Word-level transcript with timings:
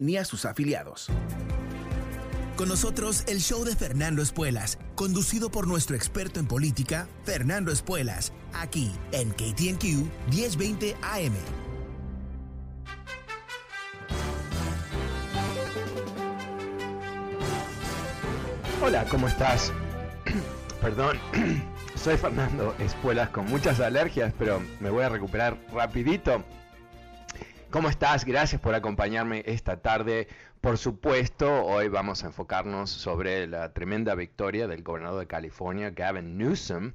Ni 0.00 0.16
a 0.16 0.24
sus 0.24 0.44
afiliados. 0.44 1.08
Con 2.56 2.68
nosotros 2.68 3.22
el 3.28 3.38
show 3.38 3.64
de 3.64 3.76
Fernando 3.76 4.20
Espuelas, 4.20 4.76
conducido 4.96 5.52
por 5.52 5.68
nuestro 5.68 5.94
experto 5.94 6.40
en 6.40 6.48
política, 6.48 7.06
Fernando 7.22 7.70
Espuelas, 7.70 8.32
aquí 8.52 8.90
en 9.12 9.30
KTNQ 9.30 10.32
1020 10.32 10.96
AM. 11.00 11.34
Hola, 18.82 19.04
¿cómo 19.08 19.28
estás? 19.28 19.72
Perdón, 20.80 21.20
soy 21.94 22.16
Fernando 22.16 22.74
Espuelas 22.80 23.28
con 23.28 23.46
muchas 23.46 23.78
alergias, 23.78 24.34
pero 24.36 24.60
me 24.80 24.90
voy 24.90 25.04
a 25.04 25.08
recuperar 25.08 25.56
rapidito. 25.72 26.44
¿Cómo 27.76 27.90
estás? 27.90 28.24
Gracias 28.24 28.58
por 28.58 28.74
acompañarme 28.74 29.42
esta 29.44 29.82
tarde. 29.82 30.28
Por 30.62 30.78
supuesto, 30.78 31.62
hoy 31.62 31.88
vamos 31.88 32.24
a 32.24 32.28
enfocarnos 32.28 32.88
sobre 32.88 33.46
la 33.46 33.74
tremenda 33.74 34.14
victoria 34.14 34.66
del 34.66 34.82
gobernador 34.82 35.20
de 35.20 35.26
California, 35.26 35.90
Gavin 35.90 36.38
Newsom. 36.38 36.94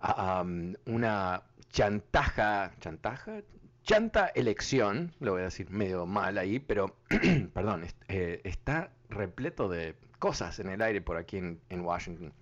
Um, 0.00 0.72
una 0.86 1.42
chantaja, 1.68 2.72
chantaja, 2.80 3.42
chanta 3.82 4.28
elección, 4.28 5.12
lo 5.20 5.32
voy 5.32 5.42
a 5.42 5.44
decir 5.44 5.68
medio 5.68 6.06
mal 6.06 6.38
ahí, 6.38 6.58
pero, 6.60 6.96
perdón, 7.52 7.84
eh, 8.08 8.40
está 8.44 8.88
repleto 9.10 9.68
de 9.68 9.96
cosas 10.18 10.58
en 10.60 10.70
el 10.70 10.80
aire 10.80 11.02
por 11.02 11.18
aquí 11.18 11.36
en, 11.36 11.80
Washington. 11.82 12.32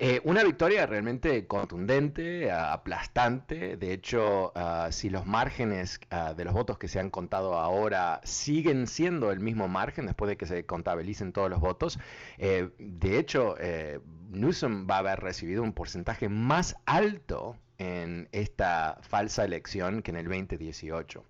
Eh, 0.00 0.20
una 0.22 0.44
victoria 0.44 0.86
realmente 0.86 1.48
contundente, 1.48 2.52
aplastante. 2.52 3.76
De 3.76 3.92
hecho, 3.92 4.52
ah, 4.54 4.90
si 4.92 5.10
los 5.10 5.26
márgenes 5.26 5.98
ah, 6.10 6.34
de 6.34 6.44
los 6.44 6.54
votos 6.54 6.78
que 6.78 6.86
se 6.86 7.00
han 7.00 7.10
contado 7.10 7.54
ahora 7.54 8.20
siguen 8.22 8.86
siendo 8.86 9.32
el 9.32 9.40
mismo 9.40 9.66
margen 9.66 10.06
después 10.06 10.28
de 10.28 10.36
que 10.36 10.46
se 10.46 10.64
contabilicen 10.64 11.32
todos 11.32 11.50
los 11.50 11.58
votos, 11.58 11.98
eh, 12.38 12.70
de 12.78 13.18
hecho, 13.18 13.56
eh, 13.58 13.98
Newsom 14.30 14.86
va 14.88 14.96
a 14.96 14.98
haber 14.98 15.18
recibido 15.18 15.64
un 15.64 15.72
porcentaje 15.72 16.28
más 16.28 16.76
alto 16.86 17.56
en 17.78 18.28
esta 18.30 18.98
falsa 19.02 19.44
elección 19.44 20.02
que 20.02 20.12
en 20.12 20.18
el 20.18 20.26
2018. 20.26 21.24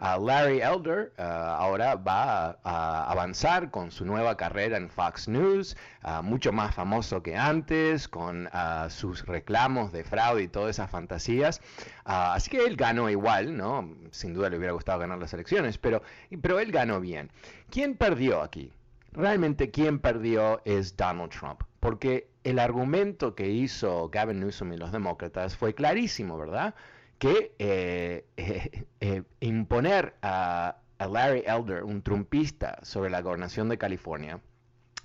Larry 0.00 0.60
Elder 0.60 1.12
uh, 1.18 1.22
ahora 1.22 1.94
va 1.94 2.58
a, 2.64 3.10
avanzar 3.10 3.70
con 3.70 3.90
su 3.90 4.06
nueva 4.06 4.36
carrera 4.36 4.78
en 4.78 4.88
Fox 4.88 5.28
News, 5.28 5.76
uh, 6.04 6.22
mucho 6.22 6.52
más 6.52 6.74
famoso 6.74 7.22
que 7.22 7.36
antes, 7.36 8.08
con 8.08 8.46
uh, 8.46 8.88
sus 8.88 9.26
reclamos 9.26 9.92
de 9.92 10.02
fraude 10.02 10.44
y 10.44 10.48
todas 10.48 10.70
esas 10.70 10.90
fantasías. 10.90 11.60
así 12.04 12.50
que 12.50 12.64
él 12.64 12.76
ganó 12.76 13.10
igual, 13.10 13.56
¿no? 13.56 13.94
Sin 14.10 14.32
duda 14.32 14.48
le 14.48 14.56
hubiera 14.56 14.72
gustado 14.72 15.00
ganar 15.00 15.18
las 15.18 15.34
elecciones, 15.34 15.76
pero, 15.76 16.02
pero 16.40 16.60
él 16.60 16.72
ganó 16.72 17.00
bien. 17.00 17.30
¿Quién 17.70 17.94
perdió 17.96 18.40
aquí? 18.40 18.72
Realmente 19.12 19.70
quien 19.70 19.98
perdió 19.98 20.62
es 20.64 20.96
Donald 20.96 21.30
Trump, 21.30 21.62
porque 21.80 22.30
el 22.42 22.58
argumento 22.58 23.34
que 23.34 23.50
hizo 23.50 24.08
Gavin 24.08 24.40
Newsom 24.40 24.72
y 24.72 24.76
los 24.76 24.92
demócratas 24.92 25.56
fue 25.56 25.74
clarísimo, 25.74 26.38
¿verdad? 26.38 26.74
Que 27.20 27.54
eh, 27.58 28.24
eh, 28.36 28.84
eh, 29.00 29.22
imponer 29.40 30.14
a, 30.22 30.78
Larry 30.98 31.44
Elder, 31.46 31.84
un 31.84 32.02
trumpista, 32.02 32.78
sobre 32.82 33.10
la 33.10 33.22
gobernación 33.22 33.68
de 33.68 33.78
California, 33.78 34.40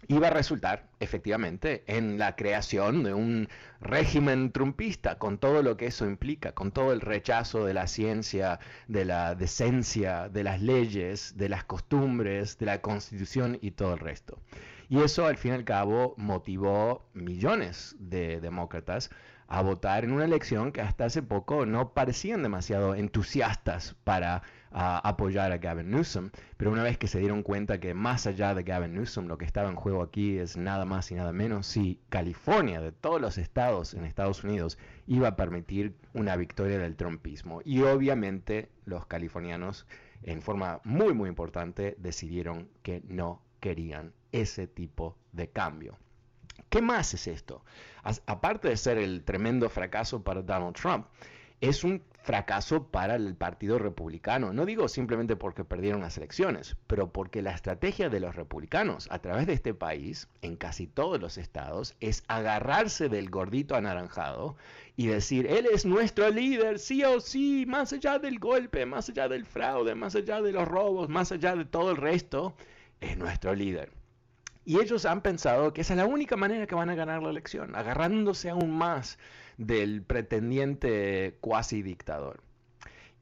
iba 0.07 0.27
a 0.27 0.29
resultar 0.29 0.89
efectivamente 0.99 1.83
en 1.87 2.17
la 2.17 2.35
creación 2.35 3.03
de 3.03 3.13
un 3.13 3.47
régimen 3.79 4.51
trumpista, 4.51 5.17
con 5.17 5.37
todo 5.37 5.61
lo 5.63 5.77
que 5.77 5.87
eso 5.87 6.05
implica, 6.05 6.53
con 6.53 6.71
todo 6.71 6.91
el 6.91 6.99
rechazo 6.99 7.65
de 7.65 7.73
la 7.73 7.87
ciencia, 7.87 8.59
de 8.87 9.05
la 9.05 9.35
decencia, 9.35 10.27
de 10.27 10.43
las 10.43 10.61
leyes, 10.61 11.37
de 11.37 11.49
las 11.49 11.63
costumbres, 11.63 12.57
de 12.57 12.65
la 12.65 12.81
constitución 12.81 13.57
y 13.61 13.71
todo 13.71 13.93
el 13.93 13.99
resto. 13.99 14.39
Y 14.89 15.01
eso 15.01 15.25
al 15.25 15.37
fin 15.37 15.51
y 15.51 15.55
al 15.55 15.63
cabo 15.63 16.13
motivó 16.17 17.07
millones 17.13 17.95
de 17.99 18.39
demócratas 18.41 19.09
a 19.47 19.61
votar 19.61 20.03
en 20.03 20.11
una 20.11 20.25
elección 20.25 20.71
que 20.71 20.81
hasta 20.81 21.05
hace 21.05 21.21
poco 21.21 21.65
no 21.65 21.93
parecían 21.93 22.41
demasiado 22.41 22.95
entusiastas 22.95 23.95
para 24.03 24.41
ah, 24.71 24.99
apoyar 25.03 25.51
a 25.51 25.57
Gavin 25.57 25.91
Newsom, 25.91 26.31
pero 26.57 26.71
una 26.71 26.83
vez 26.83 26.97
que 26.97 27.07
se 27.07 27.19
dieron 27.19 27.43
cuenta 27.43 27.79
que 27.79 27.93
más 27.93 28.25
allá 28.25 28.55
de 28.55 28.63
Gavin 28.63 28.95
Newsom 28.95 29.27
lo 29.27 29.37
que 29.37 29.45
estaba 29.45 29.69
en 29.69 29.75
juego 29.75 30.01
aquí 30.01 30.37
es 30.37 30.57
nada 30.57 30.85
más 30.85 31.11
y 31.11 31.15
nada 31.15 31.31
menos 31.31 31.67
si 31.67 31.99
California, 32.09 32.81
de 32.81 32.91
todos 32.91 33.21
los 33.21 33.37
estados 33.37 33.93
en 33.93 34.05
Estados 34.05 34.43
Unidos, 34.43 34.77
iba 35.07 35.27
a 35.29 35.35
permitir 35.35 35.95
una 36.13 36.35
victoria 36.35 36.79
del 36.79 36.95
trumpismo. 36.95 37.61
Y 37.63 37.81
obviamente 37.83 38.69
los 38.85 39.05
californianos, 39.05 39.85
en 40.23 40.41
forma 40.41 40.81
muy 40.83 41.13
muy 41.13 41.29
importante, 41.29 41.95
decidieron 41.99 42.69
que 42.81 43.03
no 43.07 43.41
querían 43.59 44.13
ese 44.31 44.67
tipo 44.67 45.17
de 45.31 45.49
cambio. 45.49 45.97
¿Qué 46.69 46.81
más 46.81 47.13
es 47.13 47.27
esto? 47.27 47.63
aparte 48.27 48.69
de 48.69 48.77
ser 48.77 48.99
el 48.99 49.23
tremendo 49.23 49.67
fracaso 49.67 50.23
para 50.23 50.43
Donald 50.43 50.75
Trump, 50.75 51.07
es 51.59 51.83
un 51.83 52.03
fracaso 52.25 52.87
para 52.87 53.15
el 53.15 53.35
Partido 53.35 53.77
Republicano. 53.77 54.51
No 54.51 54.65
digo 54.65 54.87
simplemente 54.87 55.35
porque 55.35 55.63
perdieron 55.63 56.01
las 56.01 56.17
elecciones, 56.17 56.75
pero 56.87 57.11
porque 57.11 57.41
la 57.41 57.51
estrategia 57.51 58.09
de 58.09 58.19
los 58.19 58.35
republicanos 58.35 59.07
a 59.11 59.19
través 59.19 59.45
de 59.45 59.53
este 59.53 59.73
país, 59.73 60.27
en 60.41 60.55
casi 60.55 60.87
todos 60.87 61.21
los 61.21 61.37
estados, 61.37 61.95
es 61.99 62.23
agarrarse 62.27 63.09
del 63.09 63.29
gordito 63.29 63.75
anaranjado 63.75 64.55
y 64.95 65.07
decir, 65.07 65.45
él 65.47 65.67
es 65.71 65.85
nuestro 65.85 66.29
líder, 66.29 66.79
sí 66.79 67.03
o 67.03 67.19
sí, 67.19 67.65
más 67.67 67.93
allá 67.93 68.17
del 68.17 68.39
golpe, 68.39 68.85
más 68.85 69.09
allá 69.09 69.27
del 69.27 69.45
fraude, 69.45 69.93
más 69.93 70.15
allá 70.15 70.41
de 70.41 70.51
los 70.51 70.67
robos, 70.67 71.09
más 71.09 71.31
allá 71.31 71.55
de 71.55 71.65
todo 71.65 71.91
el 71.91 71.97
resto, 71.97 72.55
es 73.01 73.17
nuestro 73.17 73.53
líder. 73.53 73.91
Y 74.65 74.79
ellos 74.79 75.05
han 75.05 75.21
pensado 75.21 75.73
que 75.73 75.81
esa 75.81 75.93
es 75.93 75.97
la 75.97 76.07
única 76.07 76.35
manera 76.35 76.65
que 76.65 76.75
van 76.75 76.89
a 76.89 76.95
ganar 76.95 77.21
la 77.21 77.29
elección, 77.29 77.75
agarrándose 77.75 78.49
aún 78.49 78.71
más 78.75 79.19
del 79.57 80.01
pretendiente 80.01 81.37
cuasi 81.39 81.83
dictador. 81.83 82.41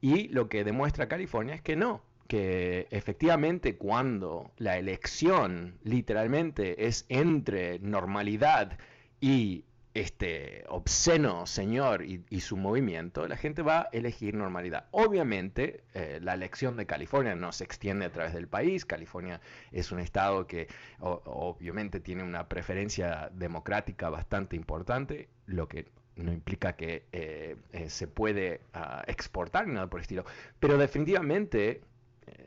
Y 0.00 0.28
lo 0.28 0.48
que 0.48 0.64
demuestra 0.64 1.08
California 1.08 1.54
es 1.54 1.62
que 1.62 1.76
no, 1.76 2.02
que 2.28 2.88
efectivamente 2.90 3.76
cuando 3.76 4.50
la 4.56 4.78
elección 4.78 5.78
literalmente 5.82 6.86
es 6.86 7.04
entre 7.08 7.78
normalidad 7.80 8.78
y 9.20 9.64
este 9.94 10.64
obsceno 10.68 11.46
señor 11.46 12.04
y, 12.04 12.40
su 12.40 12.56
movimiento, 12.56 13.26
la 13.28 13.36
gente 13.36 13.62
va 13.62 13.82
a 13.82 13.88
elegir 13.92 14.34
normalidad. 14.34 14.86
Obviamente, 14.90 15.84
eh, 15.94 16.18
la 16.20 16.34
elección 16.34 16.76
de 16.76 16.84
California 16.84 17.36
no 17.36 17.52
se 17.52 17.64
extiende 17.64 18.04
a 18.04 18.10
través 18.10 18.34
del 18.34 18.48
país. 18.48 18.84
California 18.84 19.40
es 19.70 19.92
un 19.92 20.00
estado 20.00 20.46
que 20.48 20.66
obviamente 20.98 22.00
tiene 22.00 22.24
una 22.24 22.48
preferencia 22.48 23.30
democrática 23.32 24.10
bastante 24.10 24.56
importante, 24.56 25.28
lo 25.46 25.68
que 25.68 25.86
no 26.16 26.32
implica 26.32 26.74
que 26.74 27.06
eh, 27.12 27.56
eh, 27.72 27.90
se 27.90 28.06
puede 28.06 28.60
ah, 28.72 29.02
exportar 29.06 29.66
ni 29.66 29.74
nada 29.74 29.88
por 29.88 30.00
el 30.00 30.02
estilo. 30.02 30.24
Pero 30.60 30.78
definitivamente 30.78 31.82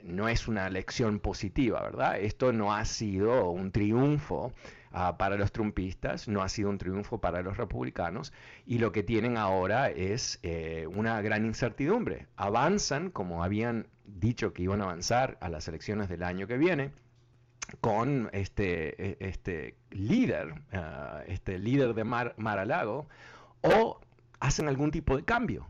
no 0.03 0.29
es 0.29 0.47
una 0.47 0.67
elección 0.67 1.19
positiva, 1.19 1.81
¿verdad? 1.81 2.19
Esto 2.19 2.53
no 2.53 2.73
ha 2.73 2.85
sido 2.85 3.51
un 3.51 3.71
triunfo 3.71 4.53
ah, 4.91 5.17
para 5.17 5.35
los 5.35 5.51
trumpistas, 5.51 6.27
no 6.27 6.41
ha 6.41 6.49
sido 6.49 6.69
un 6.69 6.77
triunfo 6.77 7.19
para 7.19 7.41
los 7.41 7.57
republicanos, 7.57 8.33
y 8.65 8.79
lo 8.79 8.91
que 8.91 9.03
tienen 9.03 9.37
ahora 9.37 9.89
es 9.89 10.39
eh, 10.43 10.87
una 10.93 11.21
gran 11.21 11.45
incertidumbre. 11.45 12.27
Avanzan 12.35 13.11
como 13.11 13.43
habían 13.43 13.87
dicho 14.05 14.53
que 14.53 14.63
iban 14.63 14.81
a 14.81 14.85
avanzar 14.85 15.37
a 15.41 15.49
las 15.49 15.67
elecciones 15.67 16.09
del 16.09 16.23
año 16.23 16.47
que 16.47 16.57
viene 16.57 16.91
con 17.81 18.29
este, 18.31 19.11
e, 19.11 19.17
este 19.19 19.75
líder, 19.91 20.53
ah, 20.71 21.21
este 21.27 21.59
líder 21.59 21.93
de 21.93 22.03
Mar, 22.03 22.33
Mar-a-Lago, 22.37 23.07
o 23.61 23.99
hacen 24.39 24.67
algún 24.67 24.91
tipo 24.91 25.17
de 25.17 25.23
cambio. 25.23 25.67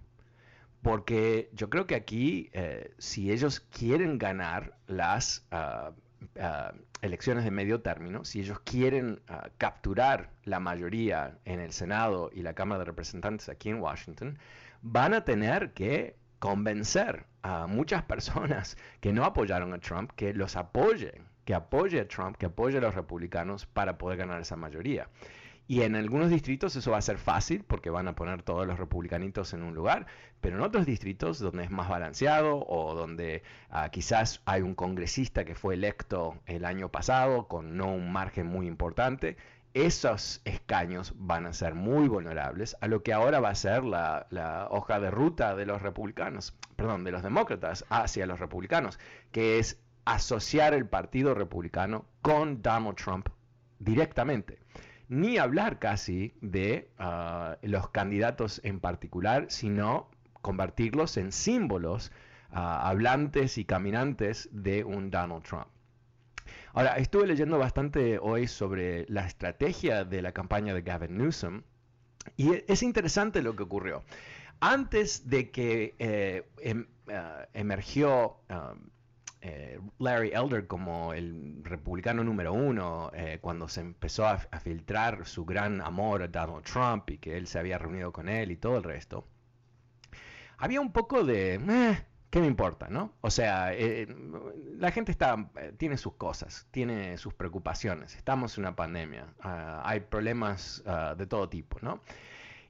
Porque 0.88 1.50
yo 1.52 1.70
creo 1.70 1.86
que 1.86 1.96
aquí, 1.96 2.50
eh, 2.54 2.94
si 2.98 3.30
ellos 3.30 3.60
quieren 3.60 4.18
ganar 4.18 4.78
las 4.88 5.46
ah, 5.52 5.92
ah, 6.40 6.72
elecciones 7.02 7.44
de 7.44 7.52
medio 7.52 7.82
término, 7.82 8.24
si 8.24 8.40
ellos 8.40 8.62
quieren 8.62 9.20
ah, 9.28 9.50
capturar 9.58 10.30
la 10.46 10.62
mayoría 10.62 11.40
en 11.44 11.60
el 11.60 11.74
Senado 11.74 12.30
y 12.32 12.42
la 12.42 12.54
Cámara 12.54 12.80
de 12.80 12.86
Representantes 12.86 13.50
aquí 13.50 13.68
en 13.68 13.82
Washington, 13.82 14.40
van 14.82 15.14
a 15.14 15.26
tener 15.26 15.74
que 15.74 16.16
convencer 16.40 17.26
a 17.42 17.68
muchas 17.68 18.04
personas 18.14 18.78
que 19.02 19.12
no 19.12 19.26
apoyaron 19.26 19.74
a 19.74 19.80
Trump 19.80 20.12
que 20.16 20.34
los 20.34 20.56
apoyen, 20.56 21.28
que 21.44 21.54
apoye 21.54 22.00
a 22.00 22.08
Trump, 22.08 22.38
que 22.38 22.46
apoye 22.46 22.78
a 22.78 22.82
los 22.82 22.96
republicanos 22.96 23.66
para 23.66 23.98
poder 23.98 24.20
ganar 24.20 24.40
esa 24.40 24.56
mayoría. 24.56 25.10
Y 25.70 25.82
en 25.82 25.96
algunos 25.98 26.30
distritos 26.30 26.78
eso 26.78 26.92
va 26.92 26.98
a 26.98 27.02
ser 27.02 27.18
fácil 27.18 27.66
porque 27.66 27.90
van 27.90 28.08
a 28.08 28.16
poner 28.16 28.42
todos 28.42 28.66
los 28.66 28.80
republicanitos 28.80 29.54
en 29.54 29.64
un 29.64 29.76
lugar, 29.76 30.08
pero 30.40 30.56
en 30.56 30.62
otros 30.62 30.86
distritos 30.86 31.40
donde 31.40 31.66
es 31.66 31.72
más 31.72 31.90
balanceado 31.90 32.66
o 32.66 32.96
donde 32.96 33.44
ah, 33.70 33.90
quizás 33.90 34.42
hay 34.46 34.62
un 34.62 34.76
congresista 34.76 35.44
que 35.44 35.56
fue 35.56 35.74
electo 35.74 36.38
el 36.46 36.64
año 36.64 36.90
pasado 36.90 37.50
con 37.50 37.76
no 37.76 37.92
un 37.92 38.14
margen 38.14 38.48
muy 38.48 38.66
importante, 38.66 39.36
esos 39.74 40.42
escaños 40.46 41.14
van 41.18 41.46
a 41.46 41.52
ser 41.52 41.76
muy 41.76 42.08
vulnerables 42.08 42.78
a 42.80 42.88
lo 42.88 43.04
que 43.04 43.12
ahora 43.12 43.42
va 43.42 43.50
a 43.50 43.56
ser 43.56 43.84
la, 43.84 44.26
la, 44.30 44.70
hoja 44.72 45.02
de 45.02 45.12
ruta 45.12 45.54
de 45.56 45.66
los 45.66 45.82
republicanos, 45.82 46.56
perdón, 46.78 47.04
de 47.04 47.12
los 47.12 47.24
demócratas 47.24 47.84
hacia 47.90 48.26
los 48.26 48.40
republicanos, 48.40 49.00
que 49.34 49.60
es 49.60 49.82
asociar 50.06 50.74
el 50.74 50.88
Partido 50.88 51.34
Republicano 51.34 52.06
con 52.22 52.62
Donald 52.62 52.96
Trump 52.96 53.28
directamente 53.80 54.60
ni 55.10 55.38
hablar 55.38 55.80
casi 55.80 56.34
de 56.42 56.90
ah, 56.98 57.58
los 57.62 57.90
candidatos 57.90 58.62
en 58.64 58.80
particular, 58.80 59.46
sino 59.50 60.10
convertirlos 60.42 61.18
en 61.18 61.32
símbolos 61.32 62.12
ah, 62.52 62.88
hablantes 62.88 63.58
y 63.58 63.66
caminantes 63.66 64.50
de 64.52 64.84
un 64.84 65.10
Donald 65.10 65.44
Trump. 65.44 65.68
Ahora, 66.74 66.98
estuve 66.98 67.28
leyendo 67.28 67.58
bastante 67.58 68.20
hoy 68.20 68.48
sobre 68.48 69.06
la 69.10 69.26
estrategia 69.26 70.04
de 70.04 70.22
la 70.22 70.32
campaña 70.32 70.74
de 70.74 70.82
Gavin 70.82 71.18
Newsom 71.18 71.64
y 72.36 72.64
es 72.68 72.84
interesante 72.84 73.42
lo 73.42 73.56
que 73.56 73.64
ocurrió. 73.64 74.04
Antes 74.60 75.30
de 75.30 75.52
que 75.52 75.96
eh, 76.00 76.48
em, 76.62 76.88
ah, 77.12 77.48
emergió 77.54 78.38
eh, 79.42 79.80
Larry 80.00 80.32
Elder 80.34 80.68
como 80.68 81.14
el 81.14 81.62
republicano 81.64 82.24
número 82.24 82.54
uno, 82.54 83.12
eh, 83.14 83.38
cuando 83.40 83.68
se 83.68 83.82
empezó 83.82 84.26
a, 84.26 84.38
filtrar 84.38 85.26
su 85.26 85.46
gran 85.46 85.82
amor 85.82 86.24
a 86.24 86.28
Donald 86.28 86.64
Trump 86.64 87.10
y 87.12 87.18
que 87.20 87.38
él 87.38 87.48
se 87.48 87.60
había 87.60 87.78
reunido 87.78 88.12
con 88.12 88.30
él 88.30 88.52
y 88.52 88.58
todo 88.58 88.78
el 88.78 88.84
resto, 88.84 89.28
había 90.58 90.82
un 90.82 90.92
poco 90.92 91.24
de, 91.24 91.56
eh, 91.56 92.06
¿qué 92.30 92.40
me 92.40 92.48
importa? 92.48 92.88
¿no? 92.90 93.14
O 93.22 93.30
sea, 93.30 93.72
la 94.78 94.92
gente 94.92 95.12
está, 95.12 95.50
tiene 95.78 95.98
sus 95.98 96.14
cosas, 96.14 96.68
tiene 96.72 97.18
sus 97.18 97.34
preocupaciones, 97.34 98.16
estamos 98.16 98.58
en 98.58 98.64
una 98.64 98.76
pandemia, 98.76 99.28
ah, 99.42 99.82
hay 99.86 100.00
problemas 100.00 100.84
ah, 100.88 101.14
de 101.16 101.28
todo 101.28 101.48
tipo, 101.48 101.78
¿no? 101.82 102.02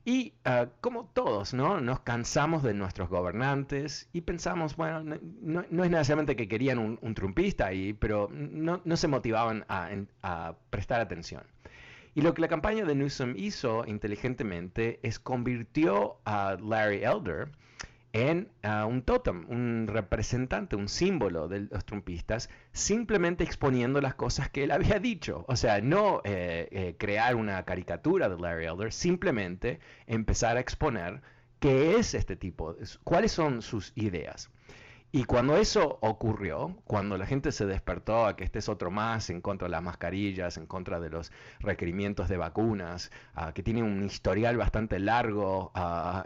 Y 0.07 0.35
ah, 0.45 0.69
como 0.79 1.09
todos, 1.13 1.53
¿no? 1.53 1.81
Nos 1.81 1.99
cansamos 1.99 2.63
de 2.63 2.73
nuestros 2.73 3.09
gobernantes 3.09 4.07
y 4.13 4.21
pensamos, 4.21 4.77
bueno, 4.77 5.03
no, 5.41 5.59
es 5.83 5.91
necesariamente 5.91 6.37
que 6.37 6.47
querían 6.47 6.79
un, 6.79 7.13
trumpista 7.13 7.65
ahí, 7.65 7.91
pero 7.91 8.29
no, 8.31 8.79
se 8.95 9.09
motivaban 9.09 9.65
a, 9.67 9.89
a, 10.21 10.55
prestar 10.69 11.01
atención. 11.01 11.43
Y 12.15 12.21
lo 12.21 12.33
que 12.33 12.39
la 12.39 12.47
campaña 12.47 12.85
de 12.85 12.95
Newsom 12.95 13.33
hizo 13.35 13.83
inteligentemente 13.85 15.01
es 15.03 15.19
convirtió 15.19 16.21
a 16.23 16.55
Larry 16.57 17.03
Elder 17.03 17.49
en 18.17 18.49
ah, 18.63 18.85
un 18.85 19.01
totem, 19.03 19.45
un 19.49 19.87
representante, 19.87 20.75
un 20.75 20.89
símbolo 20.89 21.47
de 21.47 21.61
los 21.71 21.85
trumpistas, 21.85 22.49
simplemente 22.71 23.43
exponiendo 23.43 24.01
las 24.01 24.15
cosas 24.15 24.49
que 24.49 24.63
él 24.63 24.71
había 24.71 24.99
dicho. 24.99 25.45
O 25.47 25.55
sea, 25.55 25.81
no 25.81 26.21
eh, 26.23 26.67
eh, 26.71 26.95
crear 26.97 27.35
una 27.35 27.63
caricatura 27.63 28.29
de 28.29 28.37
Larry 28.39 28.65
Elder, 28.65 28.91
simplemente 28.93 29.79
empezar 30.07 30.57
a 30.57 30.59
exponer 30.59 31.21
qué 31.59 31.97
es 31.97 32.13
este 32.13 32.35
tipo, 32.35 32.75
cuáles 33.03 33.31
son 33.31 33.61
sus 33.61 33.91
ideas. 33.95 34.49
Y 35.17 35.23
cuando 35.23 35.57
eso 35.57 35.97
ocurrió, 36.01 36.77
cuando 36.85 37.17
la 37.17 37.25
gente 37.25 37.51
se 37.51 37.65
despertó 37.65 38.27
a 38.27 38.35
que 38.35 38.43
este 38.43 38.59
es 38.59 38.69
otro 38.69 38.91
más 38.91 39.31
en 39.31 39.41
contra 39.41 39.67
de 39.67 39.71
las 39.71 39.81
mascarillas, 39.81 40.57
en 40.57 40.67
contra 40.67 40.99
de 40.99 41.09
los 41.09 41.31
requerimientos 41.59 42.29
de 42.29 42.37
vacunas, 42.37 43.09
que 43.55 43.63
tiene 43.63 43.81
un 43.81 44.03
historial 44.03 44.57
bastante 44.57 44.99
largo 44.99 45.71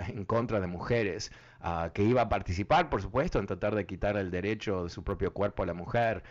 en 0.09 0.25
contra 0.25 0.59
de 0.59 0.67
mujeres, 0.67 1.31
que 1.93 2.03
iba 2.03 2.23
a 2.23 2.27
participar, 2.27 2.89
por 2.89 3.01
supuesto, 3.01 3.39
en 3.39 3.45
tratar 3.45 3.75
de 3.75 3.85
quitar 3.85 4.17
el 4.17 4.29
derecho 4.29 4.83
de 4.83 4.89
su 4.89 5.05
propio 5.05 5.31
cuerpo 5.31 5.63
a 5.63 5.67
la 5.67 5.73
mujer, 5.73 6.21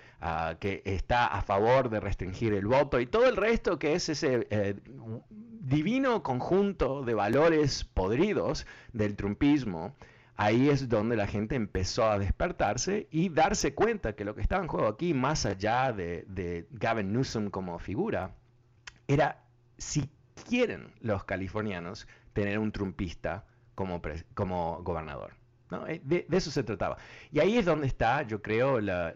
que 0.59 0.83
está 0.85 1.29
a 1.29 1.41
favor 1.41 1.89
de 1.89 1.99
restringir 1.99 2.53
el 2.53 2.67
voto 2.67 3.01
y 3.01 3.07
todo 3.07 3.27
el 3.27 3.39
resto 3.39 3.79
que 3.79 3.95
es 3.95 4.11
ese 4.11 4.47
eh, 4.51 4.75
divino 5.63 6.23
conjunto 6.23 7.05
de 7.05 7.15
valores 7.15 7.85
podridos 7.85 8.67
del 8.93 9.17
trumpismo 9.17 9.95
ahí 10.41 10.71
es 10.71 10.89
donde 10.89 11.17
la 11.17 11.27
gente 11.27 11.55
empezó 11.55 12.11
a 12.11 12.19
despertarse 12.19 13.09
y 13.11 13.29
darse 13.29 13.75
cuenta 13.75 14.15
que 14.15 14.25
lo 14.25 14.35
que 14.35 14.41
estaba 14.41 14.63
en 14.63 14.69
juego 14.69 14.89
aquí, 14.89 15.13
más 15.13 15.45
allá 15.45 15.93
de, 15.93 16.67
Gavin 16.71 17.13
Newsom 17.13 17.51
como 17.51 17.79
figura, 17.79 18.35
era 19.07 19.45
si 19.77 20.09
quieren 20.49 20.95
los 21.01 21.25
californianos 21.25 22.09
tener 22.33 22.59
un 22.59 22.73
trumpista 22.73 23.45
como, 23.75 24.01
como 24.33 24.83
gobernador. 24.83 25.35
Eh, 25.89 26.01
de, 26.05 26.27
eso 26.31 26.51
se 26.51 26.63
trataba. 26.63 26.97
Y 27.31 27.41
ahí 27.41 27.59
es 27.59 27.67
donde 27.67 27.87
está, 27.87 28.23
yo 28.23 28.41
creo, 28.41 28.81
la, 28.81 29.13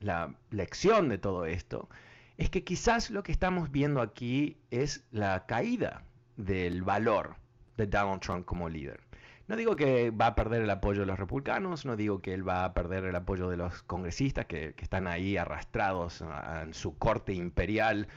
la 0.00 0.34
lección 0.50 1.08
de 1.08 1.16
todo 1.16 1.46
esto. 1.46 1.88
Es 2.36 2.50
que 2.50 2.62
quizás 2.62 3.08
lo 3.08 3.22
que 3.22 3.32
estamos 3.32 3.72
viendo 3.72 4.02
aquí 4.02 4.58
es 4.70 5.02
la 5.12 5.46
caída 5.46 6.04
del 6.36 6.82
valor 6.82 7.36
de 7.78 7.86
Donald 7.86 8.20
Trump 8.20 8.44
como 8.44 8.68
líder. 8.68 9.05
No 9.48 9.54
digo 9.54 9.76
que 9.76 10.10
va 10.10 10.26
a 10.26 10.34
perder 10.34 10.62
el 10.62 10.70
apoyo 10.70 11.00
de 11.00 11.06
los 11.06 11.18
republicanos, 11.20 11.86
no 11.86 11.94
digo 11.94 12.20
que 12.20 12.34
él 12.34 12.46
va 12.46 12.64
a 12.64 12.74
perder 12.74 13.04
el 13.04 13.14
apoyo 13.14 13.48
de 13.48 13.56
los 13.56 13.84
congresistas 13.84 14.46
que, 14.46 14.74
están 14.76 15.06
ahí 15.06 15.36
arrastrados 15.36 16.24
en 16.62 16.74
su 16.74 16.98
corte 16.98 17.32
imperial 17.32 18.08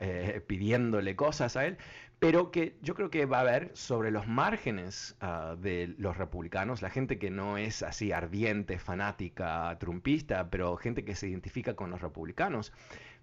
eh, 0.00 0.42
pidiéndole 0.46 1.14
cosas 1.14 1.58
a 1.58 1.66
él, 1.66 1.76
pero 2.18 2.50
que 2.50 2.78
yo 2.80 2.94
creo 2.94 3.10
que 3.10 3.26
va 3.26 3.38
a 3.38 3.40
haber 3.42 3.70
sobre 3.76 4.10
los 4.10 4.26
márgenes 4.26 5.16
ah, 5.20 5.56
de 5.58 5.94
los 5.98 6.16
republicanos, 6.16 6.80
la 6.80 6.88
gente 6.88 7.18
que 7.18 7.30
no 7.30 7.58
es 7.58 7.82
así 7.82 8.12
ardiente, 8.12 8.78
fanática, 8.78 9.76
trumpista, 9.78 10.48
pero 10.48 10.76
gente 10.78 11.04
que 11.04 11.14
se 11.14 11.28
identifica 11.28 11.76
con 11.76 11.90
los 11.90 12.00
republicanos, 12.00 12.72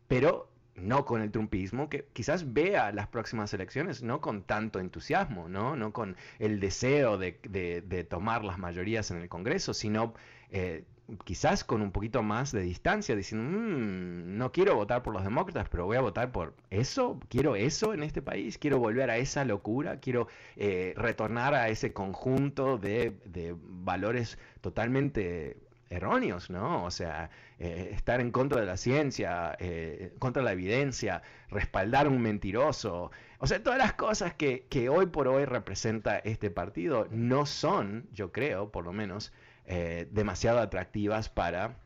pero 0.08 0.53
no 0.75 1.06
con 1.06 1.22
el 1.22 1.32
trumpismo, 1.32 1.89
que 1.89 2.06
quizás 2.13 2.53
vea 2.53 2.92
las 2.92 3.08
próximas 3.08 3.53
elecciones 3.53 4.03
no 4.03 4.22
con 4.22 4.44
tanto 4.44 4.80
entusiasmo, 4.80 5.48
no, 5.50 5.75
no 5.75 5.94
con 5.94 6.15
el 6.39 6.60
deseo 6.60 7.18
de, 7.18 8.08
tomar 8.10 8.44
las 8.44 8.58
mayorías 8.58 9.12
en 9.12 9.18
el 9.18 9.30
Congreso, 9.30 9.74
sino 9.74 10.13
eh, 10.50 10.84
quizás 11.25 11.63
con 11.63 11.82
un 11.82 11.92
poquito 11.92 12.24
más 12.24 12.51
de 12.51 12.62
distancia, 12.62 13.15
diciendo, 13.15 13.46
mm, 13.50 14.38
no 14.38 14.51
quiero 14.51 14.75
votar 14.75 15.03
por 15.03 15.13
los 15.13 15.24
demócratas, 15.24 15.68
pero 15.70 15.86
voy 15.86 15.98
a 15.98 16.01
votar 16.01 16.32
por 16.32 16.56
eso, 16.70 17.20
quiero 17.30 17.56
eso 17.56 17.94
en 17.94 18.03
este 18.03 18.22
país, 18.22 18.58
quiero 18.58 18.80
volver 18.80 19.10
a 19.10 19.18
esa 19.18 19.46
locura, 19.46 20.00
quiero 20.00 20.27
eh, 20.56 20.94
retornar 20.98 21.53
a 21.53 21.70
ese 21.70 21.94
conjunto 21.94 22.77
de, 22.77 23.13
de 23.25 23.56
valores 23.58 24.38
totalmente 24.62 25.58
erróneos, 25.94 26.50
¿no? 26.50 26.84
O 26.84 26.92
sea, 26.92 27.30
eh, 27.60 27.90
estar 27.94 28.20
en 28.20 28.32
contra 28.32 28.60
de 28.60 28.66
la 28.66 28.78
ciencia, 28.78 29.56
eh, 29.60 30.14
contra 30.20 30.44
la 30.44 30.52
evidencia, 30.52 31.22
respaldar 31.50 32.08
un 32.08 32.22
mentiroso. 32.22 33.12
O 33.38 33.48
sea, 33.48 33.62
todas 33.62 33.78
las 33.78 33.94
cosas 33.94 34.34
que, 34.34 34.90
hoy 34.90 35.06
por 35.08 35.28
hoy 35.28 35.46
representa 35.46 36.18
este 36.20 36.50
partido 36.50 37.08
no 37.12 37.46
son, 37.46 38.08
yo 38.12 38.32
creo, 38.32 38.72
por 38.72 38.86
lo 38.86 38.94
menos, 38.94 39.32
eh, 39.66 40.08
demasiado 40.12 40.60
atractivas 40.60 41.30
para 41.30 41.78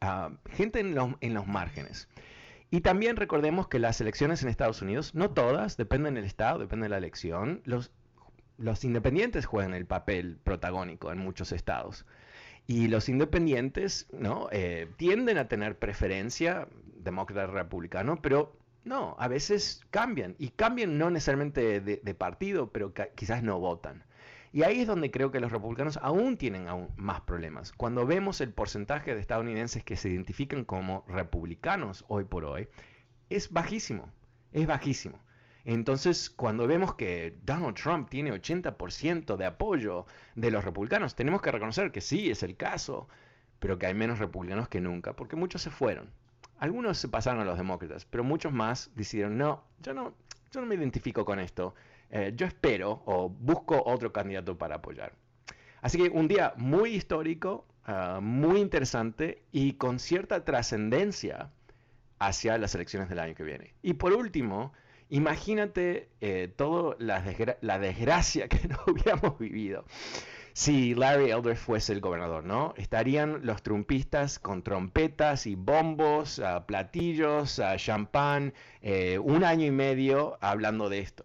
ah, 0.00 0.30
gente 0.50 0.80
en 0.80 0.94
los, 0.94 1.14
en 1.20 1.34
los 1.34 1.46
márgenes. 1.46 2.08
Y 2.70 2.82
también 2.82 3.16
recordemos 3.16 3.68
que 3.68 3.78
las 3.78 4.00
elecciones 4.00 4.42
en 4.42 4.50
Estados 4.50 4.82
Unidos, 4.82 5.14
no 5.14 5.30
todas, 5.30 5.76
dependen 5.78 6.14
del 6.14 6.24
estado, 6.24 6.58
depende 6.58 6.84
de 6.84 6.90
la 6.90 6.98
elección, 6.98 7.62
los, 7.64 7.90
los 8.58 8.84
independientes 8.84 9.46
juegan 9.46 9.72
el 9.72 9.86
papel 9.86 10.38
protagónico 10.44 11.10
en 11.10 11.18
muchos 11.18 11.52
estados. 11.52 12.04
Y 12.68 12.88
los 12.88 13.08
independientes 13.08 14.06
¿no? 14.12 14.48
Eh, 14.52 14.88
tienden 14.98 15.38
a 15.38 15.48
tener 15.48 15.78
preferencia, 15.78 16.68
demócrata 16.96 17.46
republicano, 17.46 18.20
pero 18.20 18.58
no, 18.84 19.16
a 19.18 19.26
veces 19.26 19.80
cambian. 19.90 20.36
Y 20.38 20.50
cambian 20.50 20.98
no 20.98 21.10
necesariamente 21.10 21.80
de, 21.80 22.14
partido, 22.14 22.70
pero 22.70 22.92
quizás 23.14 23.42
no 23.42 23.58
votan. 23.58 24.04
Y 24.52 24.64
ahí 24.64 24.80
es 24.80 24.86
donde 24.86 25.10
creo 25.10 25.30
que 25.30 25.40
los 25.40 25.50
republicanos 25.50 25.98
aún 26.02 26.36
tienen 26.36 26.68
aún 26.68 26.90
más 26.96 27.22
problemas. 27.22 27.72
Cuando 27.72 28.04
vemos 28.04 28.42
el 28.42 28.52
porcentaje 28.52 29.14
de 29.14 29.20
estadounidenses 29.22 29.82
que 29.82 29.96
se 29.96 30.10
identifican 30.10 30.66
como 30.66 31.06
republicanos 31.08 32.04
hoy 32.08 32.24
por 32.24 32.44
hoy, 32.44 32.68
es 33.30 33.50
bajísimo, 33.50 34.12
es 34.52 34.66
bajísimo. 34.66 35.18
Entonces, 35.64 36.30
cuando 36.30 36.66
vemos 36.66 36.94
que 36.94 37.36
Donald 37.44 37.76
Trump 37.76 38.08
tiene 38.08 38.32
80% 38.32 39.36
de 39.36 39.44
apoyo 39.44 40.06
de 40.34 40.50
los 40.50 40.64
republicanos, 40.64 41.14
tenemos 41.14 41.42
que 41.42 41.50
reconocer 41.50 41.92
que 41.92 42.00
sí, 42.00 42.30
es 42.30 42.42
el 42.42 42.56
caso, 42.56 43.08
pero 43.58 43.78
que 43.78 43.86
hay 43.86 43.94
menos 43.94 44.18
republicanos 44.18 44.68
que 44.68 44.80
nunca, 44.80 45.14
porque 45.14 45.36
muchos 45.36 45.62
se 45.62 45.70
fueron. 45.70 46.10
Algunos 46.58 46.98
se 46.98 47.08
pasaron 47.08 47.42
a 47.42 47.44
los 47.44 47.58
demócratas, 47.58 48.04
pero 48.04 48.24
muchos 48.24 48.52
más 48.52 48.90
decidieron, 48.94 49.36
no, 49.36 49.64
yo 49.80 49.94
no, 49.94 50.14
yo 50.50 50.60
no 50.60 50.66
me 50.66 50.74
identifico 50.74 51.24
con 51.24 51.38
esto, 51.38 51.74
eh, 52.10 52.32
yo 52.34 52.46
espero 52.46 53.02
o 53.06 53.28
busco 53.28 53.82
otro 53.84 54.12
candidato 54.12 54.56
para 54.56 54.76
apoyar. 54.76 55.12
Así 55.82 55.98
que 55.98 56.08
un 56.08 56.26
día 56.26 56.54
muy 56.56 56.94
histórico, 56.94 57.66
ah, 57.84 58.20
muy 58.22 58.60
interesante 58.60 59.42
y 59.52 59.74
con 59.74 59.98
cierta 59.98 60.44
trascendencia 60.44 61.50
hacia 62.18 62.58
las 62.58 62.74
elecciones 62.74 63.08
del 63.08 63.20
año 63.20 63.34
que 63.34 63.44
viene. 63.44 63.74
Y 63.82 63.94
por 63.94 64.12
último, 64.12 64.72
Imagínate 65.10 66.08
eh, 66.20 66.52
toda 66.54 66.96
la, 66.98 67.78
desgracia 67.78 68.48
que 68.48 68.68
no 68.68 68.78
hubiéramos 68.86 69.38
vivido 69.38 69.84
si 70.52 70.94
Larry 70.94 71.30
Elder 71.30 71.56
fuese 71.56 71.92
el 71.92 72.00
gobernador, 72.00 72.44
¿no? 72.44 72.74
Estarían 72.76 73.46
los 73.46 73.62
trumpistas 73.62 74.40
con 74.40 74.64
trompetas 74.64 75.46
y 75.46 75.54
bombos, 75.54 76.40
ah, 76.40 76.66
platillos, 76.66 77.60
uh, 77.60 77.76
champán, 77.76 78.52
eh, 78.82 79.20
un 79.20 79.44
año 79.44 79.66
y 79.66 79.70
medio 79.70 80.36
hablando 80.40 80.88
de 80.88 80.98
esto. 80.98 81.22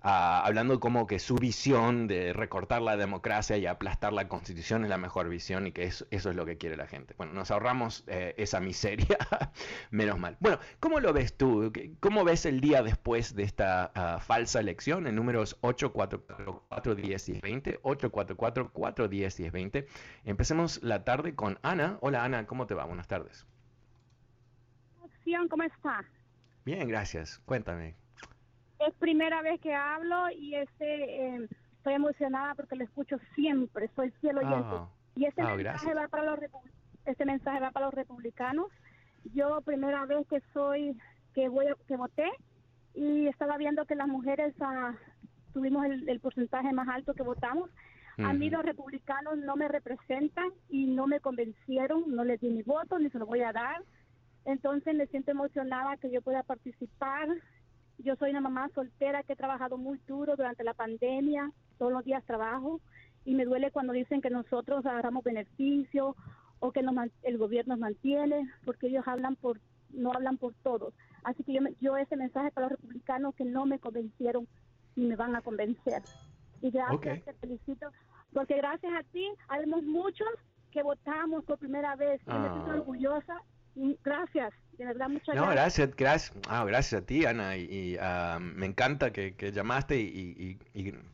Hablando 0.00 0.80
como 0.80 1.06
que 1.06 1.18
su 1.18 1.36
visión 1.36 2.06
de 2.06 2.32
recortar 2.32 2.82
la 2.82 2.96
democracia 2.96 3.56
y 3.56 3.66
aplastar 3.66 4.12
la 4.12 4.28
constitución 4.28 4.84
es 4.84 4.90
la 4.90 4.98
mejor 4.98 5.28
visión 5.28 5.66
y 5.66 5.72
que 5.72 5.84
eso, 5.84 6.06
es 6.10 6.24
lo 6.24 6.46
que 6.46 6.56
quiere 6.56 6.76
la 6.76 6.86
gente. 6.86 7.14
Bueno, 7.16 7.32
nos 7.32 7.50
ahorramos 7.50 8.04
eh, 8.06 8.34
esa 8.36 8.60
miseria, 8.60 9.18
menos 9.90 10.18
mal. 10.18 10.36
Bueno, 10.40 10.58
¿cómo 10.80 11.00
lo 11.00 11.12
ves 11.12 11.36
tú? 11.36 11.72
¿Cómo 12.00 12.24
ves 12.24 12.46
el 12.46 12.60
día 12.60 12.82
después 12.82 13.34
de 13.34 13.42
esta 13.42 13.90
ah, 13.94 14.20
falsa 14.20 14.60
elección 14.60 15.06
en 15.06 15.16
números 15.16 15.56
844 15.62 16.94
10 16.94 17.40
20? 17.40 17.80
844 17.82 18.72
410 18.72 19.36
10 19.36 19.52
20. 19.52 19.86
Empecemos 20.24 20.82
la 20.82 21.04
tarde 21.04 21.34
con 21.34 21.58
Ana. 21.62 21.98
Hola 22.00 22.24
Ana, 22.24 22.46
¿cómo 22.46 22.66
te 22.66 22.74
va? 22.74 22.84
Buenas 22.84 23.08
tardes. 23.08 23.46
¿Cómo 25.50 25.62
está? 25.62 26.04
Bien, 26.64 26.88
gracias. 26.88 27.38
Cuéntame 27.44 28.07
es 28.86 28.94
primera 28.94 29.42
vez 29.42 29.60
que 29.60 29.74
hablo 29.74 30.30
y 30.30 30.54
este 30.54 31.36
eh, 31.36 31.48
estoy 31.76 31.94
emocionada 31.94 32.54
porque 32.54 32.76
lo 32.76 32.84
escucho 32.84 33.16
siempre, 33.34 33.90
soy 33.96 34.12
oyente. 34.22 34.46
Ah. 34.52 34.88
y 35.16 35.24
este 35.24 35.42
ah, 35.42 35.54
mensaje 35.54 35.94
va 35.94 36.08
para 36.08 36.24
los 36.24 36.38
este 37.06 37.24
mensaje 37.24 37.60
va 37.60 37.70
para 37.70 37.86
los 37.86 37.94
republicanos. 37.94 38.66
Yo 39.34 39.60
primera 39.62 40.04
vez 40.06 40.26
que 40.28 40.40
soy 40.52 40.96
que 41.34 41.48
voy 41.48 41.66
que 41.86 41.96
voté 41.96 42.28
y 42.94 43.26
estaba 43.26 43.56
viendo 43.56 43.86
que 43.86 43.94
las 43.94 44.08
mujeres 44.08 44.54
ah, 44.60 44.94
tuvimos 45.52 45.84
el, 45.86 46.20
porcentaje 46.20 46.72
más 46.72 46.88
alto 46.88 47.14
que 47.14 47.22
votamos. 47.22 47.70
A 48.18 48.32
mí 48.32 48.50
los 48.50 48.64
republicanos 48.64 49.38
no 49.38 49.54
me 49.54 49.68
representan 49.68 50.48
y 50.68 50.86
no 50.86 51.06
me 51.06 51.20
convencieron, 51.20 52.02
no 52.08 52.24
les 52.24 52.40
di 52.40 52.50
mi 52.50 52.62
voto 52.62 52.98
ni 52.98 53.10
se 53.10 53.18
lo 53.20 53.26
voy 53.26 53.42
a 53.42 53.52
dar. 53.52 53.84
Entonces 54.44 54.92
me 54.96 55.06
siento 55.06 55.30
emocionada 55.30 55.96
que 55.98 56.10
yo 56.10 56.20
pueda 56.20 56.42
participar 56.42 57.28
yo 57.98 58.16
soy 58.16 58.30
una 58.30 58.40
mamá 58.40 58.68
soltera 58.74 59.22
que 59.22 59.32
he 59.32 59.36
trabajado 59.36 59.76
muy 59.76 59.98
duro 60.06 60.36
durante 60.36 60.64
la 60.64 60.74
pandemia, 60.74 61.50
todos 61.78 61.92
los 61.92 62.04
días 62.04 62.24
trabajo 62.24 62.80
y 63.24 63.34
me 63.34 63.44
duele 63.44 63.70
cuando 63.70 63.92
dicen 63.92 64.20
que 64.20 64.30
nosotros 64.30 64.86
agarramos 64.86 65.24
beneficio 65.24 66.16
o 66.60 66.72
que 66.72 66.82
el 67.22 67.38
gobierno 67.38 67.74
nos 67.74 67.80
mantiene, 67.80 68.48
porque 68.64 68.88
ellos 68.88 69.06
hablan 69.06 69.36
por 69.36 69.60
no 69.90 70.12
hablan 70.12 70.36
por 70.36 70.54
todos. 70.62 70.92
Así 71.24 71.42
que 71.44 71.54
yo, 71.54 71.60
yo 71.80 71.96
ese 71.96 72.16
mensaje 72.16 72.50
para 72.50 72.68
los 72.68 72.78
republicanos 72.78 73.34
que 73.34 73.44
no 73.44 73.64
me 73.64 73.78
convencieron 73.78 74.46
y 74.96 75.06
me 75.06 75.16
van 75.16 75.34
a 75.34 75.40
convencer. 75.40 76.02
Y 76.60 76.70
gracias, 76.70 77.24
te 77.24 77.32
felicito, 77.34 77.90
porque 78.32 78.56
gracias 78.56 78.92
a 78.92 79.02
ti 79.04 79.26
habemos 79.48 79.82
muchos 79.84 80.28
que 80.70 80.82
votamos 80.82 81.44
por 81.44 81.58
primera 81.58 81.96
vez. 81.96 82.20
Y 82.26 82.30
me 82.30 82.48
siento 82.48 82.70
ah. 82.70 82.74
orgullosa 82.74 83.42
Gracias, 84.04 84.52
de 84.76 84.84
verdad, 84.84 85.08
muchas 85.08 85.36
no, 85.36 85.48
gracias. 85.48 85.94
Gracias, 85.96 86.32
ah, 86.48 86.64
gracias 86.64 87.02
a 87.02 87.06
ti, 87.06 87.24
Ana. 87.24 87.56
Y, 87.56 87.96
ah, 88.00 88.38
me 88.40 88.66
encanta 88.66 89.12
que, 89.12 89.34
llamaste 89.52 89.98
y, 90.00 90.58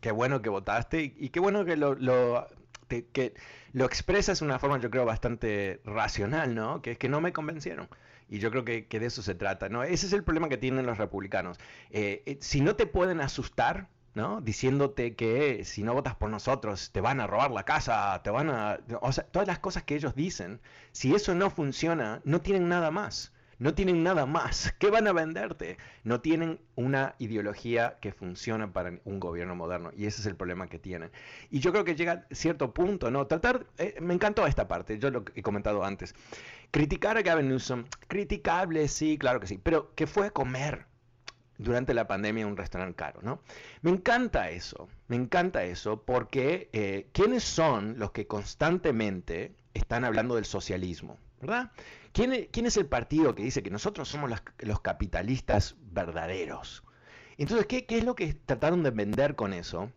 qué 0.01 0.13
bueno 0.13 0.41
que 0.41 0.49
votaste 0.49 1.15
y, 1.17 1.29
qué 1.29 1.41
bueno 1.41 1.65
que 1.65 1.77
lo, 1.77 1.95
lo 1.95 2.47
que 2.89 3.35
lo 3.73 3.85
expresas 3.85 4.41
de 4.41 4.45
una 4.47 4.59
forma, 4.59 4.79
yo 4.79 4.91
creo, 4.91 5.05
bastante 5.05 5.81
racional, 5.85 6.55
¿no? 6.55 6.81
Que 6.81 6.93
es 6.93 6.99
que 6.99 7.09
no 7.09 7.21
me 7.21 7.33
convencieron. 7.33 7.89
Y 8.29 8.39
yo 8.39 8.51
creo 8.51 8.65
que, 8.65 8.87
de 8.89 9.07
eso 9.07 9.21
se 9.23 9.35
trata, 9.35 9.69
¿no? 9.69 9.83
Ese 9.83 10.07
es 10.07 10.13
el 10.13 10.25
problema 10.25 10.49
que 10.49 10.57
tienen 10.57 10.87
los 10.87 10.97
republicanos. 10.97 11.59
Eh, 11.91 12.23
eh, 12.25 12.39
si 12.41 12.61
no 12.61 12.77
te 12.77 12.87
pueden 12.87 13.21
asustar, 13.21 13.89
¿no? 14.15 14.41
Diciéndote 14.41 15.15
que 15.17 15.65
si 15.65 15.83
no 15.83 15.95
votas 15.95 16.15
por 16.15 16.31
nosotros 16.31 16.91
te 16.93 17.01
van 17.01 17.21
a 17.21 17.27
robar 17.27 17.51
la 17.51 17.65
casa, 17.65 18.21
te 18.23 18.31
van 18.31 18.51
a... 18.51 18.79
O 19.01 19.13
sea, 19.13 19.25
todas 19.25 19.49
las 19.49 19.59
cosas 19.59 19.83
que 19.83 19.97
ellos 19.97 20.15
dicen, 20.15 20.61
si 20.93 21.15
eso 21.15 21.35
no 21.35 21.51
funciona, 21.51 22.21
no 22.25 22.41
tienen 22.41 22.69
nada 22.69 22.91
más. 22.91 23.33
No 23.59 23.75
tienen 23.75 24.03
nada 24.03 24.27
más. 24.27 24.75
¿Qué 24.79 24.91
van 24.91 25.07
a 25.07 25.13
venderte? 25.13 25.79
No 26.03 26.21
tienen 26.21 26.61
una 26.75 27.15
ideología 27.19 27.99
que 28.01 28.13
funcione 28.13 28.69
para 28.69 28.99
un 29.05 29.21
gobierno 29.21 29.55
moderno. 29.55 29.91
Y 29.97 30.07
ese 30.07 30.21
es 30.21 30.27
el 30.27 30.37
problema 30.37 30.67
que 30.67 30.79
tienen. 30.79 31.11
Y 31.51 31.61
yo 31.61 31.73
creo 31.73 31.85
que 31.85 31.95
llega 31.95 32.27
a 32.31 32.35
cierto 32.35 32.75
punto, 32.75 33.11
¿no? 33.11 33.27
Tratar, 33.27 33.67
eh, 33.79 33.97
me 34.01 34.15
encantó 34.15 34.47
esta 34.47 34.67
parte, 34.67 34.99
yo 34.99 35.11
lo 35.11 35.25
he 35.35 35.43
comentado 35.43 35.85
antes. 35.85 36.15
Criticar 36.73 37.17
a 37.17 37.23
Gavin 37.23 37.49
Newsom, 37.49 37.85
criticable, 38.09 38.89
sí, 38.89 39.19
claro 39.19 39.39
que 39.39 39.47
sí, 39.47 39.61
pero 39.63 39.95
que 39.95 40.07
fue 40.09 40.33
comer 40.33 40.87
durante 41.59 41.95
la 41.95 42.07
pandemia 42.07 42.47
un 42.47 42.57
restaurante 42.57 42.97
caro, 42.97 43.21
¿no? 43.23 43.41
Me 43.83 43.91
encanta 43.91 44.51
eso, 44.51 44.89
me 45.09 45.17
encanta 45.17 45.65
eso, 45.65 46.03
porque 46.03 46.69
eh, 46.73 47.09
¿quiénes 47.13 47.45
son 47.45 47.99
los 47.99 48.13
que 48.13 48.27
constantemente 48.27 49.55
están 49.73 50.05
hablando 50.05 50.35
del 50.37 50.45
socialismo, 50.45 51.19
verdad? 51.41 51.71
¿Quién, 52.13 52.33
es 52.33 52.77
el 52.77 52.87
partido 52.87 53.35
que 53.35 53.43
dice 53.43 53.63
que 53.63 53.71
nosotros 53.71 54.09
somos 54.09 54.31
los, 54.59 54.81
capitalistas 54.81 55.77
verdaderos? 55.91 56.85
Entonces, 57.39 57.67
¿qué, 57.67 57.87
¿qué 57.87 57.99
es 57.99 58.05
lo 58.05 58.15
que 58.15 58.35
trataron 58.35 58.85
de 58.85 58.91
vender 58.91 59.35
con 59.35 59.53
eso? 59.53 59.91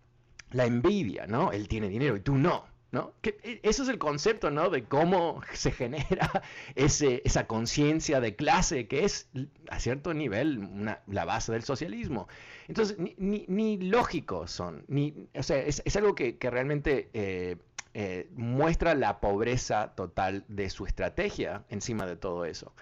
La 0.50 0.66
envidia, 0.66 1.28
¿no? 1.28 1.52
Él 1.52 1.68
tiene 1.68 1.90
dinero 1.90 2.16
y 2.16 2.22
tú 2.22 2.36
no. 2.36 2.66
¿No? 2.92 3.14
E, 3.24 3.60
eso 3.64 3.84
es 3.84 3.90
el 3.90 3.98
concepto, 3.98 4.52
¿no? 4.52 4.70
De 4.70 4.84
cómo 4.84 5.42
se 5.54 5.72
genera 5.72 6.44
esa 6.76 7.48
conciencia 7.48 8.20
de 8.20 8.36
clase 8.36 8.88
que 8.88 9.04
es 9.04 9.30
a 9.70 9.80
cierto 9.80 10.14
nivel 10.14 10.70
la 11.08 11.26
base 11.26 11.52
del 11.52 11.64
socialismo. 11.64 12.28
Entonces, 12.68 12.98
ni, 13.18 13.78
lógicos 13.78 14.52
son, 14.52 14.86
ni, 14.88 15.28
o 15.36 15.44
sea, 15.44 15.58
es, 15.58 15.96
algo 15.96 16.16
que, 16.16 16.38
realmente 16.42 17.10
eh, 17.14 17.58
eh, 17.94 18.30
muestra 18.36 18.96
la 18.96 19.20
pobreza 19.20 19.94
total 19.96 20.46
de 20.48 20.70
su 20.70 20.86
estrategia 20.86 21.64
encima 21.70 22.06
de 22.06 22.16
todo 22.16 22.46
eso. 22.46 22.74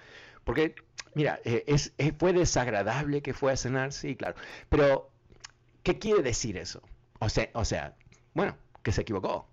Porque, 0.43 0.75
mira, 1.15 1.39
eh, 1.43 1.63
fue 2.19 2.33
desagradable 2.33 3.21
que 3.21 3.33
fue 3.33 3.51
a 3.51 3.57
cenar, 3.57 3.91
sí, 3.91 4.15
claro, 4.15 4.35
pero 4.69 5.09
¿qué 5.83 5.97
quiere 5.97 6.21
decir 6.21 6.57
eso? 6.57 6.81
O 7.19 7.29
sea, 7.29 7.49
o 7.53 7.65
sea, 7.65 7.95
bueno, 8.33 8.55
que 8.83 8.91
se 8.91 9.01
equivocó 9.01 9.47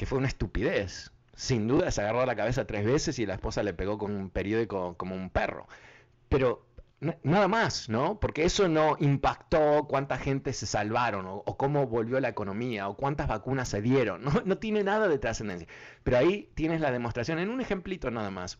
que 0.00 0.06
fue 0.06 0.16
una 0.16 0.28
estupidez. 0.28 1.12
Sin 1.34 1.68
duda 1.68 1.90
se 1.90 2.00
agarró 2.00 2.24
la 2.24 2.34
cabeza 2.34 2.66
tres 2.66 2.86
veces 2.86 3.18
y 3.18 3.26
la 3.26 3.34
esposa 3.34 3.62
le 3.62 3.74
pegó 3.74 3.98
con 3.98 4.12
un 4.12 4.30
periódico 4.30 4.96
como 4.96 5.14
un 5.14 5.28
perro. 5.28 5.68
Pero 6.30 6.66
nada 7.22 7.48
más, 7.48 7.90
¿no? 7.90 8.18
Porque 8.18 8.44
eso 8.44 8.66
no 8.66 8.96
impactó 8.98 9.86
cuánta 9.90 10.16
gente 10.16 10.54
se 10.54 10.64
salvaron 10.64 11.26
o, 11.28 11.44
cómo 11.58 11.86
volvió 11.86 12.18
la 12.18 12.30
economía 12.30 12.88
o 12.88 12.96
cuántas 12.96 13.28
vacunas 13.28 13.68
se 13.68 13.82
dieron. 13.82 14.22
No, 14.24 14.40
no 14.42 14.56
tiene 14.56 14.82
nada 14.84 15.06
de 15.06 15.18
trascendencia. 15.18 15.68
Pero 16.02 16.16
ahí 16.16 16.50
tienes 16.54 16.80
la 16.80 16.92
demostración 16.92 17.38
en 17.38 17.50
un 17.50 17.60
ejemplito 17.60 18.10
nada 18.10 18.30
más 18.30 18.58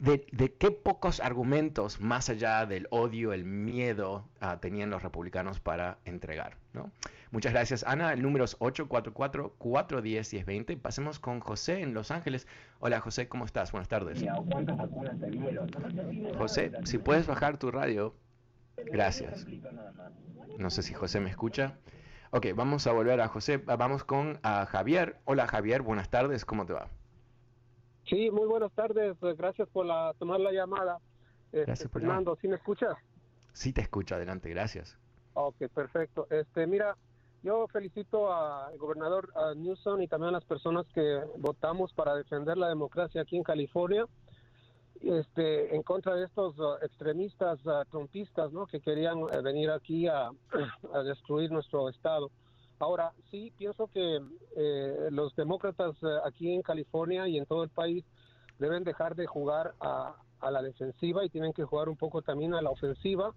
de, 0.00 0.54
qué 0.58 0.70
pocos 0.70 1.20
argumentos, 1.20 2.00
más 2.00 2.28
allá 2.28 2.66
del 2.66 2.86
odio, 2.90 3.32
el 3.32 3.44
miedo, 3.44 4.28
ah, 4.40 4.60
tenían 4.60 4.90
los 4.90 5.02
republicanos 5.02 5.60
para 5.60 5.98
entregar. 6.04 6.58
¿no? 6.72 6.90
Muchas 7.30 7.52
gracias, 7.52 7.84
Ana. 7.84 8.12
El 8.12 8.22
número 8.22 8.44
es 8.44 8.58
844-410-1020. 8.58 10.80
Pasemos 10.80 11.18
con 11.18 11.40
José 11.40 11.82
en 11.82 11.94
Los 11.94 12.10
Ángeles. 12.10 12.46
Hola, 12.80 13.00
José, 13.00 13.28
¿cómo 13.28 13.44
estás? 13.44 13.72
Buenas 13.72 13.88
tardes. 13.88 14.24
José, 16.38 16.72
si 16.84 16.98
puedes 16.98 17.26
bajar 17.26 17.58
tu 17.58 17.70
radio. 17.70 18.14
Gracias. 18.86 19.46
No 20.58 20.70
sé 20.70 20.82
si 20.82 20.94
José 20.94 21.20
me 21.20 21.30
escucha. 21.30 21.78
Ok, 22.30 22.48
vamos 22.54 22.86
a 22.88 22.92
volver 22.92 23.20
a 23.20 23.28
José. 23.28 23.58
Vamos 23.58 24.04
con 24.04 24.40
a 24.42 24.66
Javier. 24.66 25.18
Hola 25.24 25.46
Javier, 25.46 25.82
buenas 25.82 26.10
tardes, 26.10 26.44
¿cómo 26.44 26.66
te 26.66 26.72
va? 26.72 26.88
Sí, 28.08 28.30
muy 28.30 28.46
buenas 28.46 28.72
tardes. 28.72 29.16
Gracias 29.20 29.68
por 29.68 29.86
la, 29.86 30.14
tomar 30.18 30.40
la 30.40 30.52
llamada. 30.52 30.98
Este, 31.46 31.64
gracias 31.64 31.90
por 31.90 32.02
Fernando, 32.02 32.36
¿sí 32.40 32.48
me 32.48 32.56
escuchas? 32.56 32.96
Sí, 33.52 33.72
te 33.72 33.80
escucho. 33.80 34.14
Adelante, 34.14 34.50
gracias. 34.50 34.98
Ok, 35.34 35.56
perfecto. 35.72 36.26
Este, 36.30 36.66
mira, 36.66 36.96
yo 37.42 37.66
felicito 37.68 38.32
al 38.32 38.76
gobernador 38.78 39.32
Newsom 39.56 40.02
y 40.02 40.08
también 40.08 40.30
a 40.30 40.32
las 40.32 40.44
personas 40.44 40.86
que 40.94 41.20
votamos 41.38 41.92
para 41.92 42.14
defender 42.14 42.56
la 42.56 42.68
democracia 42.68 43.22
aquí 43.22 43.36
en 43.36 43.42
California 43.42 44.06
este, 45.02 45.74
en 45.74 45.82
contra 45.82 46.14
de 46.14 46.24
estos 46.24 46.58
uh, 46.58 46.76
extremistas 46.82 47.58
uh, 47.66 47.84
trumpistas 47.90 48.52
¿no? 48.52 48.66
que 48.66 48.80
querían 48.80 49.22
uh, 49.22 49.42
venir 49.42 49.70
aquí 49.70 50.06
a, 50.08 50.30
destruir 51.04 51.50
nuestro 51.50 51.88
Estado. 51.88 52.30
Ahora, 52.78 53.12
sí, 53.30 53.52
pienso 53.56 53.86
que 53.88 54.20
eh, 54.56 55.08
los 55.10 55.34
demócratas 55.36 55.96
aquí 56.24 56.52
en 56.52 56.62
California 56.62 57.28
y 57.28 57.38
en 57.38 57.46
todo 57.46 57.62
el 57.62 57.70
país 57.70 58.04
deben 58.58 58.84
dejar 58.84 59.14
de 59.14 59.26
jugar 59.26 59.74
a, 59.80 60.16
la 60.50 60.60
defensiva 60.60 61.24
y 61.24 61.30
tienen 61.30 61.54
que 61.54 61.64
jugar 61.64 61.88
un 61.88 61.96
poco 61.96 62.20
también 62.20 62.52
a 62.52 62.60
la 62.60 62.68
ofensiva, 62.68 63.32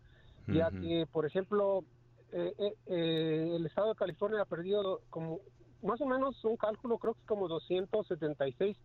ya 0.48 0.70
que, 0.72 1.08
por 1.10 1.26
ejemplo, 1.26 1.86
eh, 2.34 2.54
eh, 2.86 3.54
el 3.56 3.66
Estado 3.66 3.90
de 3.90 3.96
California 3.96 4.42
ha 4.42 4.46
perdido 4.46 5.00
como 5.10 5.40
más 5.84 6.02
o 6.02 6.06
menos 6.06 6.44
un 6.44 6.58
cálculo, 6.58 6.98
creo 6.98 7.14
que 7.14 7.22
es 7.22 7.26
como 7.26 7.48
276 7.48 8.76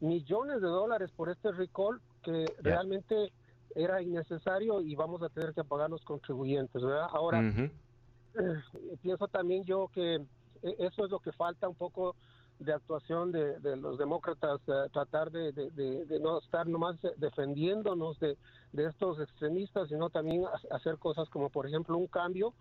millones 0.00 0.62
de 0.62 0.68
dólares 0.68 1.10
por 1.14 1.28
este 1.28 1.52
recall 1.52 2.00
que 2.22 2.46
realmente 2.62 3.32
era 3.74 4.00
innecesario 4.00 4.80
y 4.80 4.94
vamos 4.94 5.22
a 5.22 5.28
tener 5.28 5.52
que 5.52 5.64
pagar 5.64 5.90
los 5.90 6.02
contribuyentes, 6.02 6.82
¿verdad? 6.82 7.08
Ahora, 7.12 7.40
eh, 7.42 7.70
pienso 9.02 9.28
también 9.28 9.64
yo 9.64 9.88
que 9.92 10.16
eh, 10.16 10.76
eso 10.78 11.04
es 11.04 11.10
lo 11.10 11.18
que 11.20 11.32
falta 11.32 11.68
un 11.68 11.74
poco 11.74 12.16
de 12.58 12.72
actuación 12.72 13.32
de, 13.32 13.76
los 13.76 13.98
demócratas, 13.98 14.60
eh, 14.66 14.88
tratar 14.92 15.30
de, 15.30 15.52
de, 15.52 16.20
no 16.20 16.38
estar 16.38 16.66
nomás 16.66 16.96
defendiéndonos 17.18 18.18
de, 18.18 18.36
estos 18.72 19.20
extremistas, 19.20 19.88
sino 19.88 20.10
también 20.10 20.44
hacer 20.70 20.98
cosas 20.98 21.28
como, 21.28 21.50
por 21.50 21.66
ejemplo, 21.66 21.96
un 21.96 22.06
cambio 22.06 22.54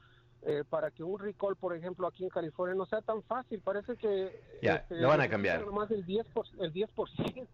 eh, 0.48 0.64
para 0.70 0.92
que 0.92 1.04
un 1.04 1.18
recall, 1.18 1.56
por 1.56 1.76
ejemplo, 1.76 2.06
aquí 2.06 2.24
en 2.24 2.30
California 2.30 2.76
no 2.76 2.86
sea 2.86 3.02
tan 3.02 3.24
fácil. 3.24 3.60
Parece 3.62 3.96
que 3.96 4.40
ya 4.62 4.76
este, 4.76 4.98
lo 4.98 5.08
van 5.08 5.22
a 5.22 5.28
cambiar. 5.28 5.66
Más 5.72 5.90
el 5.90 6.06
10%, 6.06 6.24
el 6.60 6.72
10 6.72 6.90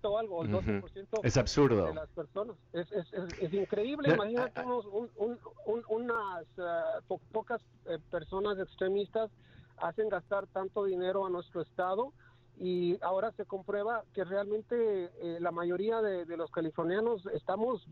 o 0.02 0.18
algo, 0.18 0.44
el 0.44 0.52
12% 0.52 1.08
es 1.24 1.38
absurdo. 1.38 1.86
de 1.86 1.94
las 1.94 2.10
personas. 2.10 2.58
Es, 2.74 2.92
es, 2.92 3.08
es, 3.40 3.54
increíble. 3.54 4.14
Imagínate 4.14 4.62
un, 4.66 5.10
un, 5.16 5.84
unas 5.88 6.46
uh, 6.58 7.18
pocas 7.32 7.62
eh, 7.86 7.98
personas 8.12 8.60
extremistas 8.60 9.32
hacen 9.78 10.10
gastar 10.10 10.48
tanto 10.48 10.84
dinero 10.84 11.26
a 11.26 11.30
nuestro 11.30 11.62
Estado 11.62 12.12
y 12.60 12.98
ahora 13.02 13.32
se 13.38 13.46
comprueba 13.46 14.04
que 14.14 14.26
realmente 14.26 14.76
eh, 15.22 15.38
la 15.40 15.52
mayoría 15.52 16.02
de, 16.02 16.26
de, 16.26 16.36
los 16.36 16.52
californianos 16.52 17.26
estamos 17.34 17.88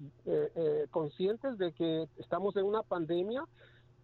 conscientes 0.91 1.57
de 1.57 1.71
que 1.71 2.09
estamos 2.17 2.57
en 2.57 2.65
una 2.65 2.83
pandemia 2.83 3.45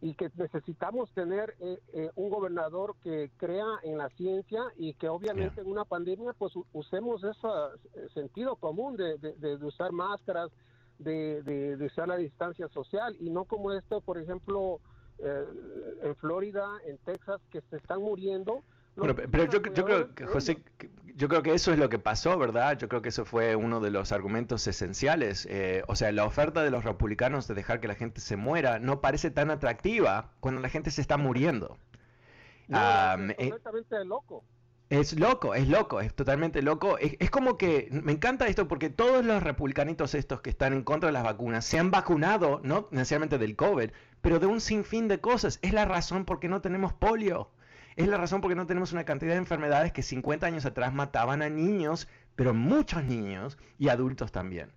y 0.06 0.14
que 0.14 0.30
necesitamos 0.36 1.10
tener 1.16 1.56
eh, 1.60 1.80
eh, 1.94 2.12
un 2.14 2.30
gobernador 2.30 2.96
que 3.04 3.32
crea 3.38 3.66
en 3.82 3.98
la 3.98 4.08
ciencia 4.10 4.62
y 4.78 4.94
que 4.94 5.10
obviamente 5.10 5.62
en 5.62 5.68
una 5.68 5.84
pandemia 5.84 6.32
pues 6.38 6.54
usemos 6.74 7.24
ese 7.24 7.48
eh, 7.48 8.08
sentido 8.14 8.56
común 8.56 8.98
de, 8.98 9.18
de, 9.18 9.56
usar 9.66 9.92
máscaras, 9.94 10.52
de, 11.00 11.42
de, 11.42 11.84
usar 11.84 12.08
la 12.08 12.18
distancia 12.18 12.68
social 12.70 13.18
y 13.20 13.32
no 13.32 13.46
como 13.46 13.74
esto, 13.74 14.00
por 14.00 14.20
ejemplo, 14.20 14.80
en 15.18 16.16
Florida, 16.18 16.68
en 16.86 17.00
Texas, 17.00 17.42
que 17.50 17.62
se 17.62 17.78
están 17.78 18.02
muriendo. 18.02 18.64
Bueno, 18.96 19.16
pero 19.16 19.46
yo, 19.46 19.60
yo 19.74 19.86
creo 19.86 20.14
que, 20.14 20.26
José, 20.28 20.62
yo 21.16 21.30
creo 21.30 21.42
que 21.44 21.54
eso 21.54 21.72
es 21.72 21.80
lo 21.80 21.88
que 21.90 21.98
pasó, 21.98 22.38
¿verdad? 22.38 22.78
Yo 22.78 22.90
creo 22.90 23.02
que 23.02 23.10
eso 23.10 23.24
fue 23.24 23.56
uno 23.56 23.80
de 23.80 23.90
los 23.90 24.12
argumentos 24.12 24.68
esenciales. 24.68 25.48
Eh, 25.50 25.82
o 25.88 25.96
sea, 25.96 26.12
la 26.12 26.26
oferta 26.26 26.62
de 26.62 26.72
los 26.72 26.84
republicanos 26.84 27.48
de 27.48 27.56
dejar 27.56 27.80
que 27.80 27.88
la 27.88 27.96
gente 27.96 28.20
se 28.20 28.36
muera 28.36 28.80
no 28.80 29.00
parece 29.00 29.32
tan 29.32 29.50
atractiva 29.50 30.32
cuando 30.42 30.60
la 30.60 30.68
gente 30.68 30.92
se 30.92 31.00
está 31.00 31.16
muriendo. 31.16 31.78
es 32.68 32.76
eh, 32.76 33.50
completamente 33.50 34.04
loco. 34.04 34.44
Es 34.90 35.18
loco, 35.18 35.56
es 35.56 35.68
loco, 35.70 36.02
es 36.02 36.14
totalmente 36.14 36.62
loco. 36.62 36.98
Es, 36.98 37.16
es, 37.20 37.32
como 37.32 37.58
que 37.58 37.88
me 37.92 38.12
encanta 38.12 38.48
esto 38.48 38.68
porque 38.68 38.90
todos 38.90 39.26
los 39.26 39.42
republicanitos 39.42 40.14
estos 40.16 40.42
que 40.42 40.50
están 40.50 40.74
en 40.74 40.84
contra 40.84 41.08
de 41.08 41.14
las 41.14 41.24
vacunas 41.24 41.66
se 41.66 41.80
han 41.80 41.92
vacunado, 41.92 42.60
no 42.64 42.88
necesariamente 42.92 43.38
del 43.38 43.56
COVID, 43.56 43.90
pero 44.22 44.40
de 44.40 44.48
un 44.48 44.60
sinfín 44.60 45.08
de 45.08 45.22
cosas. 45.22 45.60
Es 45.62 45.74
la 45.74 45.86
razón 45.86 46.26
por 46.26 46.40
qué 46.42 46.50
no 46.50 46.62
tenemos 46.62 46.94
polio. 46.94 47.50
Es 47.96 48.08
la 48.08 48.18
razón 48.18 48.42
por 48.42 48.52
qué 48.52 48.56
no 48.56 48.68
tenemos 48.68 48.92
una 48.92 49.06
cantidad 49.06 49.34
de 49.34 49.38
enfermedades 49.38 49.94
que 49.94 50.04
50 50.04 50.46
años 50.46 50.66
atrás 50.66 50.94
mataban 50.94 51.42
a 51.42 51.50
niños, 51.50 52.08
pero 52.36 52.54
muchos 52.54 53.06
niños 53.06 53.58
y 53.80 53.88
adultos 53.88 54.32
también. 54.34 54.72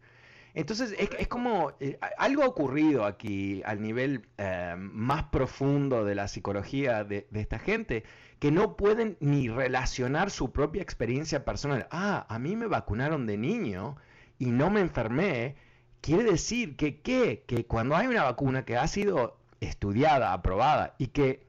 Entonces, 0.55 0.95
es, 0.99 1.29
como 1.29 1.73
eh, 1.81 1.99
algo 2.17 2.43
ha 2.43 2.47
ocurrido 2.47 3.05
aquí 3.05 3.63
al 3.65 3.83
nivel 3.83 4.27
eh, 4.39 4.75
más 4.77 5.25
profundo 5.25 6.05
de 6.05 6.15
la 6.15 6.29
psicología 6.29 7.05
de, 7.05 7.27
esta 7.33 7.59
gente, 7.59 8.05
que 8.39 8.51
no 8.51 8.77
pueden 8.77 9.17
ni 9.21 9.49
relacionar 9.49 10.31
su 10.31 10.53
propia 10.53 10.83
experiencia 10.83 11.45
personal. 11.45 11.87
Ah, 11.91 12.25
a 12.29 12.39
mí 12.39 12.57
me 12.57 12.67
vacunaron 12.67 13.27
de 13.27 13.37
niño 13.37 13.97
y 14.39 14.47
no 14.47 14.71
me 14.71 14.81
enfermé. 14.81 15.57
Quiere 16.01 16.25
decir 16.25 16.77
que, 16.77 17.01
que 17.03 17.67
cuando 17.67 17.97
hay 17.97 18.07
una 18.07 18.23
vacuna 18.23 18.65
que 18.65 18.77
ha 18.77 18.87
sido 18.87 19.37
estudiada, 19.61 20.33
aprobada 20.33 20.95
y 20.99 21.09
que 21.09 21.48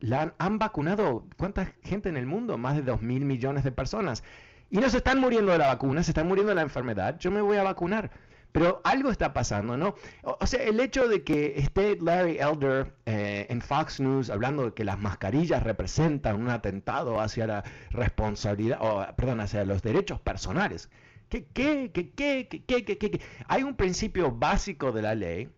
la 0.00 0.34
han, 0.38 0.58
vacunado, 0.58 1.26
¿cuánta 1.36 1.72
gente 1.82 2.08
en 2.08 2.16
el 2.16 2.26
mundo? 2.26 2.58
Más 2.58 2.76
de 2.76 2.82
2 2.82 3.02
mil 3.02 3.24
millones 3.24 3.64
de 3.64 3.72
personas. 3.72 4.22
Y 4.70 4.78
no 4.78 4.88
se 4.90 4.98
están 4.98 5.20
muriendo 5.20 5.52
de 5.52 5.58
la 5.58 5.68
vacuna, 5.68 6.02
se 6.02 6.10
están 6.10 6.28
muriendo 6.28 6.50
de 6.50 6.56
la 6.56 6.62
enfermedad. 6.62 7.18
Yo 7.18 7.30
me 7.30 7.40
voy 7.40 7.56
a 7.56 7.62
vacunar. 7.62 8.10
Pero 8.52 8.80
algo 8.84 9.10
está 9.10 9.34
pasando, 9.34 9.76
¿no? 9.76 9.96
O, 10.22 10.46
sea, 10.46 10.62
el 10.62 10.80
hecho 10.80 11.08
de 11.08 11.22
que 11.24 11.58
esté 11.58 11.98
Larry 12.00 12.38
Elder 12.38 12.94
eh, 13.04 13.46
en 13.50 13.60
Fox 13.60 14.00
News 14.00 14.30
hablando 14.30 14.64
de 14.64 14.72
que 14.72 14.82
las 14.82 14.98
mascarillas 14.98 15.62
representan 15.62 16.40
un 16.40 16.48
atentado 16.48 17.20
hacia 17.20 17.46
la 17.46 17.64
responsabilidad, 17.90 18.78
o, 18.80 19.06
perdón, 19.14 19.40
hacia 19.40 19.64
los 19.66 19.82
derechos 19.82 20.20
personales. 20.20 20.88
¿Qué, 21.28 21.44
qué, 21.52 21.90
qué, 21.92 22.12
qué, 22.12 22.48
qué, 22.48 22.64
qué, 22.64 22.84
qué, 22.84 23.10
qué? 23.10 23.20
Hay 23.46 23.62
un 23.62 23.76
principio 23.76 24.32
básico 24.32 24.90
de 24.90 25.02
la 25.02 25.14
ley 25.14 25.50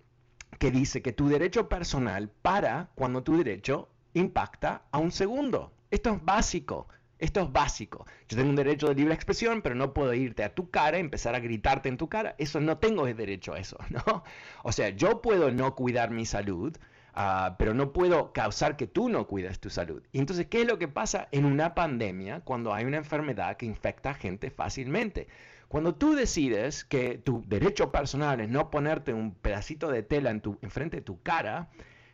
que 0.59 0.70
dice 0.70 1.03
que 1.03 1.12
tu 1.12 1.29
derecho 1.29 1.68
personal 1.68 2.31
para 2.42 2.90
cuando 2.94 3.22
tu 3.22 3.37
derecho 3.37 3.88
impacta 4.18 4.83
a 4.90 4.98
un 4.98 5.11
segundo. 5.12 5.72
Esto 5.90 6.11
es 6.11 6.24
básico. 6.24 6.88
Esto 7.18 7.40
es 7.40 7.52
básico. 7.52 8.07
Yo 8.28 8.37
tengo 8.37 8.50
un 8.50 8.57
derecho 8.57 8.88
de 8.88 8.94
libre 8.94 9.14
expresión, 9.14 9.61
pero 9.61 9.74
no 9.74 9.92
puedo 9.92 10.14
irte 10.14 10.44
a 10.44 10.54
tu 10.54 10.70
cara, 10.70 10.98
empezar 10.98 11.35
a 11.35 11.40
gritarte 11.40 11.88
en 11.88 11.96
tu 11.96 12.09
cara. 12.09 12.35
Eso 12.38 12.61
no 12.61 12.78
tengo 12.78 13.07
derecho 13.07 13.54
a 13.54 13.59
eso, 13.59 13.76
¿no? 13.90 14.24
O 14.62 14.72
sea, 14.72 14.90
yo 14.90 15.20
puedo 15.20 15.50
no 15.50 15.74
cuidar 15.74 16.11
mi 16.11 16.26
salud, 16.26 16.76
ah, 17.14 17.57
pero 17.59 17.74
no 17.74 17.92
puedo 17.92 18.33
causar 18.33 18.76
que 18.76 18.87
tú 18.87 19.09
no 19.09 19.26
cuides 19.26 19.59
tu 19.59 19.68
salud. 19.68 20.02
Y 20.12 20.20
entonces, 20.20 20.46
¿qué 20.46 20.62
es 20.62 20.68
lo 20.68 20.78
que 20.78 20.87
pasa 20.87 21.28
en 21.33 21.44
una 21.44 21.74
pandemia 21.74 22.40
cuando 22.40 22.72
hay 22.72 22.85
una 22.85 22.98
enfermedad 22.98 23.57
que 23.57 23.66
infecta 23.66 24.11
a 24.11 24.14
gente 24.14 24.50
fácilmente? 24.50 25.26
Cuando 25.66 25.94
tú 25.96 26.14
decides 26.14 26.85
que 26.85 27.18
tu 27.18 27.44
derecho 27.46 27.90
personal 27.90 28.40
es 28.40 28.48
no 28.48 28.70
ponerte 28.70 29.12
un 29.12 29.35
pedacito 29.35 29.88
de 29.90 30.02
tela 30.02 30.31
en 30.31 30.40
tu, 30.40 30.59
enfrente 30.62 30.98
de 30.98 31.02
tu 31.02 31.20
cara, 31.22 31.68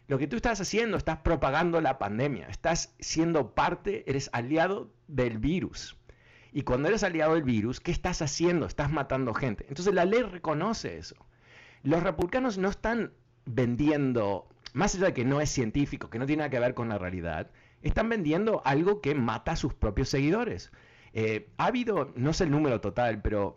lo 0.06 0.18
que 0.18 0.26
tú 0.26 0.36
estás 0.36 0.60
haciendo, 0.60 0.96
estás 0.96 1.18
propagando 1.18 1.80
la 1.80 1.98
pandemia, 1.98 2.46
estás 2.48 2.94
siendo 3.00 3.54
parte, 3.54 4.04
eres 4.06 4.28
aliado 4.32 4.90
del 5.08 5.38
virus. 5.38 5.96
Y 6.52 6.62
cuando 6.62 6.88
eres 6.88 7.02
aliado 7.02 7.34
del 7.34 7.42
virus, 7.42 7.80
¿qué 7.80 7.90
estás 7.90 8.22
haciendo? 8.22 8.66
Estás 8.66 8.90
matando 8.90 9.34
gente. 9.34 9.66
Entonces 9.68 9.94
la 9.94 10.04
ley 10.04 10.22
reconoce 10.22 10.98
eso. 10.98 11.16
Los 11.82 12.02
republicanos 12.02 12.58
no 12.58 12.68
están 12.68 13.12
vendiendo, 13.46 14.48
más 14.72 14.94
allá 14.94 15.06
de 15.06 15.14
que 15.14 15.24
no 15.24 15.40
es 15.40 15.50
científico, 15.50 16.10
que 16.10 16.18
no 16.18 16.26
tiene 16.26 16.40
nada 16.40 16.50
que 16.50 16.60
ver 16.60 16.74
con 16.74 16.88
la 16.88 16.98
realidad, 16.98 17.50
están 17.82 18.08
vendiendo 18.08 18.62
algo 18.64 19.00
que 19.00 19.14
mata 19.14 19.52
a 19.52 19.56
sus 19.56 19.74
propios 19.74 20.08
seguidores. 20.08 20.70
Eh, 21.12 21.48
ha 21.58 21.66
habido, 21.66 22.12
no 22.16 22.32
sé 22.32 22.44
el 22.44 22.50
número 22.50 22.80
total, 22.80 23.22
pero 23.22 23.54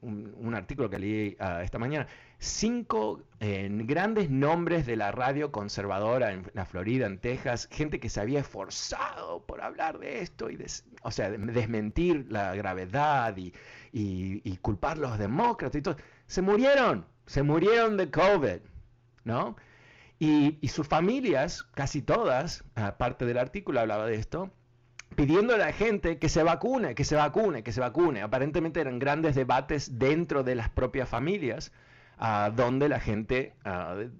un, 0.00 0.54
artículo 0.54 0.88
que 0.88 0.98
leí 0.98 1.36
ah, 1.38 1.62
esta 1.62 1.78
mañana, 1.78 2.06
cinco 2.42 3.22
grandes 3.38 4.28
nombres 4.28 4.84
de 4.84 4.96
la 4.96 5.12
radio 5.12 5.52
conservadora 5.52 6.32
en 6.32 6.50
la 6.54 6.64
Florida, 6.64 7.06
en 7.06 7.18
Texas, 7.18 7.68
gente 7.70 8.00
que 8.00 8.08
se 8.08 8.20
había 8.20 8.40
esforzado 8.40 9.44
por 9.46 9.60
hablar 9.62 10.00
de 10.00 10.22
esto 10.22 10.50
y, 10.50 10.58
o 11.02 11.10
sea, 11.12 11.30
desmentir 11.30 12.26
la 12.30 12.54
gravedad 12.56 13.36
y, 13.36 14.58
culpar 14.60 14.96
a 14.96 15.00
los 15.00 15.18
demócratas 15.18 15.78
y 15.78 15.82
todo, 15.82 15.96
se 16.26 16.42
murieron, 16.42 17.06
se 17.26 17.44
murieron 17.44 17.96
de 17.96 18.10
COVID, 18.10 18.60
¿no? 19.22 19.56
Y, 20.18 20.58
y 20.60 20.68
sus 20.68 20.88
familias, 20.88 21.62
casi 21.74 22.02
todas, 22.02 22.64
aparte 22.74 23.24
del 23.24 23.38
artículo 23.38 23.80
hablaba 23.80 24.06
de 24.06 24.16
esto, 24.16 24.50
pidiendo 25.14 25.54
a 25.54 25.58
la 25.58 25.72
gente 25.72 26.18
que 26.18 26.28
se 26.28 26.42
vacune, 26.42 26.96
que 26.96 27.04
se 27.04 27.14
vacune, 27.14 27.62
que 27.62 27.72
se 27.72 27.80
vacune. 27.80 28.22
Aparentemente 28.22 28.80
eran 28.80 28.98
grandes 28.98 29.36
debates 29.36 29.98
dentro 29.98 30.42
de 30.42 30.56
las 30.56 30.70
propias 30.70 31.08
familias 31.08 31.72
donde 32.54 32.88
la 32.88 33.00
gente 33.00 33.54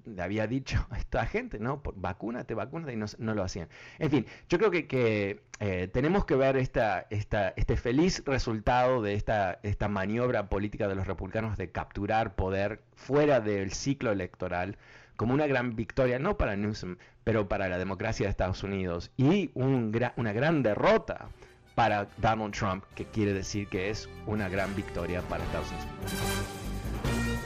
le 0.04 0.22
había 0.22 0.46
dicho 0.46 0.86
a 0.90 0.98
esta 0.98 1.24
gente, 1.26 1.58
no, 1.60 1.82
vacúnate, 1.94 2.54
vacúnate, 2.54 2.94
y 2.94 2.96
no, 2.96 3.34
lo 3.34 3.42
hacían. 3.44 3.68
En 3.98 4.10
fin, 4.10 4.26
yo 4.48 4.58
creo 4.58 4.70
que, 4.70 4.86
que 4.86 5.40
eh, 5.60 5.88
tenemos 5.92 6.24
que 6.24 6.34
ver 6.34 6.56
esta, 6.56 7.06
esta, 7.10 7.50
este 7.56 7.76
feliz 7.76 8.24
resultado 8.26 9.02
de 9.02 9.14
esta, 9.14 9.60
esta 9.62 9.88
maniobra 9.88 10.48
política 10.48 10.88
de 10.88 10.96
los 10.96 11.06
republicanos 11.06 11.56
de 11.56 11.70
capturar 11.70 12.34
poder 12.34 12.80
fuera 12.96 13.40
del 13.40 13.72
ciclo 13.72 14.10
electoral 14.10 14.76
como 15.14 15.34
una 15.34 15.46
gran 15.46 15.76
victoria, 15.76 16.18
no 16.18 16.36
para 16.36 16.56
Newsom, 16.56 16.96
pero 17.22 17.48
para 17.48 17.68
la 17.68 17.78
democracia 17.78 18.26
de 18.26 18.30
Estados 18.30 18.64
Unidos, 18.64 19.12
y 19.16 19.50
un 19.54 19.96
una 20.16 20.32
gran 20.32 20.62
derrota 20.64 21.28
para 21.76 22.08
Donald 22.18 22.52
Trump, 22.52 22.84
que 22.96 23.04
quiere 23.04 23.32
decir 23.32 23.68
que 23.68 23.90
es 23.90 24.08
una 24.26 24.48
gran 24.48 24.74
victoria 24.74 25.22
para 25.22 25.44
Estados 25.44 25.68
Unidos. 25.70 26.61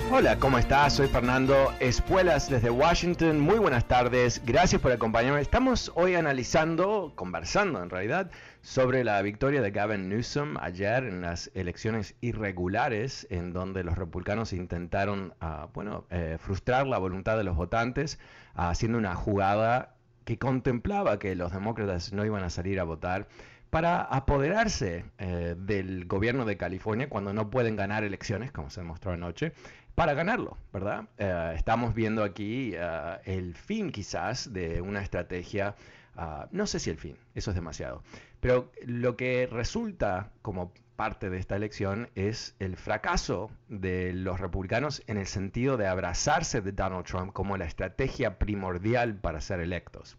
Hola, 0.09 0.39
¿cómo 0.39 0.57
estás? 0.57 0.95
Soy 0.95 1.09
Fernando 1.09 1.73
Espuelas 1.81 2.49
desde 2.49 2.71
Washington. 2.71 3.41
Muy 3.41 3.59
buenas 3.59 3.89
tardes. 3.89 4.41
Gracias 4.47 4.81
por 4.81 4.93
acompañarme. 4.93 5.41
Estamos 5.41 5.91
hoy 5.97 6.15
analizando, 6.15 7.13
conversando 7.17 7.83
en 7.83 7.91
realidad, 7.91 8.31
sobre 8.61 9.03
la 9.03 9.21
victoria 9.21 9.61
de 9.61 9.73
Gavin 9.73 10.09
Newsom 10.09 10.59
ayer 10.59 11.05
en 11.05 11.23
las 11.23 11.51
elecciones 11.55 12.15
irregulares 12.21 13.27
en 13.31 13.53
donde 13.53 13.83
los 13.83 13.99
republicanos 13.99 14.53
intentaron, 14.53 15.35
uh, 15.43 15.67
bueno, 15.75 16.07
eh, 16.11 16.37
frustrar 16.39 16.87
la 16.87 16.99
voluntad 16.99 17.37
de 17.37 17.43
los 17.43 17.57
votantes 17.57 18.21
haciendo 18.55 18.99
una 18.99 19.17
jugada 19.17 19.97
que 20.25 20.39
contemplaba 20.39 21.19
que 21.19 21.35
los 21.35 21.53
demócratas 21.53 22.13
no 22.13 22.25
iban 22.25 22.45
a 22.45 22.51
salir 22.51 22.79
a 22.79 22.85
votar 22.85 23.27
para 23.71 24.01
apoderarse 24.01 25.05
eh, 25.19 25.55
del 25.59 26.07
gobierno 26.07 26.45
de 26.45 26.57
California 26.57 27.09
cuando 27.09 27.33
no 27.33 27.51
pueden 27.51 27.77
ganar 27.77 28.05
elecciones, 28.05 28.53
como 28.53 28.71
se 28.71 28.81
demostró 28.81 29.13
anoche, 29.13 29.53
para 29.97 30.13
ganarlo, 30.15 30.57
¿verdad? 30.73 31.09
Eh, 31.19 31.55
estamos 31.57 31.95
viendo 31.95 32.23
aquí 32.23 32.73
eh, 32.75 33.19
el 33.25 33.57
fin 33.57 33.91
quizás 33.91 34.53
de 34.53 34.81
una 34.83 35.01
estrategia, 35.01 35.75
ah, 36.17 36.47
no 36.53 36.67
sé 36.67 36.79
si 36.79 36.91
el 36.91 36.99
fin, 36.99 37.17
eso 37.35 37.51
es 37.51 37.57
demasiado, 37.57 38.03
pero 38.41 38.71
lo 38.85 39.17
que 39.17 39.49
resulta 39.51 40.31
como 40.43 40.73
parte 40.97 41.31
de 41.31 41.39
esta 41.39 41.57
elección 41.57 42.11
es 42.15 42.55
el 42.59 42.77
fracaso 42.77 43.51
de 43.69 44.13
los 44.13 44.39
republicanos 44.39 45.03
en 45.07 45.17
el 45.17 45.27
sentido 45.27 45.79
de 45.79 45.87
abrazarse 45.87 46.61
de 46.61 46.73
Donald 46.73 47.07
Trump 47.07 47.33
como 47.33 47.57
la 47.57 47.65
estrategia 47.65 48.39
primordial 48.39 49.17
para 49.17 49.41
ser 49.41 49.61
electos. 49.61 50.19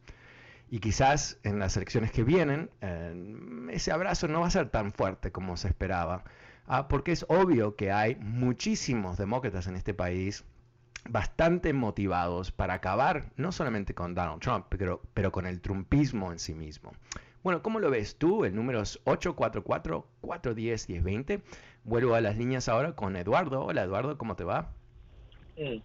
Y 0.70 0.80
quizás 0.80 1.40
en 1.44 1.60
las 1.60 1.78
elecciones 1.78 2.12
que 2.12 2.24
vienen, 2.24 2.70
eh, 2.82 3.70
ese 3.72 3.92
abrazo 3.92 4.28
no 4.28 4.42
va 4.42 4.48
a 4.48 4.52
ser 4.52 4.70
tan 4.70 4.92
fuerte 4.92 5.32
como 5.32 5.56
se 5.56 5.68
esperaba 5.68 6.24
Ah, 6.68 6.90
porque 6.90 7.14
es 7.14 7.26
obvio 7.30 7.78
que 7.78 7.94
hay 7.94 8.16
muchísimos 8.16 9.18
demócratas 9.18 9.68
en 9.68 9.78
este 9.78 9.94
país 9.94 10.44
bastante 11.10 11.72
motivados 11.72 12.52
para 12.52 12.74
acabar 12.74 13.32
no 13.38 13.54
solamente 13.54 13.94
con 13.94 14.14
Donald 14.14 14.42
Trump, 14.42 14.66
pero, 14.68 15.00
pero 15.14 15.32
con 15.32 15.48
el 15.48 15.62
trumpismo 15.62 16.34
en 16.34 16.40
sí 16.40 16.54
mismo. 16.54 16.92
Bueno, 17.42 17.62
¿cómo 17.62 17.80
lo 17.80 17.90
ves 17.90 18.18
tú? 18.18 18.44
El 18.44 18.54
número 18.54 18.82
es 18.82 19.02
844-410-1020. 19.06 21.42
Vuelvo 21.86 22.16
a 22.16 22.22
las 22.22 22.38
líneas 22.38 22.68
ahora 22.68 22.92
con 22.92 23.16
Eduardo. 23.16 23.64
Hola 23.64 23.84
Eduardo, 23.84 24.18
¿cómo 24.18 24.36
te 24.36 24.44
va? 24.44 24.74
Mm. 25.58 25.78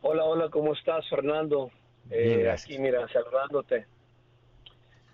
Hola, 0.00 0.24
hola, 0.24 0.48
¿cómo 0.48 0.72
estás 0.72 1.06
Fernando? 1.10 1.70
Bien, 2.04 2.40
eh, 2.40 2.50
Aquí, 2.50 2.78
mira, 2.78 3.06
saludándote. 3.08 3.84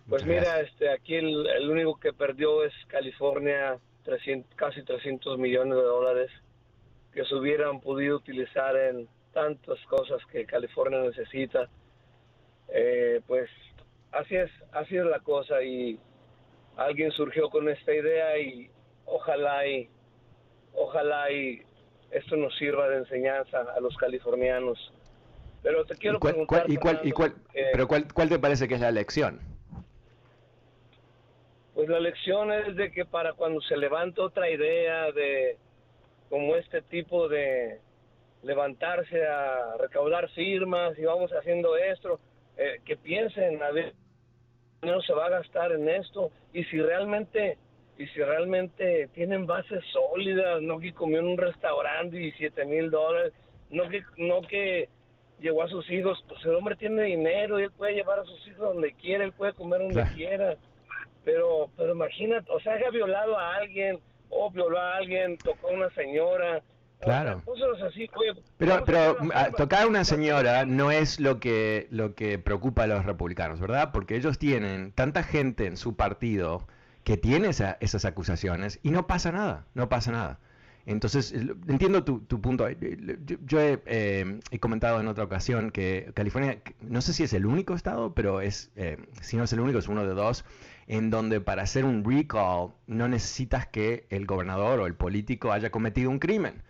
Pues 0.09 0.25
mira, 0.25 0.61
este, 0.61 0.89
aquí 0.91 1.17
el, 1.17 1.45
el 1.49 1.69
único 1.69 1.99
que 1.99 2.13
perdió 2.13 2.63
es 2.65 2.73
California 2.87 3.81
casi 4.57 4.83
300 4.83 5.39
millones 5.39 5.77
de 5.77 5.83
dólares 5.83 6.31
que 7.13 7.25
se 7.25 7.35
hubieran 7.35 7.81
podido 7.81 8.17
utilizar 8.17 8.77
en 8.77 9.09
tantas 9.33 9.79
cosas 9.87 10.21
que 10.31 10.47
California 10.47 11.01
necesita. 11.01 11.69
Eh, 12.69 13.21
pues 13.27 13.51
así 14.13 14.37
es, 14.37 14.51
así 14.73 14.97
es 14.97 15.05
la 15.05 15.21
cosa 15.21 15.63
y 15.63 15.99
alguien 16.77 17.11
surgió 17.13 17.51
con 17.51 17.69
esta 17.69 17.93
idea 17.93 18.39
y 18.39 18.71
ojalá 19.05 19.67
y 19.67 19.89
ojalá 20.75 21.31
y 21.31 21.63
esto 22.11 22.37
nos 22.37 22.57
sirva 22.57 22.89
de 22.89 22.99
enseñanza 22.99 23.61
a 23.75 23.81
los 23.81 23.97
californianos. 23.97 24.93
Pero 25.63 25.85
te 25.85 25.95
quiero 25.97 26.19
preguntar. 26.19 26.65
y 26.69 26.77
cuál, 26.77 27.01
y 27.05 27.13
cuál, 27.13 27.35
eh, 27.55 27.69
pero 27.73 27.87
cuál, 27.87 28.13
cuál 28.13 28.29
te 28.29 28.39
parece 28.39 28.67
que 28.67 28.75
es 28.75 28.81
la 28.81 28.91
lección? 28.91 29.52
Pues 31.75 31.89
la 31.89 32.01
lección 32.01 32.53
es 32.53 32.77
de 32.77 32.91
que 32.93 33.05
para 33.05 33.33
cuando 33.33 33.61
se 33.63 33.77
levanta 33.77 34.23
otra 34.23 34.51
idea 34.51 35.11
de 35.13 35.57
como 36.29 36.57
este 36.57 36.83
tipo 36.83 37.29
de 37.29 37.81
levantarse 38.43 39.27
a 39.27 39.77
recaudar 39.79 40.29
firmas 40.31 40.99
y 40.99 41.05
vamos 41.05 41.31
haciendo 41.33 41.77
esto, 41.77 42.21
eh, 42.57 42.81
que 42.85 42.97
piensen 42.97 43.63
a 43.63 43.71
ver 43.71 43.95
no 44.83 45.01
se 45.03 45.13
va 45.13 45.27
a 45.27 45.31
gastar 45.31 45.73
en 45.73 45.89
esto. 45.89 46.31
Y 46.53 46.65
si 46.65 46.81
realmente 46.81 47.57
y 47.99 48.07
si 48.09 48.21
realmente 48.21 49.09
tienen 49.15 49.47
bases 49.47 49.85
sólidas, 49.93 50.61
no 50.63 50.79
que 50.79 50.93
comió 50.93 51.21
en 51.21 51.27
un 51.27 51.39
restaurante 51.39 52.21
y 52.21 52.33
siete 52.33 52.65
mil 52.65 52.91
dólares, 52.91 53.33
no 53.71 53.89
que 53.89 54.03
no 54.17 54.43
que 54.43 54.89
llegó 55.41 55.63
a 55.63 55.69
sus 55.69 55.89
hijos, 55.91 56.23
pues 56.29 56.45
el 56.45 56.55
hombre 56.55 56.77
tiene 56.77 57.03
dinero 57.03 57.61
y 57.61 57.65
él 57.65 57.71
puede 57.71 57.95
llevar 57.95 58.19
a 58.19 58.25
sus 58.25 58.47
hijos 58.47 58.75
donde 58.75 58.93
quiera, 58.95 59.25
él 59.25 59.33
puede 59.33 59.53
comer 59.53 59.81
donde 59.81 60.05
quiera 60.15 60.57
pero, 61.25 61.71
pero 61.77 61.93
imagínate, 61.93 62.51
o 62.51 62.61
sea, 62.61 62.75
haya 62.75 62.91
violado 62.91 63.39
a 63.39 63.57
alguien, 63.57 63.99
o 64.31 64.51
violó 64.51 64.79
a 64.79 64.97
alguien, 64.97 65.37
tocó 65.39 65.69
a 65.69 65.73
una 65.73 65.91
señora. 65.91 66.63
Claro. 67.01 67.43
pero 68.59 68.85
pero 68.85 69.17
tocar 69.57 69.83
a 69.83 69.87
una 69.89 70.05
señora 70.05 70.65
no 70.65 70.93
es 70.93 71.19
lo 71.19 71.41
que, 71.41 71.89
lo 71.91 72.15
que 72.15 72.39
preocupa 72.39 72.85
a 72.85 72.87
los 72.87 73.05
republicanos, 73.05 73.59
¿verdad? 73.59 73.91
Porque 73.93 74.15
ellos 74.15 74.39
tienen 74.39 74.93
tanta 74.93 75.25
gente 75.25 75.67
en 75.67 75.77
su 75.77 75.97
partido 75.97 76.65
que 77.03 77.17
tiene 77.17 77.49
esas 77.49 78.05
acusaciones 78.05 78.79
y 78.85 78.93
no 78.93 79.09
pasa 79.09 79.33
nada, 79.33 79.67
no 79.75 79.89
pasa 79.89 80.13
nada. 80.13 80.39
Entonces, 80.85 81.33
entiendo 81.33 82.03
tu, 82.03 82.21
tu 82.21 82.41
punto. 82.41 82.67
Yo, 83.47 83.61
eh, 83.61 84.41
he, 84.51 84.59
comentado 84.59 85.01
en 85.01 85.07
otra 85.07 85.25
ocasión 85.25 85.71
que 85.71 86.11
California, 86.15 86.61
no 86.81 87.01
sé 87.01 87.13
si 87.13 87.23
es 87.23 87.33
el 87.35 87.47
único 87.47 87.75
estado, 87.75 88.15
pero 88.15 88.41
es, 88.41 88.73
eh, 88.75 88.97
si 89.21 89.37
no 89.37 89.45
es 89.45 89.53
el 89.53 89.61
único, 89.61 89.79
es 89.79 89.89
uno 89.89 90.05
de 90.05 90.15
dos, 90.15 90.45
en 90.87 91.11
donde 91.11 91.41
para 91.41 91.63
hacer 91.63 91.85
un 91.85 92.05
recall 92.05 92.73
no 92.87 93.09
necesitas 93.09 93.67
que 93.67 94.07
el 94.11 94.27
gobernador 94.27 94.81
o 94.81 94.87
el 94.87 94.95
político 94.95 95.53
haya 95.53 95.71
cometido 95.71 96.11
un 96.11 96.19
crimen. 96.19 96.63